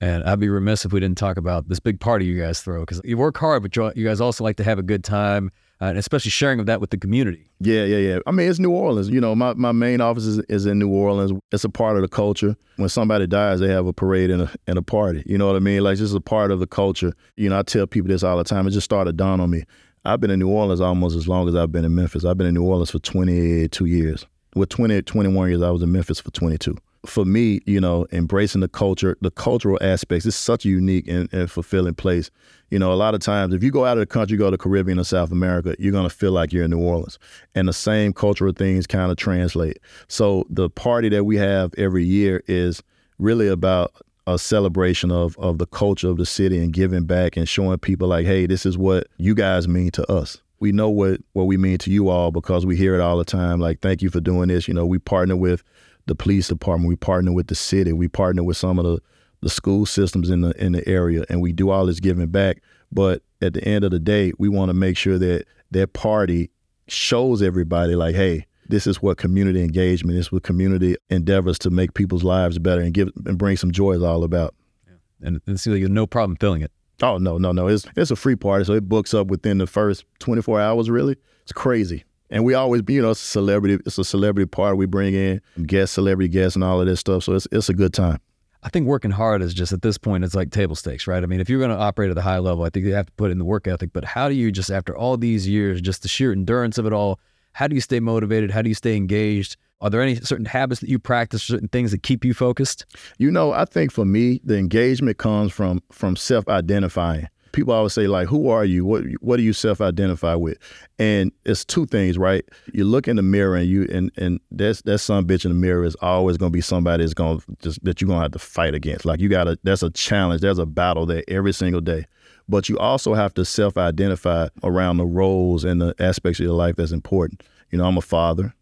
And 0.02 0.24
I'd 0.24 0.40
be 0.40 0.48
remiss 0.48 0.86
if 0.86 0.94
we 0.94 1.02
didn't 1.02 1.18
talk 1.18 1.36
about 1.36 1.68
this 1.68 1.80
big 1.80 2.00
party 2.00 2.26
you 2.26 2.40
guys 2.40 2.62
throw 2.62 2.82
because 2.82 3.02
you 3.04 3.18
work 3.18 3.38
hard, 3.38 3.64
but 3.64 3.76
you 3.76 4.06
guys 4.06 4.22
also 4.22 4.46
like 4.46 4.56
to 4.58 4.64
have 4.64 4.80
a 4.80 4.84
good 4.84 5.04
time, 5.04 5.52
uh, 5.82 5.86
and 5.86 5.98
especially 5.98 6.32
sharing 6.32 6.62
of 6.62 6.68
that 6.68 6.80
with 6.80 6.92
the 6.92 6.98
community. 6.98 7.50
Yeah, 7.60 7.84
yeah, 7.84 7.98
yeah. 7.98 8.20
I 8.26 8.32
mean, 8.32 8.50
it's 8.50 8.60
New 8.60 8.72
Orleans. 8.72 9.10
You 9.10 9.20
know, 9.20 9.36
my, 9.36 9.54
my 9.56 9.74
main 9.74 10.00
office 10.00 10.24
is, 10.24 10.40
is 10.48 10.66
in 10.66 10.80
New 10.80 10.90
Orleans. 10.90 11.34
It's 11.52 11.66
a 11.66 11.70
part 11.70 11.98
of 11.98 12.02
the 12.02 12.08
culture. 12.08 12.56
When 12.78 12.88
somebody 12.88 13.28
dies, 13.28 13.60
they 13.60 13.68
have 13.68 13.88
a 13.88 13.94
parade 13.94 14.32
and 14.32 14.44
a, 14.44 14.52
and 14.68 14.78
a 14.78 14.82
party. 14.82 15.22
You 15.26 15.38
know 15.38 15.48
what 15.48 15.58
I 15.58 15.60
mean? 15.60 15.84
Like, 15.84 15.98
this 15.98 16.02
is 16.02 16.14
a 16.14 16.22
part 16.22 16.52
of 16.52 16.62
the 16.62 16.68
culture. 16.68 17.14
You 17.36 17.50
know, 17.50 17.60
I 17.60 17.64
tell 17.64 17.86
people 17.86 18.08
this 18.08 18.24
all 18.24 18.38
the 18.38 18.46
time. 18.46 18.68
It 18.68 18.72
just 18.72 18.86
started 18.86 19.18
dawn 19.18 19.42
on 19.42 19.50
me. 19.50 19.66
I've 20.06 20.20
been 20.20 20.32
in 20.32 20.40
New 20.40 20.50
Orleans 20.50 20.82
almost 20.82 21.16
as 21.16 21.28
long 21.28 21.48
as 21.48 21.56
I've 21.56 21.72
been 21.72 21.86
in 21.86 21.96
Memphis. 21.96 22.26
I've 22.26 22.38
been 22.38 22.48
in 22.48 22.54
New 22.54 22.64
Orleans 22.64 22.92
for 22.92 23.00
22 23.00 23.86
years. 23.86 24.26
With 24.56 24.70
20, 24.70 25.02
21 25.04 25.50
years, 25.50 25.62
I 25.62 25.70
was 25.70 25.84
in 25.84 25.92
Memphis 25.92 26.20
for 26.20 26.32
22 26.32 26.76
for 27.06 27.24
me, 27.24 27.62
you 27.66 27.80
know, 27.80 28.06
embracing 28.12 28.62
the 28.62 28.68
culture, 28.68 29.18
the 29.22 29.32
cultural 29.32 29.78
aspects, 29.82 30.26
it's 30.26 30.36
such 30.36 30.66
a 30.66 30.70
unique 30.70 31.08
and, 31.08 31.32
and, 31.34 31.50
fulfilling 31.50 31.94
place. 31.94 32.30
You 32.72 32.80
know, 32.80 32.92
a 32.92 32.96
lot 32.96 33.14
of 33.14 33.22
times 33.22 33.54
if 33.54 33.64
you 33.64 33.72
go 33.72 33.86
out 33.86 33.98
of 33.98 34.02
the 34.02 34.06
country, 34.06 34.38
go 34.38 34.46
to 34.46 34.52
the 34.52 34.58
Caribbean 34.58 35.00
or 35.00 35.04
South 35.04 35.32
America, 35.32 35.76
you're 35.80 35.94
gonna 35.94 36.10
feel 36.10 36.32
like 36.32 36.52
you're 36.52 36.66
in 36.66 36.72
New 36.72 36.80
Orleans. 36.80 37.18
And 37.56 37.68
the 37.68 37.74
same 37.74 38.14
cultural 38.14 38.52
things 38.52 38.86
kind 38.86 39.12
of 39.12 39.18
translate. 39.18 39.80
So 40.08 40.46
the 40.50 40.70
party 40.70 41.10
that 41.10 41.24
we 41.24 41.38
have 41.38 41.74
every 41.78 42.04
year 42.04 42.44
is 42.48 42.84
really 43.18 43.48
about 43.48 43.94
a 44.34 44.40
celebration 44.40 45.12
of 45.12 45.38
of 45.38 45.58
the 45.58 45.66
culture 45.68 46.10
of 46.10 46.18
the 46.18 46.26
city 46.26 46.58
and 46.58 46.74
giving 46.74 47.06
back 47.06 47.38
and 47.38 47.48
showing 47.48 47.78
people 47.78 48.08
like, 48.08 48.26
hey, 48.26 48.46
this 48.46 48.66
is 48.66 48.78
what 48.78 49.08
you 49.18 49.36
guys 49.36 49.68
mean 49.68 49.92
to 49.92 50.12
us 50.12 50.42
we 50.60 50.72
know 50.72 50.90
what 50.90 51.22
what 51.34 51.46
we 51.46 51.58
mean 51.58 51.78
to 51.80 51.92
you 51.92 52.10
all 52.10 52.32
because 52.32 52.66
we 52.66 52.76
hear 52.76 52.96
it 52.96 53.02
all 53.02 53.18
the 53.18 53.26
time. 53.26 53.60
Like, 53.60 53.80
thank 53.82 54.02
you 54.02 54.10
for 54.10 54.20
doing 54.20 54.50
this. 54.50 54.68
You 54.68 54.74
know, 54.74 54.86
we 54.86 55.00
partner 55.00 55.36
with 55.36 55.64
the 56.06 56.16
police 56.16 56.48
department. 56.48 56.90
We 56.90 56.96
partner 56.96 57.32
with 57.32 57.48
the 57.48 57.56
city. 57.56 57.94
We 57.94 58.08
partner 58.08 58.44
with 58.44 58.58
some 58.58 58.80
of 58.80 58.86
the, 58.86 59.00
the 59.42 59.50
school 59.50 59.86
systems 59.86 60.30
in 60.30 60.42
the 60.42 60.52
in 60.64 60.74
the 60.74 60.88
area, 60.88 61.26
and 61.30 61.42
we 61.42 61.52
do 61.52 61.70
all 61.70 61.86
this 61.86 62.00
giving 62.00 62.28
back. 62.28 62.62
But 62.92 63.22
at 63.42 63.54
the 63.54 63.64
end 63.64 63.84
of 63.86 63.92
the 63.92 64.00
day, 64.00 64.34
we 64.38 64.50
want 64.50 64.70
to 64.70 64.74
make 64.74 64.98
sure 64.98 65.18
that 65.18 65.46
that 65.72 65.94
party 65.94 66.50
shows 66.88 67.42
everybody 67.42 67.96
like, 67.96 68.16
hey, 68.16 68.46
this 68.70 68.88
is 68.88 69.02
what 69.02 69.18
community 69.18 69.62
engagement 69.62 70.18
is, 70.18 70.32
what 70.32 70.44
community 70.44 70.96
endeavors 71.10 71.60
to 71.60 71.70
make 71.70 71.94
people's 71.94 72.24
lives 72.24 72.58
better 72.60 72.82
and 72.82 72.94
give 72.94 73.10
and 73.26 73.38
bring 73.38 73.58
some 73.58 73.72
joy 73.72 73.94
is 73.94 74.04
all 74.04 74.24
about. 74.24 74.56
Yeah. 74.88 75.28
And 75.28 75.42
it 75.48 75.60
seems 75.60 75.68
like 75.68 75.80
you 75.80 75.86
have 75.86 75.92
no 75.92 76.08
problem 76.08 76.38
filling 76.38 76.62
it. 76.62 76.72
Oh 77.02 77.18
no, 77.18 77.38
no, 77.38 77.52
no! 77.52 77.68
It's 77.68 77.86
it's 77.96 78.12
a 78.12 78.16
free 78.16 78.36
party, 78.36 78.66
so 78.66 78.74
it 78.74 78.88
books 78.88 79.14
up 79.14 79.28
within 79.28 79.58
the 79.58 79.68
first 79.68 80.06
24 80.20 80.60
hours. 80.60 80.90
Really, 80.90 81.16
it's 81.44 81.52
crazy. 81.52 82.04
And 82.30 82.44
we 82.44 82.54
always, 82.54 82.84
you 82.88 83.02
know, 83.02 83.12
it's 83.12 83.24
a 83.24 83.28
celebrity, 83.28 83.82
it's 83.86 83.98
a 83.98 84.04
celebrity 84.04 84.48
party. 84.48 84.78
We 84.78 84.86
bring 84.86 85.16
in 85.16 85.42
guests, 85.66 85.96
celebrity 85.96 86.30
guests, 86.30 86.56
and 86.56 86.64
all 86.64 86.80
of 86.80 86.86
this 86.86 87.00
stuff. 87.00 87.24
So 87.24 87.34
it's 87.34 87.48
it's 87.52 87.70
a 87.70 87.74
good 87.74 87.94
time. 87.94 88.20
I 88.62 88.70
think 88.70 88.88
working 88.88 89.12
hard 89.12 89.42
is 89.42 89.54
just 89.54 89.72
at 89.72 89.82
this 89.82 89.98
point, 89.98 90.26
it's 90.26 90.36
like 90.36 90.52
table 90.52 90.76
stakes, 90.76 91.08
right? 91.08 91.24
I 91.24 91.26
mean, 91.26 91.40
if 91.40 91.50
you're 91.50 91.60
going 91.60 91.72
to 91.72 91.78
operate 91.78 92.12
at 92.12 92.18
a 92.18 92.22
high 92.22 92.40
level, 92.40 92.66
I 92.66 92.70
think 92.70 92.86
you 92.86 92.94
have 92.94 93.06
to 93.06 93.12
put 93.14 93.32
in 93.32 93.40
the 93.40 93.46
work 93.46 93.68
ethic. 93.68 93.92
But 93.94 94.04
how 94.04 94.28
do 94.28 94.36
you 94.36 94.52
just, 94.52 94.70
after 94.70 94.96
all 94.96 95.16
these 95.16 95.48
years, 95.48 95.80
just 95.80 96.02
the 96.02 96.10
sheer 96.10 96.34
endurance 96.34 96.78
of 96.78 96.86
it 96.86 96.92
all, 96.92 97.22
how 97.54 97.68
do 97.68 97.76
you 97.76 97.82
stay 97.82 98.00
motivated? 98.00 98.52
How 98.52 98.62
do 98.62 98.70
you 98.70 98.76
stay 98.76 98.96
engaged? 98.96 99.58
Are 99.82 99.90
there 99.90 100.02
any 100.02 100.16
certain 100.16 100.46
habits 100.46 100.82
that 100.82 100.90
you 100.90 101.00
practice, 101.00 101.44
certain 101.44 101.70
things 101.70 101.92
that 101.92 102.04
keep 102.04 102.26
you 102.26 102.34
focused? 102.34 102.86
You 103.18 103.32
know, 103.32 103.54
I 103.54 103.66
think 103.66 103.92
for 103.92 104.06
me, 104.06 104.42
the 104.44 104.58
engagement 104.58 105.18
comes 105.18 105.54
from 105.54 105.82
from 105.92 106.16
self 106.16 106.48
identifying 106.48 107.28
people 107.52 107.74
always 107.74 107.94
say 107.94 108.08
like, 108.08 108.28
"Who 108.28 108.50
are 108.50 108.66
you? 108.66 108.86
What 108.86 109.04
what 109.22 109.38
do 109.38 109.44
you 109.44 109.54
self-identify 109.54 110.36
with?" 110.36 110.58
And 110.98 111.32
it's 111.46 111.66
two 111.66 111.86
things, 111.86 112.18
right? 112.18 112.46
You 112.74 112.86
look 112.86 113.08
in 113.08 113.16
the 113.16 113.22
mirror 113.22 113.56
and 113.56 113.68
you 113.68 113.88
and 113.92 114.12
and 114.18 114.40
that's 114.52 114.82
that 114.84 115.00
some 115.00 115.26
bitch 115.26 115.46
in 115.46 115.52
the 115.52 115.58
mirror 115.58 115.84
is 115.84 115.96
always 116.02 116.38
going 116.38 116.52
to 116.52 116.56
be 116.56 116.62
somebody 116.62 117.04
that's 117.04 117.14
going 117.14 117.40
to 117.40 117.46
just 117.62 117.84
that 117.84 118.02
you're 118.02 118.08
going 118.08 118.20
to 118.20 118.24
have 118.24 118.32
to 118.34 118.40
fight 118.40 118.74
against. 118.74 119.06
Like 119.06 119.20
you 119.20 119.30
got 119.30 119.46
to 119.46 119.60
that's 119.64 119.84
a 119.84 119.90
challenge. 119.90 120.42
There's 120.42 120.60
a 120.60 120.66
battle 120.66 121.06
there 121.06 121.24
every 121.28 121.54
single 121.54 121.82
day. 121.82 122.06
But 122.50 122.68
you 122.68 122.78
also 122.78 123.14
have 123.14 123.34
to 123.36 123.46
self-identify 123.46 124.50
around 124.64 124.98
the 124.98 125.06
roles 125.06 125.64
and 125.64 125.80
the 125.80 125.96
aspects 126.00 126.40
of 126.40 126.46
your 126.46 126.56
life 126.56 126.76
that's 126.76 126.92
important. 126.92 127.44
You 127.72 127.78
know, 127.78 127.86
I'm 127.86 127.98
a 127.98 128.02
father, 128.02 128.54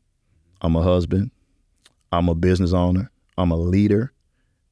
I'm 0.61 0.75
a 0.75 0.83
husband, 0.83 1.31
I'm 2.11 2.29
a 2.29 2.35
business 2.35 2.73
owner, 2.73 3.09
I'm 3.37 3.49
a 3.49 3.57
leader, 3.57 4.11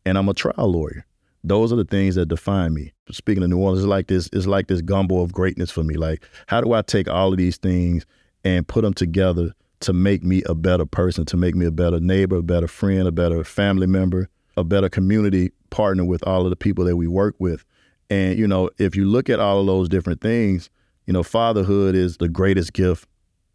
and 0.05 0.17
I'm 0.17 0.29
a 0.29 0.33
trial 0.33 0.71
lawyer 0.71 1.05
those 1.47 1.71
are 1.71 1.75
the 1.75 1.85
things 1.85 2.15
that 2.15 2.25
define 2.25 2.73
me. 2.73 2.91
Speaking 3.11 3.43
of 3.43 3.49
New 3.49 3.59
Orleans, 3.59 3.83
it's 3.83 3.87
like 3.87 4.07
this, 4.07 4.29
it's 4.33 4.47
like 4.47 4.67
this 4.67 4.81
gumbo 4.81 5.21
of 5.21 5.31
greatness 5.31 5.69
for 5.69 5.83
me. 5.83 5.95
Like, 5.95 6.27
how 6.47 6.59
do 6.59 6.73
I 6.73 6.81
take 6.81 7.07
all 7.07 7.31
of 7.31 7.37
these 7.37 7.57
things 7.57 8.05
and 8.43 8.67
put 8.67 8.81
them 8.81 8.93
together 8.93 9.53
to 9.81 9.93
make 9.93 10.23
me 10.23 10.41
a 10.47 10.55
better 10.55 10.85
person, 10.85 11.25
to 11.25 11.37
make 11.37 11.53
me 11.53 11.67
a 11.67 11.71
better 11.71 11.99
neighbor, 11.99 12.37
a 12.37 12.43
better 12.43 12.67
friend, 12.67 13.07
a 13.07 13.11
better 13.11 13.43
family 13.43 13.85
member, 13.85 14.27
a 14.57 14.63
better 14.63 14.89
community 14.89 15.51
partner 15.69 16.03
with 16.03 16.25
all 16.27 16.45
of 16.45 16.49
the 16.49 16.55
people 16.55 16.83
that 16.85 16.97
we 16.97 17.07
work 17.07 17.35
with. 17.37 17.63
And, 18.09 18.37
you 18.37 18.47
know, 18.47 18.69
if 18.77 18.95
you 18.95 19.05
look 19.05 19.29
at 19.29 19.39
all 19.39 19.59
of 19.59 19.65
those 19.65 19.89
different 19.89 20.21
things, 20.21 20.69
you 21.05 21.13
know, 21.13 21.23
fatherhood 21.23 21.95
is 21.95 22.17
the 22.17 22.29
greatest 22.29 22.73
gift 22.73 23.07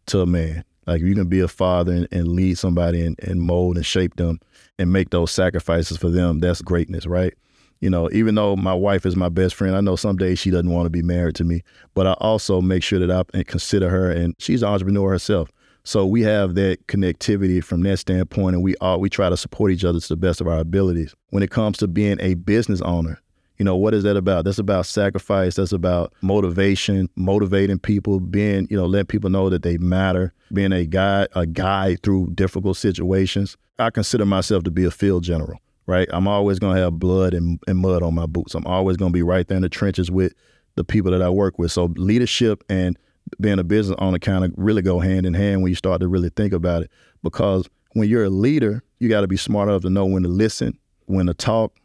to 0.07 0.21
a 0.21 0.25
man. 0.25 0.63
Like 0.87 1.01
you 1.01 1.13
can 1.15 1.27
be 1.27 1.39
a 1.39 1.47
father 1.47 1.93
and, 1.93 2.07
and 2.11 2.27
lead 2.27 2.57
somebody 2.57 3.05
and, 3.05 3.17
and 3.23 3.41
mold 3.41 3.77
and 3.77 3.85
shape 3.85 4.15
them 4.15 4.39
and 4.79 4.91
make 4.91 5.11
those 5.11 5.31
sacrifices 5.31 5.97
for 5.97 6.09
them. 6.09 6.39
That's 6.39 6.61
greatness, 6.61 7.05
right? 7.05 7.33
you 7.81 7.89
know, 7.89 8.09
even 8.11 8.35
though 8.35 8.55
my 8.55 8.73
wife 8.73 9.05
is 9.05 9.15
my 9.15 9.27
best 9.27 9.55
friend, 9.55 9.75
I 9.75 9.81
know 9.81 9.95
some 9.95 10.15
days 10.15 10.39
she 10.39 10.51
doesn't 10.51 10.69
want 10.69 10.85
to 10.85 10.91
be 10.91 11.01
married 11.01 11.35
to 11.35 11.43
me, 11.43 11.63
but 11.95 12.05
I 12.05 12.13
also 12.13 12.61
make 12.61 12.83
sure 12.83 12.99
that 13.05 13.25
I 13.33 13.43
consider 13.43 13.89
her, 13.89 14.09
and 14.11 14.35
she's 14.37 14.61
an 14.61 14.69
entrepreneur 14.69 15.09
herself. 15.09 15.51
So 15.83 16.05
we 16.05 16.21
have 16.21 16.53
that 16.55 16.85
connectivity 16.85 17.63
from 17.63 17.81
that 17.81 17.97
standpoint, 17.97 18.55
and 18.55 18.63
we 18.63 18.75
all 18.81 18.99
we 18.99 19.09
try 19.09 19.29
to 19.29 19.37
support 19.37 19.71
each 19.71 19.83
other 19.83 19.99
to 19.99 20.07
the 20.07 20.15
best 20.15 20.39
of 20.39 20.47
our 20.47 20.59
abilities. 20.59 21.15
When 21.31 21.41
it 21.41 21.49
comes 21.49 21.79
to 21.79 21.87
being 21.87 22.19
a 22.21 22.35
business 22.35 22.81
owner, 22.81 23.19
you 23.57 23.65
know, 23.65 23.75
what 23.75 23.93
is 23.93 24.03
that 24.03 24.17
about? 24.17 24.45
That's 24.45 24.57
about 24.57 24.85
sacrifice. 24.85 25.55
That's 25.55 25.71
about 25.71 26.13
motivation, 26.21 27.09
motivating 27.15 27.79
people, 27.79 28.19
being, 28.19 28.67
you 28.69 28.77
know, 28.77 28.85
letting 28.85 29.07
people 29.07 29.29
know 29.29 29.49
that 29.49 29.61
they 29.61 29.77
matter, 29.77 30.33
being 30.53 30.71
a 30.71 30.85
guide, 30.85 31.27
a 31.33 31.45
guide 31.45 32.01
through 32.03 32.31
difficult 32.33 32.77
situations. 32.77 33.57
I 33.77 33.89
consider 33.89 34.25
myself 34.25 34.63
to 34.63 34.71
be 34.71 34.83
a 34.85 34.91
field 34.91 35.23
general 35.23 35.59
right? 35.87 36.07
I'm 36.13 36.27
always 36.27 36.57
going 36.57 36.75
to 36.75 36.81
have 36.81 36.99
blood 36.99 37.33
and, 37.33 37.59
and 37.67 37.79
mud 37.79 38.01
on 38.03 38.15
my 38.15 38.25
boots. 38.25 38.55
I'm 38.55 38.65
always 38.65 38.97
going 38.97 39.11
to 39.11 39.13
be 39.13 39.23
right 39.23 39.45
there 39.47 39.57
in 39.57 39.61
the 39.61 39.67
trenches 39.67 40.09
with 40.09 40.33
the 40.75 40.83
people 40.83 41.11
that 41.11 41.21
I 41.21 41.29
work 41.29 41.59
with. 41.59 41.71
So 41.71 41.85
leadership 41.97 42.63
and 42.69 42.97
being 43.39 43.59
a 43.59 43.63
business 43.63 43.97
owner 43.99 44.19
kind 44.19 44.45
of 44.45 44.53
really 44.57 44.81
go 44.81 44.99
hand 44.99 45.25
in 45.25 45.33
hand 45.33 45.61
when 45.61 45.69
you 45.69 45.75
start 45.75 46.01
to 46.01 46.07
really 46.07 46.29
think 46.29 46.53
about 46.53 46.83
it. 46.83 46.91
Because 47.23 47.69
when 47.93 48.07
you're 48.07 48.23
a 48.23 48.29
leader, 48.29 48.83
you 48.99 49.09
got 49.09 49.21
to 49.21 49.27
be 49.27 49.37
smart 49.37 49.69
enough 49.69 49.81
to 49.81 49.89
know 49.89 50.05
when 50.05 50.23
to 50.23 50.29
listen, 50.29 50.77
when 51.05 51.25
to 51.25 51.33
talk, 51.33 51.75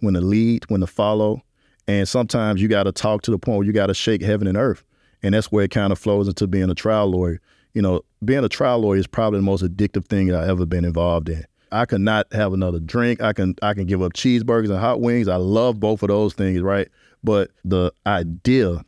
when 0.00 0.14
to 0.14 0.20
lead, 0.20 0.64
when 0.68 0.80
to 0.80 0.86
follow. 0.86 1.42
And 1.88 2.08
sometimes 2.08 2.62
you 2.62 2.68
got 2.68 2.84
to 2.84 2.92
talk 2.92 3.22
to 3.22 3.30
the 3.30 3.38
point 3.38 3.58
where 3.58 3.66
you 3.66 3.72
got 3.72 3.86
to 3.86 3.94
shake 3.94 4.22
heaven 4.22 4.46
and 4.46 4.56
earth. 4.56 4.84
And 5.22 5.34
that's 5.34 5.50
where 5.50 5.64
it 5.64 5.70
kind 5.70 5.92
of 5.92 5.98
flows 5.98 6.28
into 6.28 6.46
being 6.46 6.70
a 6.70 6.74
trial 6.74 7.08
lawyer. 7.08 7.40
You 7.74 7.82
know, 7.82 8.02
being 8.24 8.44
a 8.44 8.48
trial 8.48 8.80
lawyer 8.80 8.98
is 8.98 9.06
probably 9.06 9.38
the 9.38 9.44
most 9.44 9.62
addictive 9.62 10.06
thing 10.06 10.28
that 10.28 10.42
I've 10.42 10.48
ever 10.48 10.66
been 10.66 10.84
involved 10.84 11.28
in. 11.28 11.44
I 11.72 11.84
could 11.84 12.00
not 12.00 12.32
have 12.32 12.52
another 12.52 12.80
drink. 12.80 13.20
I 13.22 13.32
can 13.32 13.54
I 13.62 13.74
can 13.74 13.86
give 13.86 14.02
up 14.02 14.12
cheeseburgers 14.12 14.70
and 14.70 14.78
hot 14.78 15.00
wings. 15.00 15.28
I 15.28 15.36
love 15.36 15.78
both 15.78 16.02
of 16.02 16.08
those 16.08 16.34
things, 16.34 16.60
right? 16.62 16.88
But 17.22 17.50
the 17.64 17.92
idea 18.06 18.84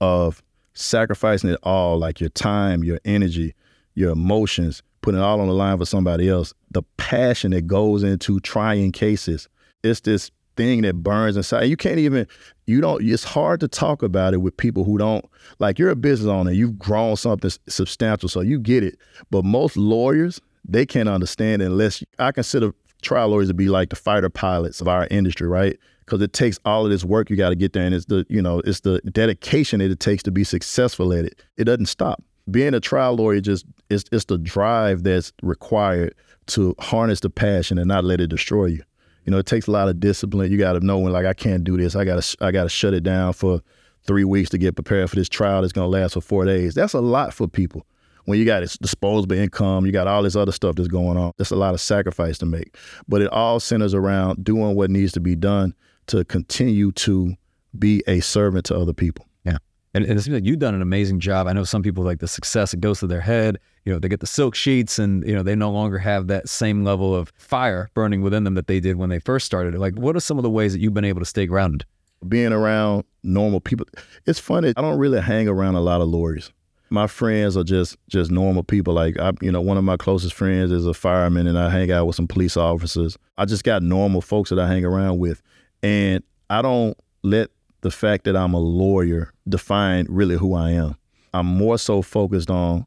of 0.00 0.42
sacrificing 0.74 1.50
it 1.50 1.58
all, 1.62 1.98
like 1.98 2.20
your 2.20 2.30
time, 2.30 2.84
your 2.84 3.00
energy, 3.04 3.54
your 3.94 4.10
emotions, 4.10 4.82
putting 5.00 5.20
it 5.20 5.24
all 5.24 5.40
on 5.40 5.48
the 5.48 5.54
line 5.54 5.78
for 5.78 5.86
somebody 5.86 6.28
else, 6.28 6.52
the 6.70 6.82
passion 6.96 7.52
that 7.52 7.66
goes 7.66 8.02
into 8.02 8.38
trying 8.40 8.92
cases, 8.92 9.48
it's 9.82 10.00
this 10.00 10.30
thing 10.56 10.82
that 10.82 10.96
burns 10.96 11.36
inside. 11.36 11.64
You 11.64 11.76
can't 11.76 11.98
even, 11.98 12.26
you 12.66 12.80
don't, 12.80 13.02
it's 13.02 13.24
hard 13.24 13.60
to 13.60 13.68
talk 13.68 14.02
about 14.02 14.34
it 14.34 14.38
with 14.38 14.56
people 14.56 14.84
who 14.84 14.98
don't, 14.98 15.24
like 15.58 15.78
you're 15.78 15.90
a 15.90 15.96
business 15.96 16.28
owner, 16.28 16.50
you've 16.50 16.78
grown 16.78 17.16
something 17.16 17.50
substantial, 17.68 18.28
so 18.28 18.40
you 18.40 18.58
get 18.58 18.82
it. 18.82 18.98
But 19.30 19.44
most 19.44 19.76
lawyers, 19.76 20.40
they 20.68 20.84
can't 20.84 21.08
understand 21.08 21.62
unless 21.62 22.02
I 22.18 22.32
consider 22.32 22.72
trial 23.02 23.28
lawyers 23.28 23.48
to 23.48 23.54
be 23.54 23.68
like 23.68 23.90
the 23.90 23.96
fighter 23.96 24.28
pilots 24.28 24.80
of 24.80 24.88
our 24.88 25.06
industry, 25.10 25.48
right? 25.48 25.78
Because 26.04 26.20
it 26.22 26.32
takes 26.32 26.58
all 26.64 26.84
of 26.84 26.90
this 26.90 27.04
work 27.04 27.30
you 27.30 27.36
got 27.36 27.50
to 27.50 27.54
get 27.54 27.72
there, 27.72 27.84
and 27.84 27.94
it's 27.94 28.06
the 28.06 28.24
you 28.28 28.40
know 28.40 28.60
it's 28.64 28.80
the 28.80 29.00
dedication 29.12 29.80
that 29.80 29.90
it 29.90 30.00
takes 30.00 30.22
to 30.24 30.30
be 30.30 30.42
successful 30.44 31.12
at 31.12 31.24
it. 31.24 31.44
It 31.56 31.64
doesn't 31.64 31.86
stop. 31.86 32.22
Being 32.50 32.72
a 32.74 32.80
trial 32.80 33.14
lawyer 33.14 33.40
just 33.40 33.66
it's 33.90 34.04
it's 34.10 34.24
the 34.24 34.38
drive 34.38 35.02
that's 35.02 35.32
required 35.42 36.14
to 36.48 36.74
harness 36.78 37.20
the 37.20 37.30
passion 37.30 37.78
and 37.78 37.88
not 37.88 38.04
let 38.04 38.20
it 38.20 38.28
destroy 38.28 38.66
you. 38.66 38.82
You 39.28 39.32
know, 39.32 39.36
it 39.36 39.44
takes 39.44 39.66
a 39.66 39.70
lot 39.70 39.90
of 39.90 40.00
discipline. 40.00 40.50
You 40.50 40.56
got 40.56 40.72
to 40.72 40.80
know 40.80 40.98
when 40.98 41.12
like 41.12 41.26
I 41.26 41.34
can't 41.34 41.62
do 41.62 41.76
this. 41.76 41.94
I 41.94 42.06
got 42.06 42.22
to 42.22 42.36
I 42.40 42.50
got 42.50 42.62
to 42.62 42.70
shut 42.70 42.94
it 42.94 43.02
down 43.02 43.34
for 43.34 43.60
three 44.06 44.24
weeks 44.24 44.48
to 44.48 44.56
get 44.56 44.74
prepared 44.74 45.10
for 45.10 45.16
this 45.16 45.28
trial 45.28 45.60
that's 45.60 45.74
going 45.74 45.84
to 45.84 45.90
last 45.90 46.14
for 46.14 46.22
four 46.22 46.46
days. 46.46 46.74
That's 46.74 46.94
a 46.94 47.00
lot 47.02 47.34
for 47.34 47.46
people. 47.46 47.86
When 48.24 48.38
you 48.38 48.46
got 48.46 48.60
disposable 48.80 49.36
income, 49.36 49.84
you 49.84 49.92
got 49.92 50.06
all 50.06 50.22
this 50.22 50.34
other 50.34 50.50
stuff 50.50 50.76
that's 50.76 50.88
going 50.88 51.18
on. 51.18 51.32
That's 51.36 51.50
a 51.50 51.56
lot 51.56 51.74
of 51.74 51.80
sacrifice 51.82 52.38
to 52.38 52.46
make. 52.46 52.78
But 53.06 53.20
it 53.20 53.28
all 53.28 53.60
centers 53.60 53.92
around 53.92 54.42
doing 54.42 54.74
what 54.74 54.90
needs 54.90 55.12
to 55.12 55.20
be 55.20 55.36
done 55.36 55.74
to 56.06 56.24
continue 56.24 56.90
to 56.92 57.34
be 57.78 58.02
a 58.06 58.20
servant 58.20 58.64
to 58.66 58.78
other 58.78 58.94
people. 58.94 59.26
Yeah. 59.44 59.58
And, 59.92 60.06
and 60.06 60.18
it 60.18 60.22
seems 60.22 60.36
like 60.36 60.46
you've 60.46 60.58
done 60.58 60.74
an 60.74 60.80
amazing 60.80 61.20
job. 61.20 61.48
I 61.48 61.52
know 61.52 61.64
some 61.64 61.82
people 61.82 62.02
like 62.02 62.20
the 62.20 62.28
success, 62.28 62.72
it 62.72 62.80
goes 62.80 63.00
to 63.00 63.06
their 63.06 63.20
head. 63.20 63.58
You 63.88 63.94
know, 63.94 64.00
they 64.00 64.10
get 64.10 64.20
the 64.20 64.26
silk 64.26 64.54
sheets 64.54 64.98
and, 64.98 65.26
you 65.26 65.34
know, 65.34 65.42
they 65.42 65.54
no 65.54 65.70
longer 65.70 65.96
have 65.96 66.26
that 66.26 66.46
same 66.46 66.84
level 66.84 67.14
of 67.14 67.32
fire 67.38 67.88
burning 67.94 68.20
within 68.20 68.44
them 68.44 68.52
that 68.52 68.66
they 68.66 68.80
did 68.80 68.96
when 68.96 69.08
they 69.08 69.18
first 69.18 69.46
started. 69.46 69.74
Like, 69.76 69.94
what 69.94 70.14
are 70.14 70.20
some 70.20 70.36
of 70.36 70.42
the 70.42 70.50
ways 70.50 70.74
that 70.74 70.80
you've 70.80 70.92
been 70.92 71.06
able 71.06 71.22
to 71.22 71.24
stay 71.24 71.46
grounded? 71.46 71.86
Being 72.28 72.52
around 72.52 73.04
normal 73.22 73.60
people. 73.60 73.86
It's 74.26 74.38
funny. 74.38 74.74
I 74.76 74.82
don't 74.82 74.98
really 74.98 75.22
hang 75.22 75.48
around 75.48 75.76
a 75.76 75.80
lot 75.80 76.02
of 76.02 76.08
lawyers. 76.08 76.52
My 76.90 77.06
friends 77.06 77.56
are 77.56 77.64
just 77.64 77.96
just 78.10 78.30
normal 78.30 78.62
people. 78.62 78.92
Like 78.92 79.18
I, 79.18 79.32
you 79.40 79.50
know, 79.50 79.62
one 79.62 79.78
of 79.78 79.84
my 79.84 79.96
closest 79.96 80.34
friends 80.34 80.70
is 80.70 80.84
a 80.84 80.92
fireman, 80.92 81.46
and 81.46 81.58
I 81.58 81.70
hang 81.70 81.90
out 81.90 82.06
with 82.06 82.16
some 82.16 82.28
police 82.28 82.58
officers. 82.58 83.16
I 83.38 83.46
just 83.46 83.64
got 83.64 83.82
normal 83.82 84.20
folks 84.20 84.50
that 84.50 84.58
I 84.58 84.68
hang 84.68 84.84
around 84.84 85.18
with, 85.18 85.40
and 85.82 86.22
I 86.50 86.60
don't 86.60 86.94
let 87.22 87.48
the 87.80 87.90
fact 87.90 88.24
that 88.24 88.36
I'm 88.36 88.52
a 88.52 88.60
lawyer 88.60 89.32
define 89.48 90.06
really 90.10 90.36
who 90.36 90.52
I 90.52 90.72
am. 90.72 90.96
I'm 91.32 91.46
more 91.46 91.78
so 91.78 92.02
focused 92.02 92.50
on 92.50 92.86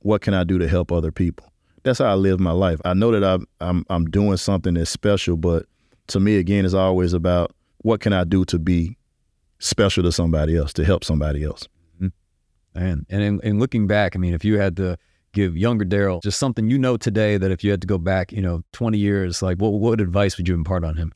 what 0.00 0.20
can 0.20 0.34
I 0.34 0.44
do 0.44 0.58
to 0.58 0.68
help 0.68 0.92
other 0.92 1.12
people. 1.12 1.52
That's 1.82 1.98
how 1.98 2.06
I 2.06 2.14
live 2.14 2.40
my 2.40 2.52
life. 2.52 2.80
I 2.84 2.94
know 2.94 3.12
that 3.12 3.24
I'm 3.24 3.46
I'm, 3.60 3.84
I'm 3.88 4.06
doing 4.06 4.36
something 4.36 4.74
that's 4.74 4.90
special, 4.90 5.36
but 5.36 5.66
to 6.08 6.20
me, 6.20 6.38
again, 6.38 6.64
it's 6.64 6.74
always 6.74 7.12
about 7.12 7.54
what 7.78 8.00
can 8.00 8.12
I 8.12 8.24
do 8.24 8.44
to 8.46 8.58
be 8.58 8.96
special 9.58 10.02
to 10.02 10.12
somebody 10.12 10.56
else, 10.56 10.72
to 10.74 10.84
help 10.84 11.04
somebody 11.04 11.44
else. 11.44 11.68
Mm-hmm. 11.96 12.78
And 12.78 13.06
and 13.08 13.22
in, 13.22 13.40
in 13.42 13.58
looking 13.58 13.86
back, 13.86 14.16
I 14.16 14.18
mean, 14.18 14.34
if 14.34 14.44
you 14.44 14.58
had 14.58 14.76
to 14.76 14.96
give 15.32 15.56
younger 15.56 15.84
Daryl 15.84 16.22
just 16.22 16.38
something 16.38 16.68
you 16.70 16.78
know 16.78 16.96
today 16.96 17.36
that 17.36 17.50
if 17.50 17.62
you 17.62 17.70
had 17.70 17.80
to 17.82 17.86
go 17.86 17.98
back, 17.98 18.32
you 18.32 18.42
know, 18.42 18.62
20 18.72 18.98
years, 18.98 19.42
like 19.42 19.58
what 19.58 19.72
what 19.72 20.00
advice 20.00 20.36
would 20.36 20.48
you 20.48 20.54
impart 20.54 20.84
on 20.84 20.96
him? 20.96 21.12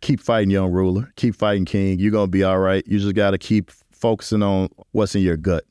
Keep 0.00 0.20
fighting, 0.20 0.50
young 0.50 0.72
ruler. 0.72 1.12
Keep 1.16 1.36
fighting, 1.36 1.66
king. 1.66 1.98
You're 1.98 2.12
gonna 2.12 2.26
be 2.26 2.42
all 2.42 2.58
right. 2.58 2.86
You 2.86 2.98
just 2.98 3.14
got 3.14 3.32
to 3.32 3.38
keep 3.38 3.70
focusing 3.90 4.42
on 4.42 4.70
what's 4.92 5.14
in 5.14 5.22
your 5.22 5.36
gut. 5.36 5.64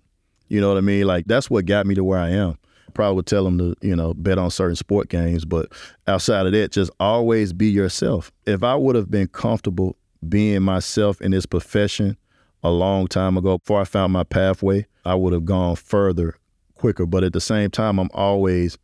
You 0.50 0.60
know 0.60 0.68
what 0.68 0.78
I 0.78 0.82
mean? 0.82 1.06
Like 1.08 1.26
that's 1.26 1.50
what 1.50 1.66
got 1.66 1.86
me 1.86 1.95
to 1.95 2.04
where 2.04 2.20
I 2.20 2.30
am. 2.30 2.58
Probably 2.93 3.16
would 3.16 3.28
tell 3.28 3.43
them 3.43 3.58
to, 3.60 3.76
you 3.82 3.95
know, 3.95 4.14
bet 4.16 4.39
on 4.39 4.50
certain 4.50 4.76
sport 4.76 5.10
games, 5.10 5.45
but 5.45 5.72
outside 6.08 6.47
of 6.47 6.52
that, 6.54 6.72
just 6.72 6.91
always 7.00 7.54
be 7.54 7.70
yourself. 7.70 8.32
If 8.45 8.64
I 8.64 8.76
would 8.76 8.95
have 8.95 9.12
been 9.12 9.28
comfortable 9.28 9.95
being 10.28 10.64
myself 10.64 11.22
in 11.22 11.32
this 11.32 11.45
profession 11.45 12.18
a 12.64 12.72
long 12.72 13.08
time 13.08 13.38
ago, 13.38 13.60
before 13.60 13.80
I 13.80 13.84
found 13.84 14.12
my 14.12 14.24
pathway, 14.24 14.86
I 15.06 15.16
would 15.16 15.34
have 15.34 15.45
gone 15.45 15.76
further 15.76 16.36
quicker. 16.76 17.06
But 17.06 17.24
at 17.24 17.34
the 17.34 17.41
same 17.41 17.70
time, 17.70 18.00
I'm 18.00 18.10
always 18.14 18.78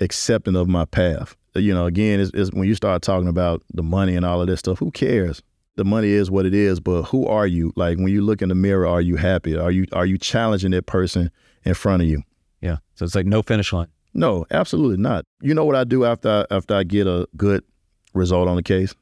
accepting 0.00 0.56
of 0.56 0.66
my 0.66 0.86
path. 0.86 1.36
You 1.54 1.74
know, 1.74 1.84
again, 1.86 2.18
it's, 2.18 2.30
it's 2.32 2.50
when 2.52 2.66
you 2.66 2.74
start 2.74 3.02
talking 3.02 3.28
about 3.28 3.62
the 3.74 3.82
money 3.82 4.16
and 4.16 4.24
all 4.24 4.40
of 4.40 4.46
this 4.46 4.60
stuff, 4.60 4.78
who 4.78 4.90
cares? 4.90 5.42
The 5.80 5.84
money 5.86 6.10
is 6.10 6.30
what 6.30 6.44
it 6.44 6.52
is, 6.52 6.78
but 6.78 7.04
who 7.04 7.26
are 7.26 7.46
you? 7.46 7.72
Like 7.74 7.96
when 7.96 8.08
you 8.08 8.20
look 8.20 8.42
in 8.42 8.50
the 8.50 8.54
mirror, 8.54 8.86
are 8.86 9.00
you 9.00 9.16
happy? 9.16 9.56
Are 9.56 9.70
you 9.70 9.86
are 9.94 10.04
you 10.04 10.18
challenging 10.18 10.72
that 10.72 10.84
person 10.84 11.30
in 11.64 11.72
front 11.72 12.02
of 12.02 12.08
you? 12.10 12.22
Yeah. 12.60 12.76
So 12.96 13.06
it's 13.06 13.14
like 13.14 13.24
no 13.24 13.40
finish 13.40 13.72
line. 13.72 13.86
No, 14.12 14.44
absolutely 14.50 14.98
not. 14.98 15.24
You 15.40 15.54
know 15.54 15.64
what 15.64 15.76
I 15.76 15.84
do 15.84 16.04
after 16.04 16.28
I, 16.50 16.54
after 16.54 16.74
I 16.74 16.82
get 16.82 17.06
a 17.06 17.26
good 17.34 17.64
result 18.12 18.46
on 18.46 18.56
the 18.56 18.62
case? 18.62 18.94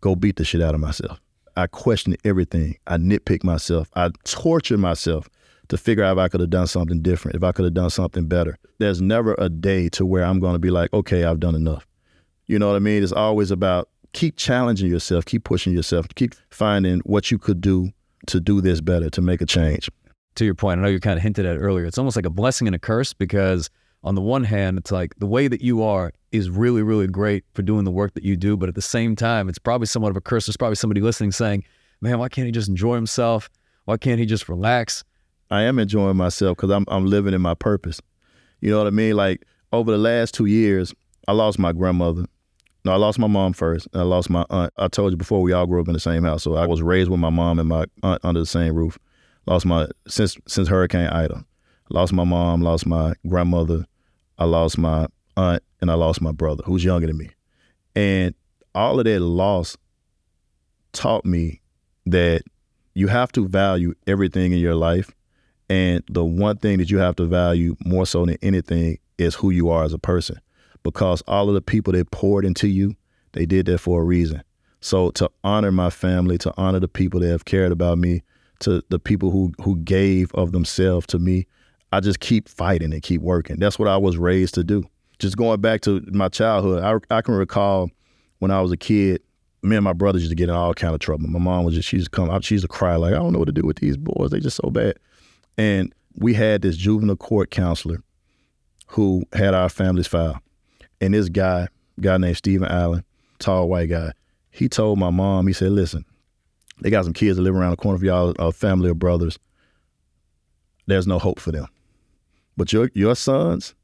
Go 0.00 0.14
beat 0.14 0.36
the 0.36 0.44
shit 0.44 0.62
out 0.62 0.76
of 0.76 0.80
myself. 0.80 1.20
I 1.56 1.66
question 1.66 2.14
everything. 2.24 2.76
I 2.86 2.98
nitpick 2.98 3.42
myself. 3.42 3.90
I 3.96 4.10
torture 4.22 4.78
myself 4.78 5.28
to 5.70 5.76
figure 5.76 6.04
out 6.04 6.18
if 6.18 6.22
I 6.22 6.28
could 6.28 6.38
have 6.38 6.50
done 6.50 6.68
something 6.68 7.02
different, 7.02 7.34
if 7.34 7.42
I 7.42 7.50
could 7.50 7.64
have 7.64 7.74
done 7.74 7.90
something 7.90 8.28
better. 8.28 8.56
There's 8.78 9.02
never 9.02 9.34
a 9.38 9.48
day 9.48 9.88
to 9.88 10.06
where 10.06 10.24
I'm 10.24 10.38
going 10.38 10.52
to 10.52 10.60
be 10.60 10.70
like, 10.70 10.92
okay, 10.92 11.24
I've 11.24 11.40
done 11.40 11.56
enough. 11.56 11.84
You 12.46 12.60
know 12.60 12.68
what 12.68 12.76
I 12.76 12.78
mean? 12.78 13.02
It's 13.02 13.10
always 13.10 13.50
about 13.50 13.88
keep 14.16 14.36
challenging 14.36 14.90
yourself, 14.90 15.26
keep 15.26 15.44
pushing 15.44 15.74
yourself, 15.74 16.06
keep 16.14 16.34
finding 16.50 17.00
what 17.00 17.30
you 17.30 17.38
could 17.38 17.60
do 17.60 17.90
to 18.26 18.40
do 18.40 18.62
this 18.62 18.80
better, 18.80 19.10
to 19.10 19.20
make 19.20 19.42
a 19.42 19.46
change. 19.46 19.90
To 20.36 20.44
your 20.44 20.54
point, 20.54 20.80
I 20.80 20.82
know 20.82 20.88
you 20.88 21.00
kind 21.00 21.18
of 21.18 21.22
hinted 21.22 21.44
at 21.44 21.56
it 21.56 21.58
earlier. 21.58 21.84
It's 21.84 21.98
almost 21.98 22.16
like 22.16 22.24
a 22.24 22.30
blessing 22.30 22.66
and 22.66 22.74
a 22.74 22.78
curse 22.78 23.12
because 23.12 23.68
on 24.02 24.14
the 24.14 24.22
one 24.22 24.42
hand, 24.42 24.78
it's 24.78 24.90
like 24.90 25.14
the 25.18 25.26
way 25.26 25.48
that 25.48 25.60
you 25.60 25.82
are 25.82 26.12
is 26.32 26.48
really, 26.48 26.82
really 26.82 27.06
great 27.06 27.44
for 27.52 27.60
doing 27.60 27.84
the 27.84 27.90
work 27.90 28.14
that 28.14 28.24
you 28.24 28.36
do. 28.36 28.56
But 28.56 28.70
at 28.70 28.74
the 28.74 28.82
same 28.82 29.16
time, 29.16 29.50
it's 29.50 29.58
probably 29.58 29.86
somewhat 29.86 30.10
of 30.10 30.16
a 30.16 30.22
curse. 30.22 30.46
There's 30.46 30.56
probably 30.56 30.76
somebody 30.76 31.02
listening 31.02 31.32
saying, 31.32 31.64
man, 32.00 32.18
why 32.18 32.30
can't 32.30 32.46
he 32.46 32.52
just 32.52 32.68
enjoy 32.70 32.94
himself? 32.94 33.50
Why 33.84 33.98
can't 33.98 34.18
he 34.18 34.24
just 34.24 34.48
relax? 34.48 35.04
I 35.50 35.62
am 35.62 35.78
enjoying 35.78 36.16
myself 36.16 36.56
because 36.56 36.70
I'm, 36.70 36.86
I'm 36.88 37.06
living 37.06 37.34
in 37.34 37.42
my 37.42 37.54
purpose. 37.54 38.00
You 38.60 38.70
know 38.70 38.78
what 38.78 38.86
I 38.86 38.90
mean? 38.90 39.14
Like 39.14 39.44
over 39.72 39.90
the 39.90 39.98
last 39.98 40.32
two 40.32 40.46
years, 40.46 40.94
I 41.28 41.32
lost 41.32 41.58
my 41.58 41.72
grandmother. 41.72 42.24
No, 42.86 42.92
I 42.92 42.96
lost 42.98 43.18
my 43.18 43.26
mom 43.26 43.52
first. 43.52 43.88
I 43.94 44.02
lost 44.02 44.30
my 44.30 44.46
aunt. 44.48 44.72
I 44.76 44.86
told 44.86 45.10
you 45.10 45.16
before 45.16 45.42
we 45.42 45.52
all 45.52 45.66
grew 45.66 45.80
up 45.80 45.88
in 45.88 45.92
the 45.92 45.98
same 45.98 46.22
house. 46.22 46.44
So 46.44 46.54
I 46.54 46.68
was 46.68 46.82
raised 46.82 47.10
with 47.10 47.18
my 47.18 47.30
mom 47.30 47.58
and 47.58 47.68
my 47.68 47.86
aunt 48.04 48.24
under 48.24 48.38
the 48.38 48.46
same 48.46 48.76
roof. 48.76 48.96
Lost 49.44 49.66
my 49.66 49.88
since 50.06 50.38
since 50.46 50.68
Hurricane 50.68 51.08
Ida. 51.08 51.44
Lost 51.90 52.12
my 52.12 52.22
mom, 52.22 52.62
lost 52.62 52.86
my 52.86 53.14
grandmother, 53.28 53.86
I 54.38 54.44
lost 54.44 54.78
my 54.78 55.08
aunt, 55.36 55.64
and 55.80 55.90
I 55.90 55.94
lost 55.94 56.20
my 56.20 56.30
brother, 56.30 56.62
who's 56.64 56.84
younger 56.84 57.08
than 57.08 57.18
me. 57.18 57.30
And 57.96 58.36
all 58.72 59.00
of 59.00 59.04
that 59.04 59.20
loss 59.20 59.76
taught 60.92 61.24
me 61.24 61.62
that 62.06 62.42
you 62.94 63.08
have 63.08 63.32
to 63.32 63.48
value 63.48 63.94
everything 64.06 64.52
in 64.52 64.58
your 64.60 64.76
life. 64.76 65.10
And 65.68 66.04
the 66.08 66.24
one 66.24 66.58
thing 66.58 66.78
that 66.78 66.90
you 66.90 66.98
have 66.98 67.16
to 67.16 67.24
value 67.24 67.74
more 67.84 68.06
so 68.06 68.24
than 68.26 68.36
anything 68.42 68.98
is 69.18 69.34
who 69.34 69.50
you 69.50 69.70
are 69.70 69.82
as 69.82 69.92
a 69.92 69.98
person. 69.98 70.40
Because 70.86 71.20
all 71.22 71.48
of 71.48 71.54
the 71.54 71.60
people 71.60 71.92
that 71.94 72.12
poured 72.12 72.44
into 72.44 72.68
you, 72.68 72.94
they 73.32 73.44
did 73.44 73.66
that 73.66 73.78
for 73.78 74.02
a 74.02 74.04
reason. 74.04 74.40
So 74.80 75.10
to 75.12 75.28
honor 75.42 75.72
my 75.72 75.90
family, 75.90 76.38
to 76.38 76.54
honor 76.56 76.78
the 76.78 76.86
people 76.86 77.18
that 77.20 77.28
have 77.28 77.44
cared 77.44 77.72
about 77.72 77.98
me, 77.98 78.22
to 78.60 78.82
the 78.88 79.00
people 79.00 79.32
who 79.32 79.52
who 79.62 79.76
gave 79.78 80.32
of 80.34 80.52
themselves 80.52 81.06
to 81.08 81.18
me, 81.18 81.46
I 81.92 81.98
just 81.98 82.20
keep 82.20 82.48
fighting 82.48 82.92
and 82.92 83.02
keep 83.02 83.20
working. 83.20 83.58
That's 83.58 83.80
what 83.80 83.88
I 83.88 83.96
was 83.96 84.16
raised 84.16 84.54
to 84.54 84.64
do. 84.64 84.84
Just 85.18 85.36
going 85.36 85.60
back 85.60 85.80
to 85.82 86.02
my 86.12 86.28
childhood, 86.28 86.84
I, 86.84 87.16
I 87.16 87.20
can 87.20 87.34
recall 87.34 87.90
when 88.38 88.52
I 88.52 88.60
was 88.60 88.70
a 88.70 88.76
kid, 88.76 89.22
me 89.62 89.74
and 89.74 89.84
my 89.84 89.92
brothers 89.92 90.22
used 90.22 90.30
to 90.30 90.36
get 90.36 90.48
in 90.48 90.54
all 90.54 90.72
kind 90.72 90.94
of 90.94 91.00
trouble. 91.00 91.26
My 91.26 91.40
mom 91.40 91.64
was 91.64 91.74
just, 91.74 91.88
she 91.88 91.96
used 91.96 92.12
come, 92.12 92.40
she 92.42 92.54
used 92.54 92.62
to 92.62 92.68
cry 92.68 92.94
like, 92.94 93.12
I 93.12 93.16
don't 93.16 93.32
know 93.32 93.40
what 93.40 93.46
to 93.46 93.52
do 93.52 93.66
with 93.66 93.78
these 93.78 93.96
boys. 93.96 94.30
They 94.30 94.38
just 94.38 94.56
so 94.62 94.70
bad. 94.70 94.98
And 95.58 95.92
we 96.14 96.32
had 96.34 96.62
this 96.62 96.76
juvenile 96.76 97.16
court 97.16 97.50
counselor 97.50 98.02
who 98.88 99.24
had 99.32 99.52
our 99.52 99.68
family's 99.68 100.06
file. 100.06 100.40
And 101.00 101.14
this 101.14 101.28
guy, 101.28 101.68
guy 102.00 102.16
named 102.16 102.36
Stephen 102.36 102.68
Allen, 102.68 103.04
tall 103.38 103.68
white 103.68 103.90
guy, 103.90 104.12
he 104.50 104.68
told 104.68 104.98
my 104.98 105.10
mom, 105.10 105.46
he 105.46 105.52
said, 105.52 105.72
listen, 105.72 106.04
they 106.80 106.90
got 106.90 107.04
some 107.04 107.12
kids 107.12 107.36
that 107.36 107.42
live 107.42 107.54
around 107.54 107.70
the 107.70 107.76
corner 107.76 107.96
of 107.96 108.02
y'all, 108.02 108.34
a 108.38 108.52
family 108.52 108.90
of 108.90 108.98
brothers. 108.98 109.38
There's 110.86 111.06
no 111.06 111.18
hope 111.18 111.40
for 111.40 111.52
them. 111.52 111.66
But 112.56 112.72
your 112.72 112.90
your 112.94 113.14
sons, 113.14 113.74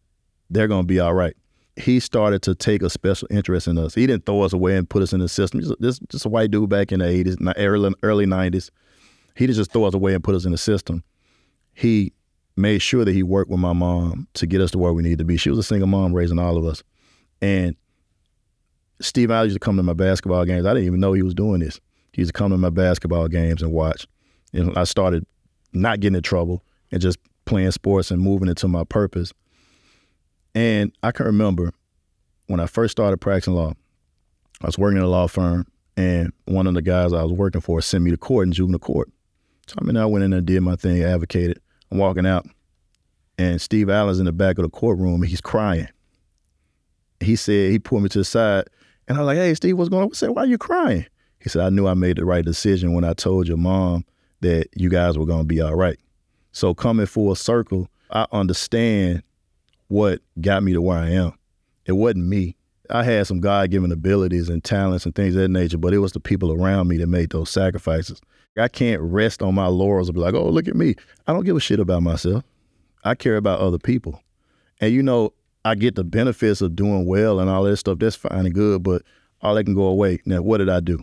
they're 0.49 0.69
gonna 0.69 0.85
be 0.85 1.01
all 1.01 1.15
right. 1.15 1.37
He 1.77 2.01
started 2.01 2.43
to 2.43 2.55
take 2.55 2.83
a 2.83 2.91
special 2.91 3.29
interest 3.31 3.67
in 3.67 3.79
us. 3.79 3.95
He 3.95 4.07
didn't 4.07 4.27
throw 4.27 4.43
us 4.43 4.53
away 4.53 4.77
and 4.77 4.89
put 4.89 5.03
us 5.03 5.13
in 5.13 5.21
the 5.21 5.29
system. 5.29 5.61
Just, 5.61 5.81
just, 5.81 6.09
just 6.09 6.27
a 6.27 6.29
white 6.29 6.51
dude 6.51 6.69
back 6.69 6.93
in 6.93 7.01
the 7.01 7.07
eighties, 7.07 7.37
early 7.57 7.95
early 8.03 8.27
nineties. 8.27 8.71
He 9.35 9.47
didn't 9.47 9.57
just 9.57 9.73
throw 9.73 9.85
us 9.85 9.95
away 9.95 10.15
and 10.15 10.23
put 10.23 10.35
us 10.35 10.45
in 10.45 10.53
the 10.53 10.59
system. 10.59 11.03
He 11.75 12.13
made 12.57 12.81
sure 12.81 13.05
that 13.05 13.13
he 13.13 13.23
worked 13.23 13.51
with 13.51 13.61
my 13.61 13.73
mom 13.73 14.29
to 14.35 14.47
get 14.47 14.61
us 14.61 14.71
to 14.73 14.79
where 14.79 14.93
we 14.93 15.03
needed 15.03 15.19
to 15.19 15.25
be. 15.25 15.39
She 15.39 15.49
was 15.51 15.59
a 15.59 15.63
single 15.63 15.89
mom 15.89 16.13
raising 16.13 16.39
all 16.39 16.59
of 16.59 16.67
us. 16.67 16.83
And 17.43 17.77
Steve 19.01 19.31
Allen 19.31 19.47
used 19.47 19.57
to 19.57 19.61
come 19.61 19.77
to 19.77 19.83
my 19.83 19.93
basketball 19.93 20.45
games. 20.45 20.65
I 20.65 20.73
didn't 20.73 20.87
even 20.87 21.01
know 21.01 21.13
he 21.13 21.23
was 21.23 21.35
doing 21.35 21.61
this. 21.61 21.81
He 22.13 22.23
used 22.23 22.33
to 22.33 22.39
come 22.39 22.53
to 22.53 22.57
my 22.57 22.71
basketball 22.71 23.29
games 23.29 23.63
and 23.63 23.73
watch. 23.73 24.07
And 24.53 24.79
I 24.79 24.85
started 24.85 25.27
not 25.73 26.01
getting 26.01 26.17
in 26.17 26.23
trouble 26.23 26.63
and 26.93 27.03
just 27.03 27.19
playing 27.45 27.73
sports 27.73 28.11
and 28.11 28.23
moving 28.23 28.49
into 28.49 28.69
my 28.69 28.85
purpose. 28.85 29.33
And 30.55 30.93
I 31.03 31.11
can 31.11 31.27
remember 31.27 31.73
when 32.47 32.61
I 32.61 32.67
first 32.67 32.93
started 32.93 33.17
practicing 33.19 33.55
law, 33.55 33.73
I 34.61 34.67
was 34.67 34.79
working 34.79 34.99
in 34.99 35.03
a 35.03 35.09
law 35.09 35.27
firm, 35.27 35.67
and 35.97 36.33
one 36.45 36.67
of 36.67 36.75
the 36.75 36.83
guys 36.83 37.13
I 37.13 37.23
was 37.23 37.33
working 37.33 37.61
for 37.61 37.81
sent 37.81 38.05
me 38.05 38.11
to 38.11 38.17
court 38.17 38.47
in 38.47 38.53
juvenile 38.53 38.79
court. 38.79 39.11
So 39.67 39.75
I 39.81 39.85
mean, 39.85 39.97
I 39.97 40.07
went 40.07 40.25
in 40.25 40.31
there, 40.31 40.41
did 40.41 40.61
my 40.61 40.77
thing, 40.77 41.03
advocated. 41.03 41.61
I'm 41.91 41.99
walking 41.99 42.27
out, 42.27 42.47
and 43.39 43.61
Steve 43.61 43.91
Allen's 43.91 44.19
in 44.19 44.27
the 44.27 44.33
back 44.33 44.59
of 44.59 44.65
the 44.65 44.71
courtroom, 44.71 45.23
and 45.23 45.27
he's 45.27 45.41
crying. 45.41 45.89
He 47.23 47.37
said 47.37 47.71
he 47.71 47.79
pulled 47.79 48.03
me 48.03 48.09
to 48.11 48.19
the 48.19 48.25
side, 48.25 48.65
And 49.09 49.17
I 49.17 49.21
was 49.21 49.27
like, 49.27 49.37
hey, 49.37 49.55
Steve, 49.55 49.77
what's 49.77 49.91
going 49.91 50.05
on? 50.05 50.11
I 50.11 50.15
said, 50.15 50.31
why 50.31 50.43
are 50.43 50.47
you 50.47 50.59
crying? 50.59 51.07
He 51.41 51.49
said, 51.49 51.63
I 51.63 51.71
knew 51.71 51.87
I 51.87 51.95
made 51.95 52.17
the 52.17 52.25
right 52.25 52.45
decision 52.45 52.95
when 52.95 53.05
I 53.05 53.15
told 53.15 53.49
your 53.49 53.57
mom 53.57 54.05
that 54.41 54.69
you 54.75 54.89
guys 54.89 55.19
were 55.19 55.27
going 55.27 55.41
to 55.41 55.47
be 55.47 55.61
all 55.61 55.75
right. 55.75 55.99
So 56.53 56.75
coming 56.75 57.07
full 57.07 57.35
circle, 57.35 57.89
I 58.11 58.27
understand 58.33 59.23
what 59.89 60.21
got 60.41 60.63
me 60.63 60.73
to 60.73 60.83
where 60.83 60.99
I 60.99 61.11
am. 61.11 61.33
It 61.87 61.93
wasn't 61.93 62.27
me. 62.27 62.57
I 62.91 63.03
had 63.05 63.27
some 63.27 63.41
God 63.41 63.71
given 63.71 63.91
abilities 63.91 64.49
and 64.49 64.63
talents 64.63 65.07
and 65.07 65.15
things 65.15 65.35
of 65.35 65.43
that 65.43 65.49
nature, 65.49 65.79
but 65.79 65.95
it 65.95 65.99
was 65.99 66.13
the 66.13 66.21
people 66.21 66.53
around 66.53 66.89
me 66.89 66.99
that 66.99 67.07
made 67.07 67.31
those 67.31 67.51
sacrifices. 67.51 68.21
I 68.57 68.69
can't 68.69 69.01
rest 69.01 69.43
on 69.43 69.55
my 69.55 69.67
laurels 69.67 70.09
and 70.09 70.15
be 70.15 70.21
like, 70.21 70.35
oh, 70.35 70.49
look 70.49 70.69
at 70.69 70.77
me. 70.77 70.95
I 71.27 71.33
don't 71.33 71.45
give 71.45 71.57
a 71.57 71.61
shit 71.61 71.81
about 71.81 72.03
myself. 72.03 72.45
I 73.05 73.15
care 73.15 73.37
about 73.37 73.61
other 73.61 73.79
people. 73.79 74.23
And 74.81 74.93
you 74.93 75.03
know, 75.03 75.33
I 75.65 75.75
get 75.75 75.95
the 75.95 76.05
benefits 76.05 76.61
of 76.61 76.75
doing 76.75 77.07
well 77.07 77.39
and 77.39 77.49
all 77.49 77.65
that 77.65 77.77
stuff. 77.77 77.99
That's 77.99 78.17
fine 78.17 78.47
and 78.47 78.55
good, 78.55 78.83
but 78.83 79.03
all 79.41 79.55
that 79.55 79.65
can 79.65 79.75
go 79.75 79.85
away. 79.85 80.21
Now, 80.25 80.43
what 80.43 80.59
did 80.59 80.69
I 80.69 80.81
do? 80.81 81.03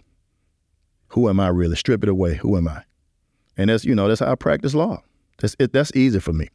Who 1.10 1.30
am 1.30 1.40
I 1.40 1.48
really? 1.48 1.76
Strip 1.76 2.04
it 2.04 2.10
away. 2.10 2.36
Who 2.36 2.58
am 2.58 2.68
I? 2.68 2.84
And 3.58 3.70
that's 3.70 3.84
you 3.84 3.96
know 3.96 4.08
that's 4.08 4.20
how 4.20 4.32
I 4.32 4.36
practice 4.36 4.74
law. 4.74 5.02
That's 5.42 5.56
it, 5.60 5.74
that's 5.74 5.96
easy 5.96 6.20
for 6.20 6.34
me. 6.34 6.50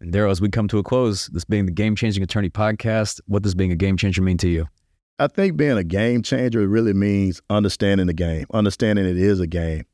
And 0.00 0.12
Daryl, 0.12 0.30
as 0.30 0.40
we 0.40 0.48
come 0.48 0.68
to 0.68 0.78
a 0.78 0.82
close, 0.82 1.28
this 1.28 1.44
being 1.44 1.66
the 1.66 1.72
Game 1.72 1.94
Changing 1.94 2.22
Attorney 2.22 2.50
podcast, 2.50 3.20
what 3.26 3.42
does 3.42 3.54
being 3.54 3.70
a 3.70 3.76
game 3.76 3.96
changer 3.96 4.20
mean 4.20 4.36
to 4.38 4.48
you? 4.48 4.66
I 5.18 5.28
think 5.28 5.56
being 5.56 5.78
a 5.78 5.84
game 5.84 6.22
changer 6.22 6.66
really 6.66 6.92
means 6.92 7.40
understanding 7.48 8.08
the 8.08 8.12
game, 8.12 8.46
understanding 8.52 9.06
it 9.06 9.16
is 9.16 9.38
a 9.38 9.46
game, 9.46 9.84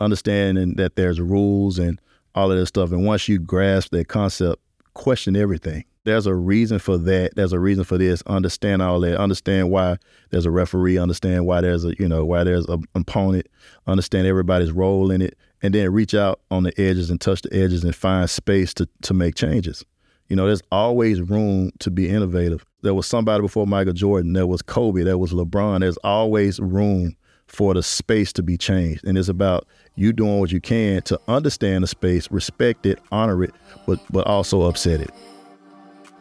understanding 0.00 0.74
that 0.76 0.96
there's 0.96 1.20
rules 1.20 1.78
and 1.78 1.98
all 2.34 2.52
of 2.52 2.58
this 2.58 2.68
stuff. 2.68 2.92
And 2.92 3.06
once 3.06 3.26
you 3.28 3.38
grasp 3.38 3.92
that 3.92 4.08
concept, 4.08 4.60
question 4.92 5.36
everything. 5.36 5.84
There's 6.04 6.26
a 6.26 6.34
reason 6.34 6.78
for 6.78 6.98
that. 6.98 7.34
There's 7.34 7.54
a 7.54 7.58
reason 7.58 7.84
for 7.84 7.96
this. 7.96 8.22
Understand 8.26 8.82
all 8.82 9.00
that. 9.00 9.18
Understand 9.18 9.70
why 9.70 9.96
there's 10.30 10.44
a 10.44 10.50
referee. 10.50 10.98
Understand 10.98 11.46
why 11.46 11.62
there's 11.62 11.84
a 11.84 11.94
you 11.98 12.06
know 12.08 12.24
why 12.26 12.44
there's 12.44 12.66
an 12.66 12.84
opponent. 12.94 13.46
Understand 13.86 14.26
everybody's 14.26 14.70
role 14.70 15.10
in 15.10 15.22
it, 15.22 15.36
and 15.62 15.74
then 15.74 15.90
reach 15.92 16.14
out 16.14 16.40
on 16.50 16.64
the 16.64 16.78
edges 16.78 17.08
and 17.08 17.20
touch 17.20 17.40
the 17.42 17.54
edges 17.54 17.84
and 17.84 17.96
find 17.96 18.28
space 18.28 18.74
to 18.74 18.88
to 19.02 19.14
make 19.14 19.34
changes. 19.34 19.82
You 20.28 20.36
know, 20.36 20.46
there's 20.46 20.62
always 20.70 21.22
room 21.22 21.70
to 21.80 21.90
be 21.90 22.08
innovative. 22.08 22.64
There 22.82 22.94
was 22.94 23.06
somebody 23.06 23.40
before 23.40 23.66
Michael 23.66 23.92
Jordan. 23.94 24.34
There 24.34 24.46
was 24.46 24.62
Kobe. 24.62 25.04
There 25.04 25.18
was 25.18 25.32
LeBron. 25.32 25.80
There's 25.80 25.98
always 25.98 26.60
room 26.60 27.16
for 27.46 27.74
the 27.74 27.82
space 27.82 28.32
to 28.34 28.42
be 28.42 28.56
changed. 28.56 29.04
And 29.04 29.16
it's 29.16 29.28
about 29.28 29.66
you 29.96 30.12
doing 30.12 30.40
what 30.40 30.50
you 30.50 30.60
can 30.60 31.02
to 31.02 31.20
understand 31.28 31.84
the 31.84 31.88
space, 31.88 32.30
respect 32.30 32.84
it, 32.84 32.98
honor 33.10 33.42
it, 33.42 33.54
but 33.86 34.00
but 34.10 34.26
also 34.26 34.62
upset 34.62 35.00
it. 35.00 35.10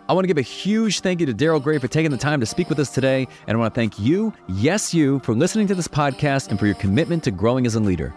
I 0.08 0.14
want 0.14 0.24
to 0.24 0.28
give 0.28 0.38
a 0.38 0.41
huge 0.41 0.99
thank 0.99 1.22
you 1.22 1.26
to 1.28 1.34
Daryl 1.34 1.64
Gray 1.64 1.78
for 1.78 1.88
taking 1.88 2.12
the 2.12 2.18
time 2.18 2.39
to 2.41 2.45
speak 2.45 2.68
with 2.70 2.80
us 2.80 2.89
today. 2.89 3.28
And 3.47 3.56
I 3.56 3.60
want 3.60 3.74
to 3.74 3.80
thank 3.80 3.97
you, 3.97 4.34
yes, 4.49 4.93
you, 4.93 5.20
for 5.20 5.34
listening 5.34 5.68
to 5.68 5.76
this 5.76 5.88
podcast 5.88 6.49
and 6.49 6.60
for 6.60 6.66
your 6.66 6.76
commitment 6.76 7.24
to 7.24 7.32
growing 7.32 7.66
as 7.66 7.76
a 7.76 7.80
leader. 7.80 8.14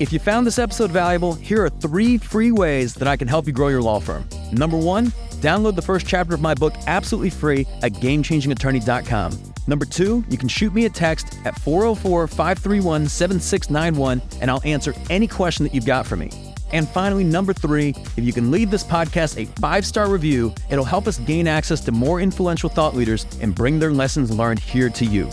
If 0.00 0.12
you 0.12 0.18
found 0.18 0.46
this 0.46 0.58
episode 0.58 0.90
valuable, 0.90 1.34
here 1.34 1.64
are 1.64 1.68
three 1.70 2.18
free 2.18 2.50
ways 2.50 2.94
that 2.94 3.06
I 3.06 3.16
can 3.16 3.28
help 3.28 3.46
you 3.46 3.52
grow 3.52 3.68
your 3.68 3.82
law 3.82 4.00
firm. 4.00 4.28
Number 4.50 4.76
one, 4.76 5.06
download 5.36 5.76
the 5.76 5.82
first 5.82 6.06
chapter 6.06 6.34
of 6.34 6.40
my 6.40 6.54
book 6.54 6.74
absolutely 6.86 7.30
free 7.30 7.66
at 7.82 7.92
gamechangingattorney.com. 7.92 9.53
Number 9.66 9.84
two, 9.84 10.24
you 10.28 10.36
can 10.36 10.48
shoot 10.48 10.74
me 10.74 10.84
a 10.84 10.90
text 10.90 11.38
at 11.44 11.58
404 11.60 12.26
531 12.28 13.08
7691 13.08 14.22
and 14.40 14.50
I'll 14.50 14.60
answer 14.64 14.94
any 15.08 15.26
question 15.26 15.64
that 15.64 15.74
you've 15.74 15.86
got 15.86 16.06
for 16.06 16.16
me. 16.16 16.30
And 16.72 16.88
finally, 16.88 17.24
number 17.24 17.52
three, 17.52 17.90
if 18.16 18.24
you 18.24 18.32
can 18.32 18.50
leave 18.50 18.70
this 18.70 18.84
podcast 18.84 19.40
a 19.40 19.46
five 19.60 19.86
star 19.86 20.08
review, 20.08 20.52
it'll 20.70 20.84
help 20.84 21.06
us 21.06 21.18
gain 21.18 21.46
access 21.46 21.80
to 21.82 21.92
more 21.92 22.20
influential 22.20 22.68
thought 22.68 22.94
leaders 22.94 23.26
and 23.40 23.54
bring 23.54 23.78
their 23.78 23.92
lessons 23.92 24.30
learned 24.36 24.58
here 24.58 24.90
to 24.90 25.04
you. 25.04 25.30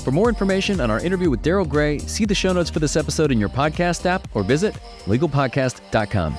For 0.00 0.10
more 0.10 0.28
information 0.28 0.80
on 0.80 0.90
our 0.90 0.98
interview 0.98 1.30
with 1.30 1.42
Daryl 1.42 1.68
Gray, 1.68 1.98
see 1.98 2.24
the 2.24 2.34
show 2.34 2.52
notes 2.52 2.70
for 2.70 2.80
this 2.80 2.96
episode 2.96 3.30
in 3.30 3.38
your 3.38 3.48
podcast 3.48 4.04
app 4.04 4.26
or 4.34 4.42
visit 4.42 4.74
legalpodcast.com. 5.06 6.36